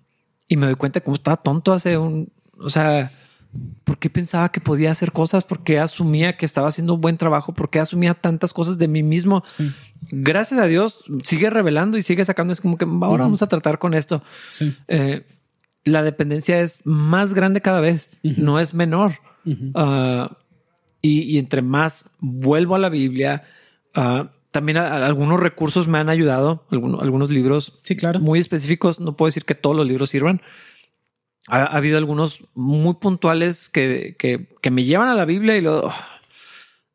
y 0.47 0.57
me 0.57 0.67
doy 0.67 0.77
cuenta 0.77 1.01
cómo 1.01 1.17
estaba 1.17 1.39
tonto 1.39 1.73
hace 1.73 1.99
un, 1.99 2.29
o 2.57 2.71
sea, 2.71 3.11
¿por 3.85 3.99
qué 3.99 4.11
pensaba 4.11 4.51
que 4.51 4.61
podía 4.61 4.91
hacer 4.91 5.13
cosas? 5.13 5.45
¿Por 5.45 5.63
qué 5.63 5.79
asumía 5.79 6.37
que 6.37 6.47
estaba 6.47 6.69
haciendo 6.69 6.95
un 6.95 7.01
buen 7.01 7.17
trabajo? 7.17 7.53
¿Por 7.55 7.71
qué 7.71 7.81
asumía 7.81 8.15
tantas 8.15 8.53
cosas 8.53 8.79
de 8.79 8.89
mí 8.89 9.03
mismo? 9.03 9.43
Sí, 9.47 9.73
Gracias 10.11 10.61
a 10.61 10.67
Dios 10.67 11.01
sigue 11.23 11.49
revelando 11.51 11.97
y 11.97 12.03
sigue 12.03 12.25
sacando. 12.25 12.53
Es 12.53 12.61
como 12.61 12.77
que 12.77 12.85
ahora 12.85 13.25
vamos 13.25 13.43
a 13.43 13.49
tratar 13.49 13.79
con 13.79 13.95
esto. 13.95 14.23
sí. 14.51 14.77
Eh, 14.89 15.23
la 15.87 16.03
dependencia 16.03 16.61
es 16.61 16.79
más 16.85 17.35
grande 17.35 17.61
cada 17.61 17.81
vez, 17.81 18.11
no 18.23 18.59
es 18.59 18.73
menor. 18.75 19.17
Ah, 19.75 20.39
y, 21.03 21.21
y 21.23 21.39
entre 21.39 21.61
más 21.61 22.11
vuelvo 22.21 22.75
a 22.75 22.79
la 22.79 22.89
Biblia, 22.89 23.45
ah, 23.95 24.31
también 24.51 24.79
a- 24.79 24.87
a 24.89 25.07
algunos 25.07 25.41
recursos 25.41 25.87
me 25.87 25.99
han 25.99 26.09
ayudado, 26.09 26.65
algunos, 26.71 27.03
algunos 27.03 27.29
libros 27.31 27.79
Sí, 27.83 27.97
claro. 27.97 28.21
muy 28.21 28.39
específicos. 28.41 28.99
No 29.01 29.15
puedo 29.17 29.27
decir 29.29 29.45
que 29.45 29.55
todos 29.55 29.77
los 29.77 29.87
libros 29.87 30.09
sirvan. 30.11 30.41
Ha, 31.49 31.59
ha 31.65 31.77
habido 31.77 31.99
algunos 31.99 32.41
muy 32.55 32.95
puntuales 32.95 33.69
que, 33.69 34.17
que, 34.19 34.49
que 34.63 34.71
me 34.71 34.85
llevan 34.85 35.09
a 35.09 35.15
la 35.15 35.25
Biblia 35.27 35.57
y 35.57 35.61
luego 35.61 35.93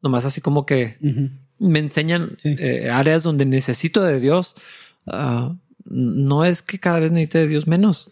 nomás 0.01 0.25
así 0.25 0.41
como 0.41 0.65
que 0.65 0.97
Ujú. 1.01 1.29
me 1.59 1.79
enseñan 1.79 2.31
Sí. 2.37 2.55
eh, 2.57 2.89
áreas 2.89 3.23
donde 3.23 3.45
necesito 3.45 4.01
de 4.01 4.19
Dios. 4.19 4.55
Ah, 5.05 5.55
no 5.85 6.45
es 6.45 6.61
que 6.61 6.79
cada 6.79 6.99
vez 6.99 7.11
necesite 7.11 7.39
de 7.39 7.47
Dios 7.47 7.67
menos. 7.67 8.11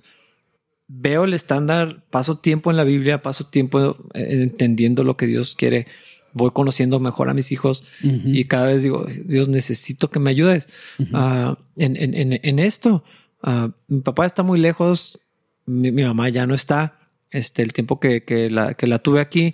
Veo 0.88 1.26
el 1.26 1.34
estándar, 1.34 2.04
paso 2.12 2.38
tiempo 2.38 2.72
en 2.72 2.78
la 2.78 2.84
Biblia, 2.84 3.22
paso 3.22 3.46
tiempo 3.48 3.98
eh, 4.14 4.28
entendiendo 4.44 5.04
lo 5.04 5.18
que 5.18 5.28
Dios 5.28 5.56
quiere, 5.56 5.86
voy 6.34 6.52
conociendo 6.52 7.00
mejor 7.00 7.30
a 7.30 7.34
mis 7.34 7.52
hijos 7.52 7.84
Ujú. 8.04 8.30
y 8.30 8.46
cada 8.46 8.68
vez 8.68 8.84
digo, 8.84 9.06
Dios, 9.26 9.48
necesito 9.50 10.10
que 10.12 10.20
me 10.20 10.30
ayudes 10.30 10.68
Ujú. 11.00 11.10
ah, 11.14 11.58
en, 11.76 11.96
en- 11.98 12.14
en- 12.14 12.40
en 12.42 12.60
esto. 12.60 13.04
Ah, 13.44 13.72
mi 13.88 14.02
papá 14.02 14.26
está 14.26 14.44
muy 14.44 14.60
lejos, 14.60 15.20
mi, 15.68 15.92
mi 15.92 16.04
mamá 16.04 16.30
ya 16.30 16.48
no 16.48 16.56
está. 16.56 17.00
Este, 17.30 17.62
el 17.62 17.74
tiempo 17.74 18.00
que, 18.00 18.24
que 18.24 18.50
la, 18.50 18.74
que 18.74 18.88
la 18.88 19.00
tuve 19.00 19.20
aquí, 19.20 19.54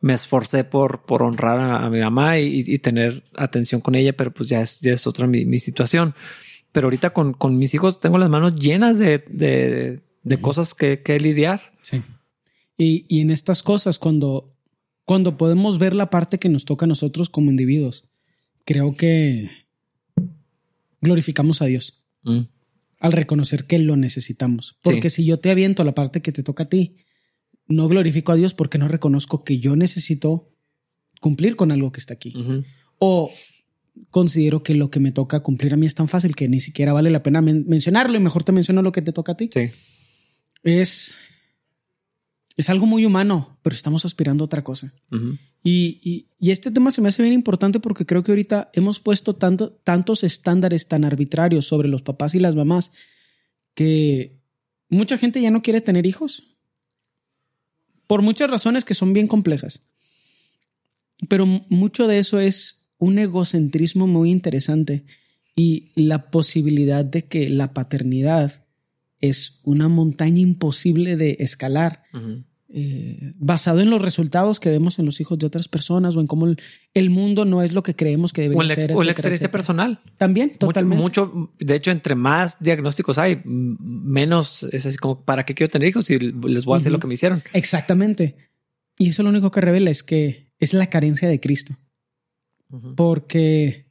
me 0.00 0.12
esforcé 0.12 0.64
por, 0.64 1.02
por 1.06 1.22
honrar 1.22 1.60
a, 1.60 1.88
mi 1.88 2.00
mamá 2.00 2.38
y, 2.38 2.78
tener 2.80 3.22
atención 3.36 3.80
con 3.80 3.94
ella, 3.94 4.12
pero 4.12 4.32
pues 4.32 4.48
ya 4.48 4.60
es, 4.60 4.80
ya 4.80 4.92
es 4.92 5.06
otra 5.06 5.26
mi, 5.26 5.58
situación. 5.60 6.14
Pero 6.72 6.86
ahorita 6.86 7.10
con, 7.10 7.32
con, 7.32 7.56
mis 7.58 7.74
hijos 7.74 8.00
tengo 8.00 8.18
las 8.18 8.28
manos 8.28 8.56
llenas 8.56 8.98
de, 8.98 9.24
de, 9.28 10.00
de 10.22 10.40
cosas 10.40 10.74
que, 10.74 11.02
que, 11.02 11.20
lidiar. 11.20 11.72
Sí. 11.82 12.02
Y, 12.76 13.06
y, 13.08 13.20
en 13.20 13.30
estas 13.30 13.62
cosas, 13.62 13.98
cuando, 14.00 14.52
cuando 15.04 15.36
podemos 15.36 15.78
ver 15.78 15.94
la 15.94 16.10
parte 16.10 16.38
que 16.38 16.48
nos 16.48 16.64
toca 16.64 16.86
a 16.86 16.88
nosotros 16.88 17.30
como 17.30 17.50
individuos, 17.50 18.08
creo 18.64 18.96
que 18.96 19.50
glorificamos 21.00 21.62
a 21.62 21.66
Dios 21.66 22.02
mm. 22.22 22.40
Al 23.02 23.12
reconocer 23.12 23.64
que 23.64 23.80
lo 23.80 23.96
necesitamos. 23.96 24.78
Porque 24.80 25.10
si 25.10 25.24
yo 25.24 25.40
te 25.40 25.50
aviento 25.50 25.82
la 25.82 25.92
parte 25.92 26.22
que 26.22 26.30
te 26.30 26.44
toca 26.44 26.62
a 26.62 26.68
ti, 26.68 26.98
no 27.66 27.88
glorifico 27.88 28.30
a 28.30 28.36
Dios 28.36 28.54
porque 28.54 28.78
no 28.78 28.86
reconozco 28.86 29.42
que 29.42 29.58
yo 29.58 29.74
necesito 29.74 30.54
cumplir 31.20 31.56
con 31.56 31.72
algo 31.72 31.90
que 31.90 31.98
está 31.98 32.14
aquí. 32.14 32.32
O 32.98 33.32
considero 34.10 34.62
que 34.62 34.76
lo 34.76 34.92
que 34.92 35.00
me 35.00 35.10
toca 35.10 35.40
cumplir 35.40 35.74
a 35.74 35.76
mí 35.76 35.84
es 35.84 35.96
tan 35.96 36.06
fácil 36.06 36.36
que 36.36 36.48
ni 36.48 36.60
siquiera 36.60 36.92
vale 36.92 37.10
la 37.10 37.24
pena 37.24 37.42
mencionarlo 37.42 38.16
y 38.16 38.20
mejor 38.20 38.44
te 38.44 38.52
menciono 38.52 38.82
lo 38.82 38.92
que 38.92 39.02
te 39.02 39.12
toca 39.12 39.32
a 39.32 39.36
ti. 39.36 39.50
Sí. 39.52 39.70
Es, 40.62 41.16
es 42.56 42.70
algo 42.70 42.86
muy 42.86 43.04
humano, 43.06 43.58
pero 43.62 43.74
estamos 43.74 44.04
aspirando 44.04 44.44
a 44.44 44.46
otra 44.46 44.62
cosa. 44.64 44.92
y, 45.62 46.26
este 46.40 46.70
tema 46.70 46.90
se 46.90 47.00
me 47.00 47.08
hace 47.08 47.22
bien 47.22 47.34
importante 47.34 47.80
porque 47.80 48.04
creo 48.04 48.22
que 48.22 48.32
ahorita 48.32 48.70
hemos 48.74 49.00
puesto 49.00 49.34
tanto, 49.34 49.72
tantos 49.84 50.24
estándares 50.24 50.88
tan 50.88 51.04
arbitrarios 51.04 51.66
sobre 51.66 51.88
los 51.88 52.02
papás 52.02 52.34
y 52.34 52.40
las 52.40 52.54
mamás 52.54 52.92
que 53.74 54.40
mucha 54.88 55.16
gente 55.18 55.40
ya 55.40 55.50
no 55.50 55.62
quiere 55.62 55.80
tener 55.80 56.04
hijos 56.04 56.44
por 58.06 58.22
muchas 58.22 58.50
razones 58.50 58.84
que 58.84 58.94
son 58.94 59.12
bien 59.12 59.28
complejas. 59.28 59.82
Pero 61.28 61.46
mucho 61.46 62.06
de 62.06 62.18
eso 62.18 62.40
es 62.40 62.88
un 62.98 63.18
egocentrismo 63.18 64.06
muy 64.06 64.30
interesante 64.30 65.04
y 65.54 65.90
la 65.94 66.30
posibilidad 66.30 67.04
de 67.04 67.24
que 67.24 67.48
la 67.48 67.72
paternidad 67.72 68.61
es 69.22 69.60
una 69.62 69.88
montaña 69.88 70.40
imposible 70.40 71.16
de 71.16 71.36
escalar. 71.40 72.02
Eh, 72.74 73.34
basado 73.36 73.80
en 73.80 73.90
los 73.90 74.00
resultados 74.00 74.58
que 74.58 74.70
vemos 74.70 74.98
en 74.98 75.04
los 75.04 75.20
hijos 75.20 75.38
de 75.38 75.46
otras 75.46 75.68
personas 75.68 76.16
o 76.16 76.20
en 76.20 76.26
cómo 76.26 76.46
el, 76.94 77.10
mundo 77.10 77.44
no 77.44 77.62
es 77.62 77.74
lo 77.74 77.82
que 77.82 77.94
creemos 77.94 78.32
que 78.32 78.42
debería 78.42 78.74
ser. 78.74 78.92
O 78.94 79.02
la 79.02 79.12
experiencia 79.12 79.50
personal. 79.50 80.00
También, 80.16 80.56
totalmente. 80.58 81.02
Mucho, 81.02 81.52
de 81.60 81.76
hecho, 81.76 81.90
entre 81.90 82.14
más 82.14 82.58
diagnósticos 82.60 83.18
hay, 83.18 83.42
menos 83.44 84.66
es 84.72 84.86
así 84.86 84.96
como, 84.96 85.22
¿para 85.22 85.44
qué 85.44 85.54
quiero 85.54 85.70
tener 85.70 85.88
hijos 85.88 86.06
si 86.06 86.18
les 86.18 86.64
voy 86.64 86.74
a 86.74 86.76
hacer 86.78 86.92
lo 86.92 86.98
que 86.98 87.06
me 87.06 87.14
hicieron? 87.14 87.42
Exactamente. 87.52 88.36
Y 88.98 89.10
eso 89.10 89.22
lo 89.22 89.28
único 89.28 89.50
que 89.50 89.60
revela 89.60 89.90
es 89.90 90.02
que 90.02 90.52
es 90.58 90.72
la 90.72 90.88
carencia 90.88 91.28
de 91.28 91.40
Cristo. 91.40 91.76
Porque 92.96 93.84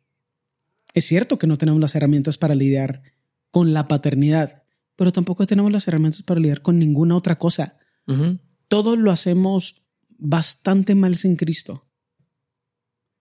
es 0.96 1.06
cierto 1.06 1.38
que 1.38 1.46
no 1.46 1.60
tenemos 1.60 1.80
las 1.80 1.94
herramientas 1.94 2.38
para 2.38 2.56
lidiar 2.56 3.04
con 3.52 3.74
la 3.74 3.88
paternidad, 3.88 4.61
pero 5.02 5.12
tampoco 5.12 5.48
tenemos 5.48 5.72
las 5.72 5.88
herramientas 5.88 6.22
para 6.22 6.40
lidiar 6.40 6.62
con 6.62 6.78
ninguna 6.78 7.16
otra 7.16 7.40
cosa 7.40 7.80
todos 8.72 8.98
lo 8.98 9.12
hacemos 9.12 9.84
bastante 10.18 10.96
mal 10.96 11.18
sin 11.18 11.36
Cristo. 11.36 11.90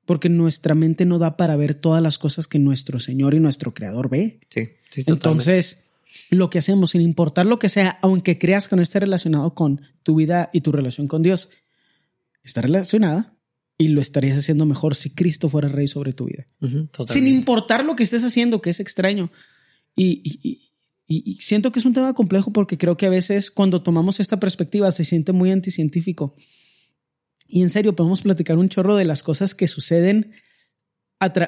Porque 0.06 0.28
nuestra 0.28 0.76
mente 0.76 1.04
no 1.06 1.18
da 1.18 1.36
para 1.36 1.56
ver 1.56 1.74
todas 1.74 2.00
las 2.00 2.18
cosas 2.18 2.46
que 2.46 2.60
nuestro 2.60 3.00
Señor 3.00 3.34
y 3.34 3.40
nuestro 3.40 3.74
Creador 3.74 4.08
ve. 4.08 4.38
Sí, 4.48 4.68
sí 4.90 5.02
Entonces, 5.06 5.86
lo 6.30 6.50
que 6.50 6.58
hacemos, 6.58 6.92
sin 6.92 7.00
importar 7.00 7.46
lo 7.46 7.58
que 7.58 7.68
sea, 7.68 7.98
aunque 8.00 8.38
creas 8.38 8.68
que 8.68 8.76
no 8.76 8.82
esté 8.82 9.00
relacionado 9.00 9.52
con 9.54 9.80
tu 10.04 10.14
vida 10.14 10.50
y 10.52 10.60
tu 10.60 10.70
relación 10.70 11.08
con 11.08 11.24
Dios, 11.24 11.50
está 12.44 12.62
relacionada 12.62 13.36
y 13.76 13.88
lo 13.88 14.00
estarías 14.00 14.38
haciendo 14.38 14.66
mejor 14.66 14.94
si 14.94 15.10
Cristo 15.10 15.48
fuera 15.48 15.66
rey 15.66 15.88
sobre 15.88 16.12
tu 16.12 16.26
vida. 16.26 16.46
sin 17.06 17.26
importar 17.26 17.84
lo 17.84 17.96
que 17.96 18.04
estés 18.04 18.22
haciendo, 18.22 18.62
que 18.62 18.70
es 18.70 18.78
extraño. 18.78 19.32
y, 19.96 20.22
y, 20.24 20.69
siento 21.40 21.72
que 21.72 21.80
es 21.80 21.84
un 21.84 21.92
tema 21.92 22.14
complejo 22.14 22.52
porque 22.52 22.78
creo 22.78 22.96
que 22.96 23.06
a 23.06 23.10
veces 23.10 23.50
cuando 23.50 23.82
tomamos 23.82 24.20
esta 24.20 24.38
perspectiva 24.38 24.92
se 24.92 25.04
siente 25.04 25.32
muy 25.32 25.50
anticientífico. 25.50 26.36
Y 27.48 27.62
en 27.62 27.70
serio, 27.70 27.96
podemos 27.96 28.22
platicar 28.22 28.58
un 28.58 28.68
chorro 28.68 28.94
de 28.96 29.04
las 29.04 29.24
cosas 29.24 29.56
que 29.56 29.66
suceden, 29.66 30.32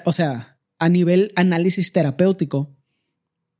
o 0.04 0.12
sea, 0.12 0.58
a 0.80 0.88
nivel 0.88 1.32
análisis 1.36 1.92
terapéutico, 1.92 2.76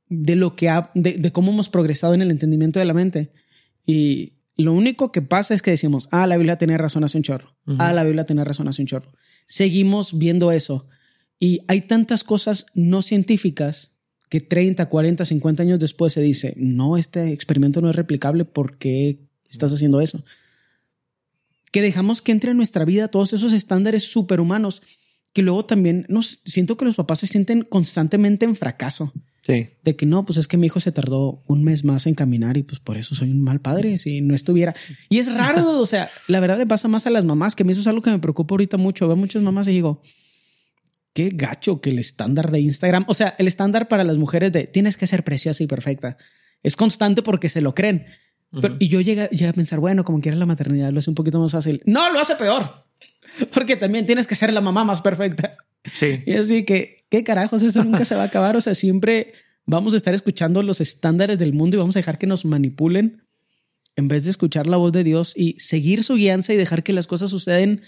de 0.09 0.35
lo 0.35 0.57
que 0.57 0.67
ha, 0.67 0.91
de, 0.93 1.31
cómo 1.31 1.53
hemos 1.53 1.69
progresado 1.69 2.13
en 2.13 2.21
el 2.21 2.31
entendimiento 2.31 2.79
de 2.79 2.85
la 2.85 2.93
mente. 2.93 3.31
Y 3.85 4.33
lo 4.57 4.73
único 4.73 5.13
que 5.13 5.21
pasa 5.21 5.53
es 5.53 5.61
que 5.61 5.71
decimos, 5.71 6.09
ah, 6.11 6.27
la 6.27 6.35
Biblia 6.35 6.57
tiene 6.57 6.77
razón 6.77 7.05
hace 7.05 7.17
un 7.17 7.23
chorro. 7.23 7.55
Ah, 7.79 7.93
la 7.93 8.03
Biblia 8.03 8.25
tiene 8.25 8.43
razón 8.43 8.67
hace 8.67 8.81
un 8.81 8.87
chorro. 8.87 9.13
Seguimos 9.45 10.17
viendo 10.17 10.51
eso. 10.51 10.87
Y 11.39 11.61
hay 11.69 11.81
tantas 11.81 12.25
cosas 12.25 12.65
no 12.73 13.01
científicas 13.01 13.92
que 14.33 14.41
30, 14.41 14.89
40, 14.89 15.25
50 15.25 15.61
años 15.61 15.79
después 15.79 16.11
se 16.11 16.19
dice, 16.19 16.55
no, 16.57 16.97
este 16.97 17.33
experimento 17.33 17.81
no 17.81 17.91
es 17.91 17.95
replicable, 17.95 18.45
¿por 18.45 18.79
qué 18.79 19.19
estás 19.47 19.71
haciendo 19.71 20.01
eso? 20.01 20.25
Que 21.71 21.83
dejamos 21.83 22.23
que 22.23 22.31
entre 22.31 22.49
en 22.49 22.57
nuestra 22.57 22.83
vida 22.83 23.09
todos 23.09 23.33
esos 23.33 23.53
estándares 23.53 24.05
superhumanos 24.05 24.81
que 25.33 25.43
luego 25.43 25.65
también 25.65 26.07
nos 26.09 26.41
siento 26.45 26.77
que 26.77 26.85
los 26.85 26.95
papás 26.95 27.19
se 27.19 27.27
sienten 27.27 27.61
constantemente 27.61 28.45
en 28.45 28.55
fracaso. 28.55 29.13
Sí. 29.43 29.67
De 29.83 29.95
que 29.95 30.07
no, 30.07 30.25
pues 30.25 30.39
es 30.39 30.47
que 30.47 30.57
mi 30.57 30.65
hijo 30.65 30.79
se 30.79 30.91
tardó 30.91 31.43
un 31.45 31.63
mes 31.63 31.83
más 31.83 32.07
en 32.07 32.15
caminar 32.15 32.57
y 32.57 32.63
pues 32.63 32.79
por 32.79 32.97
eso 32.97 33.13
soy 33.13 33.29
un 33.29 33.43
mal 33.43 33.61
padre 33.61 33.99
si 33.99 34.21
no 34.21 34.33
estuviera. 34.33 34.73
Y 35.09 35.19
es 35.19 35.31
raro, 35.31 35.79
o 35.79 35.85
sea, 35.85 36.09
la 36.27 36.39
verdad 36.39 36.57
le 36.57 36.65
pasa 36.65 36.87
más 36.87 37.05
a 37.05 37.11
las 37.11 37.23
mamás, 37.23 37.55
que 37.55 37.61
a 37.61 37.67
mí 37.67 37.73
eso 37.73 37.81
es 37.81 37.87
algo 37.87 38.01
que 38.01 38.09
me 38.09 38.17
preocupa 38.17 38.53
ahorita 38.53 38.77
mucho. 38.77 39.05
Veo 39.05 39.15
muchas 39.15 39.43
mamás 39.43 39.67
y 39.67 39.73
digo, 39.73 40.01
qué 41.13 41.29
gacho 41.33 41.79
que 41.79 41.91
el 41.91 41.99
estándar 41.99 42.51
de 42.51 42.59
Instagram, 42.59 43.05
o 43.07 43.13
sea, 43.13 43.35
el 43.37 43.47
estándar 43.47 43.87
para 43.87 44.03
las 44.03 44.17
mujeres 44.17 44.51
de 44.51 44.65
tienes 44.65 44.97
que 44.97 45.07
ser 45.07 45.23
preciosa 45.23 45.63
y 45.63 45.67
perfecta, 45.67 46.17
es 46.63 46.75
constante 46.75 47.21
porque 47.21 47.49
se 47.49 47.61
lo 47.61 47.75
creen. 47.75 48.05
y 48.79 48.87
yo 48.87 49.01
llegué, 49.01 49.23
a 49.47 49.53
pensar, 49.53 49.79
bueno, 49.79 50.03
como 50.03 50.21
quieras 50.21 50.39
la 50.39 50.45
maternidad 50.45 50.91
lo 50.91 50.99
hace 50.99 51.09
un 51.09 51.15
poquito 51.15 51.39
más 51.39 51.51
fácil. 51.51 51.81
No, 51.85 52.11
lo 52.11 52.19
hace 52.19 52.35
peor. 52.35 52.85
Porque 53.51 53.75
también 53.75 54.05
tienes 54.05 54.27
que 54.27 54.35
ser 54.35 54.53
la 54.53 54.61
mamá 54.61 54.83
más 54.83 55.01
perfecta. 55.01 55.57
Sí. 55.91 56.21
Y 56.25 56.33
así 56.33 56.65
que, 56.65 57.05
¿qué 57.09 57.23
carajos? 57.23 57.63
Eso 57.63 57.83
nunca 57.83 58.05
se 58.05 58.13
va 58.13 58.21
a 58.21 58.25
acabar. 58.25 58.55
O 58.55 58.61
sea, 58.61 58.75
siempre 58.75 59.33
vamos 59.65 59.93
a 59.93 59.97
estar 59.97 60.13
escuchando 60.13 60.61
los 60.61 60.81
estándares 60.81 61.39
del 61.39 61.53
mundo 61.53 61.75
y 61.75 61.79
vamos 61.79 61.95
a 61.95 61.99
dejar 61.99 62.19
que 62.19 62.27
nos 62.27 62.45
manipulen 62.45 63.23
en 63.95 64.07
vez 64.07 64.23
de 64.25 64.31
escuchar 64.31 64.67
la 64.67 64.77
voz 64.77 64.91
de 64.91 65.03
Dios 65.03 65.33
y 65.35 65.59
seguir 65.59 66.03
su 66.03 66.15
guianza 66.15 66.53
y 66.53 66.57
dejar 66.57 66.83
que 66.83 66.93
las 66.93 67.07
cosas 67.07 67.29
suceden 67.29 67.81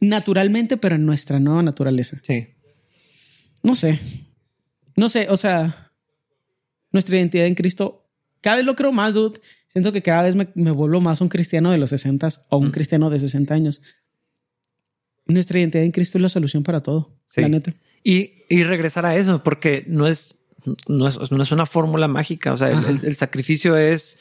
naturalmente, 0.00 0.76
pero 0.76 0.94
en 0.94 1.06
nuestra 1.06 1.40
nueva 1.40 1.62
naturaleza. 1.62 2.20
Sí. 2.22 2.48
No 3.62 3.74
sé. 3.74 3.98
No 4.96 5.08
sé, 5.08 5.28
o 5.30 5.36
sea, 5.36 5.92
nuestra 6.90 7.16
identidad 7.16 7.46
en 7.46 7.54
Cristo, 7.54 8.10
cada 8.40 8.56
vez 8.56 8.66
lo 8.66 8.74
creo 8.74 8.92
más, 8.92 9.14
dude. 9.14 9.40
Siento 9.68 9.92
que 9.92 10.02
cada 10.02 10.22
vez 10.22 10.34
me, 10.34 10.70
vuelvo 10.70 11.00
más 11.00 11.20
un 11.20 11.28
cristiano 11.28 11.70
de 11.70 11.78
los 11.78 11.90
60 11.90 12.28
o 12.48 12.58
un 12.58 12.68
mm. 12.68 12.72
cristiano 12.72 13.10
de 13.10 13.18
60 13.18 13.54
años. 13.54 13.82
Nuestra 15.26 15.58
identidad 15.58 15.84
en 15.84 15.92
Cristo 15.92 16.18
es 16.18 16.22
la 16.22 16.28
solución 16.30 16.62
para 16.62 16.80
todo, 16.80 17.16
sí. 17.26 17.42
la 17.42 17.48
neta. 17.48 17.74
Y, 18.02 18.44
y 18.48 18.62
regresar 18.62 19.04
a 19.04 19.14
eso, 19.16 19.42
porque 19.44 19.84
no 19.86 20.08
es, 20.08 20.38
no 20.86 21.06
es, 21.06 21.30
no 21.30 21.42
es 21.42 21.52
una 21.52 21.66
fórmula 21.66 22.08
mágica. 22.08 22.52
O 22.52 22.56
sea, 22.56 22.70
el, 22.70 23.16
sacrificio 23.16 23.76
es, 23.76 24.18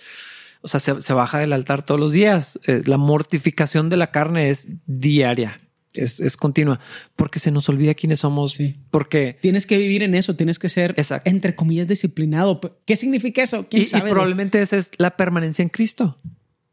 o 0.61 0.67
sea, 0.67 0.79
se, 0.79 1.13
baja 1.13 1.39
del 1.39 1.53
altar 1.53 1.85
todos 1.85 1.99
los 1.99 2.11
días. 2.11 2.59
Eh, 2.67 2.81
la 2.85 2.97
mortificación 2.97 3.89
de 3.89 3.97
la 3.97 4.11
carne 4.11 4.49
es 4.49 4.67
diaria 4.85 5.61
es, 5.93 6.37
continua, 6.37 6.79
porque 7.15 7.39
se 7.39 7.51
nos 7.51 7.67
olvida 7.69 7.93
quiénes 7.93 8.19
somos. 8.19 8.57
Porque 8.91 9.37
tienes 9.41 9.65
que 9.65 9.77
vivir 9.77 10.03
en 10.03 10.15
eso, 10.15 10.35
tienes 10.35 10.59
que 10.59 10.69
ser, 10.69 10.95
entre 11.25 11.55
comillas, 11.55 11.87
disciplinado. 11.87 12.59
¿Qué 12.85 12.95
significa 12.95 13.43
eso? 13.43 13.67
¿Quién 13.69 13.85
sabe? 13.85 14.09
Y 14.09 14.11
probablemente 14.11 14.61
esa 14.61 14.77
es 14.77 14.91
la 14.97 15.15
permanencia 15.17 15.63
en 15.63 15.69
Cristo. 15.69 16.17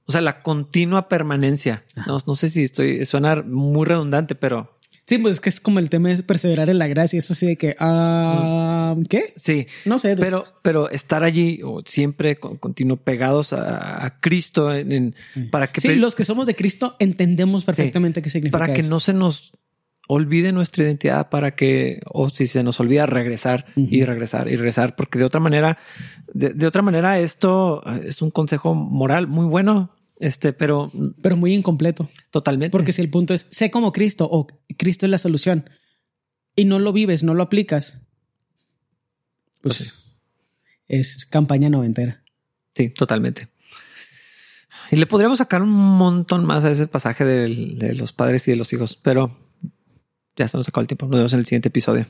O 0.06 0.12
sea, 0.12 0.20
la 0.20 0.42
continua 0.42 1.08
permanencia. 1.08 1.84
No, 2.06 2.18
no, 2.26 2.34
sé 2.34 2.50
si 2.50 2.62
estoy, 2.62 3.04
suena 3.06 3.42
muy 3.42 3.86
redundante, 3.86 4.34
pero 4.34 4.78
Sí, 5.06 5.18
pues 5.18 5.34
es 5.34 5.40
que 5.40 5.50
es 5.50 5.60
como 5.60 5.80
el 5.80 5.90
tema 5.90 6.08
de 6.08 6.22
perseverar 6.22 6.70
en 6.70 6.78
la 6.78 6.86
gracia. 6.86 7.18
Eso 7.18 7.34
sí 7.34 7.46
de 7.46 7.56
que, 7.56 7.76
ah, 7.78 8.96
¿qué? 9.08 9.34
Sí. 9.36 9.66
No 9.84 9.98
sé. 9.98 10.16
Pero, 10.16 10.44
pero 10.62 10.88
estar 10.90 11.24
allí 11.24 11.60
o 11.62 11.82
siempre 11.84 12.36
con, 12.36 12.56
continuo 12.56 12.96
pegados 12.96 13.52
a, 13.52 14.18
Cristo 14.20 14.74
en, 14.74 15.14
para 15.50 15.66
que... 15.66 15.80
Sí, 15.80 15.94
los 15.96 16.14
que 16.14 16.24
somos 16.24 16.46
de 16.46 16.54
Cristo 16.54 16.96
entendemos 16.98 17.64
perfectamente 17.64 18.22
qué 18.22 18.30
significa 18.30 18.58
Para 18.58 18.72
que 18.72 18.82
no 18.82 18.98
se 18.98 19.12
nos 19.12 19.52
olvide 20.08 20.52
nuestra 20.52 20.84
identidad, 20.84 21.28
para 21.28 21.54
que, 21.54 22.00
o 22.06 22.30
si 22.30 22.46
se 22.46 22.62
nos 22.62 22.80
olvida, 22.80 23.06
regresar 23.06 23.66
y 23.76 24.04
regresar 24.04 24.48
y 24.48 24.56
regresar, 24.56 24.96
porque 24.96 25.18
de 25.18 25.24
otra 25.24 25.40
manera, 25.40 25.78
de 26.32 26.66
otra 26.66 26.82
manera, 26.82 27.18
esto 27.18 27.82
es 28.02 28.20
un 28.20 28.30
consejo 28.30 28.74
moral 28.74 29.26
muy 29.26 29.46
bueno 29.46 29.93
este, 30.18 30.52
pero. 30.52 30.90
Pero 31.22 31.36
muy 31.36 31.54
incompleto. 31.54 32.08
Totalmente. 32.30 32.70
Porque 32.70 32.92
si 32.92 33.02
el 33.02 33.10
punto 33.10 33.34
es 33.34 33.46
sé 33.50 33.70
como 33.70 33.92
Cristo 33.92 34.28
o 34.30 34.46
Cristo 34.78 35.06
es 35.06 35.10
la 35.10 35.18
solución 35.18 35.68
y 36.56 36.64
no 36.66 36.78
lo 36.78 36.92
vives, 36.92 37.22
no 37.22 37.34
lo 37.34 37.42
aplicas, 37.42 38.00
pues 39.60 40.06
es 40.86 41.26
campaña 41.26 41.68
noventera. 41.70 42.22
Sí, 42.74 42.90
totalmente. 42.90 43.48
Y 44.90 44.96
le 44.96 45.06
podríamos 45.06 45.38
sacar 45.38 45.62
un 45.62 45.70
montón 45.70 46.44
más 46.44 46.64
a 46.64 46.70
ese 46.70 46.86
pasaje 46.86 47.24
del- 47.24 47.78
de, 47.78 47.94
los 47.94 48.12
padres 48.12 48.46
y 48.46 48.50
de 48.50 48.56
los 48.56 48.72
hijos, 48.72 48.96
pero 49.02 49.36
ya 50.36 50.46
se 50.46 50.56
nos 50.56 50.68
acabó 50.68 50.82
el 50.82 50.86
tiempo. 50.88 51.06
Nos 51.06 51.16
vemos 51.16 51.32
en 51.32 51.38
el 51.40 51.46
siguiente 51.46 51.68
episodio. 51.68 52.06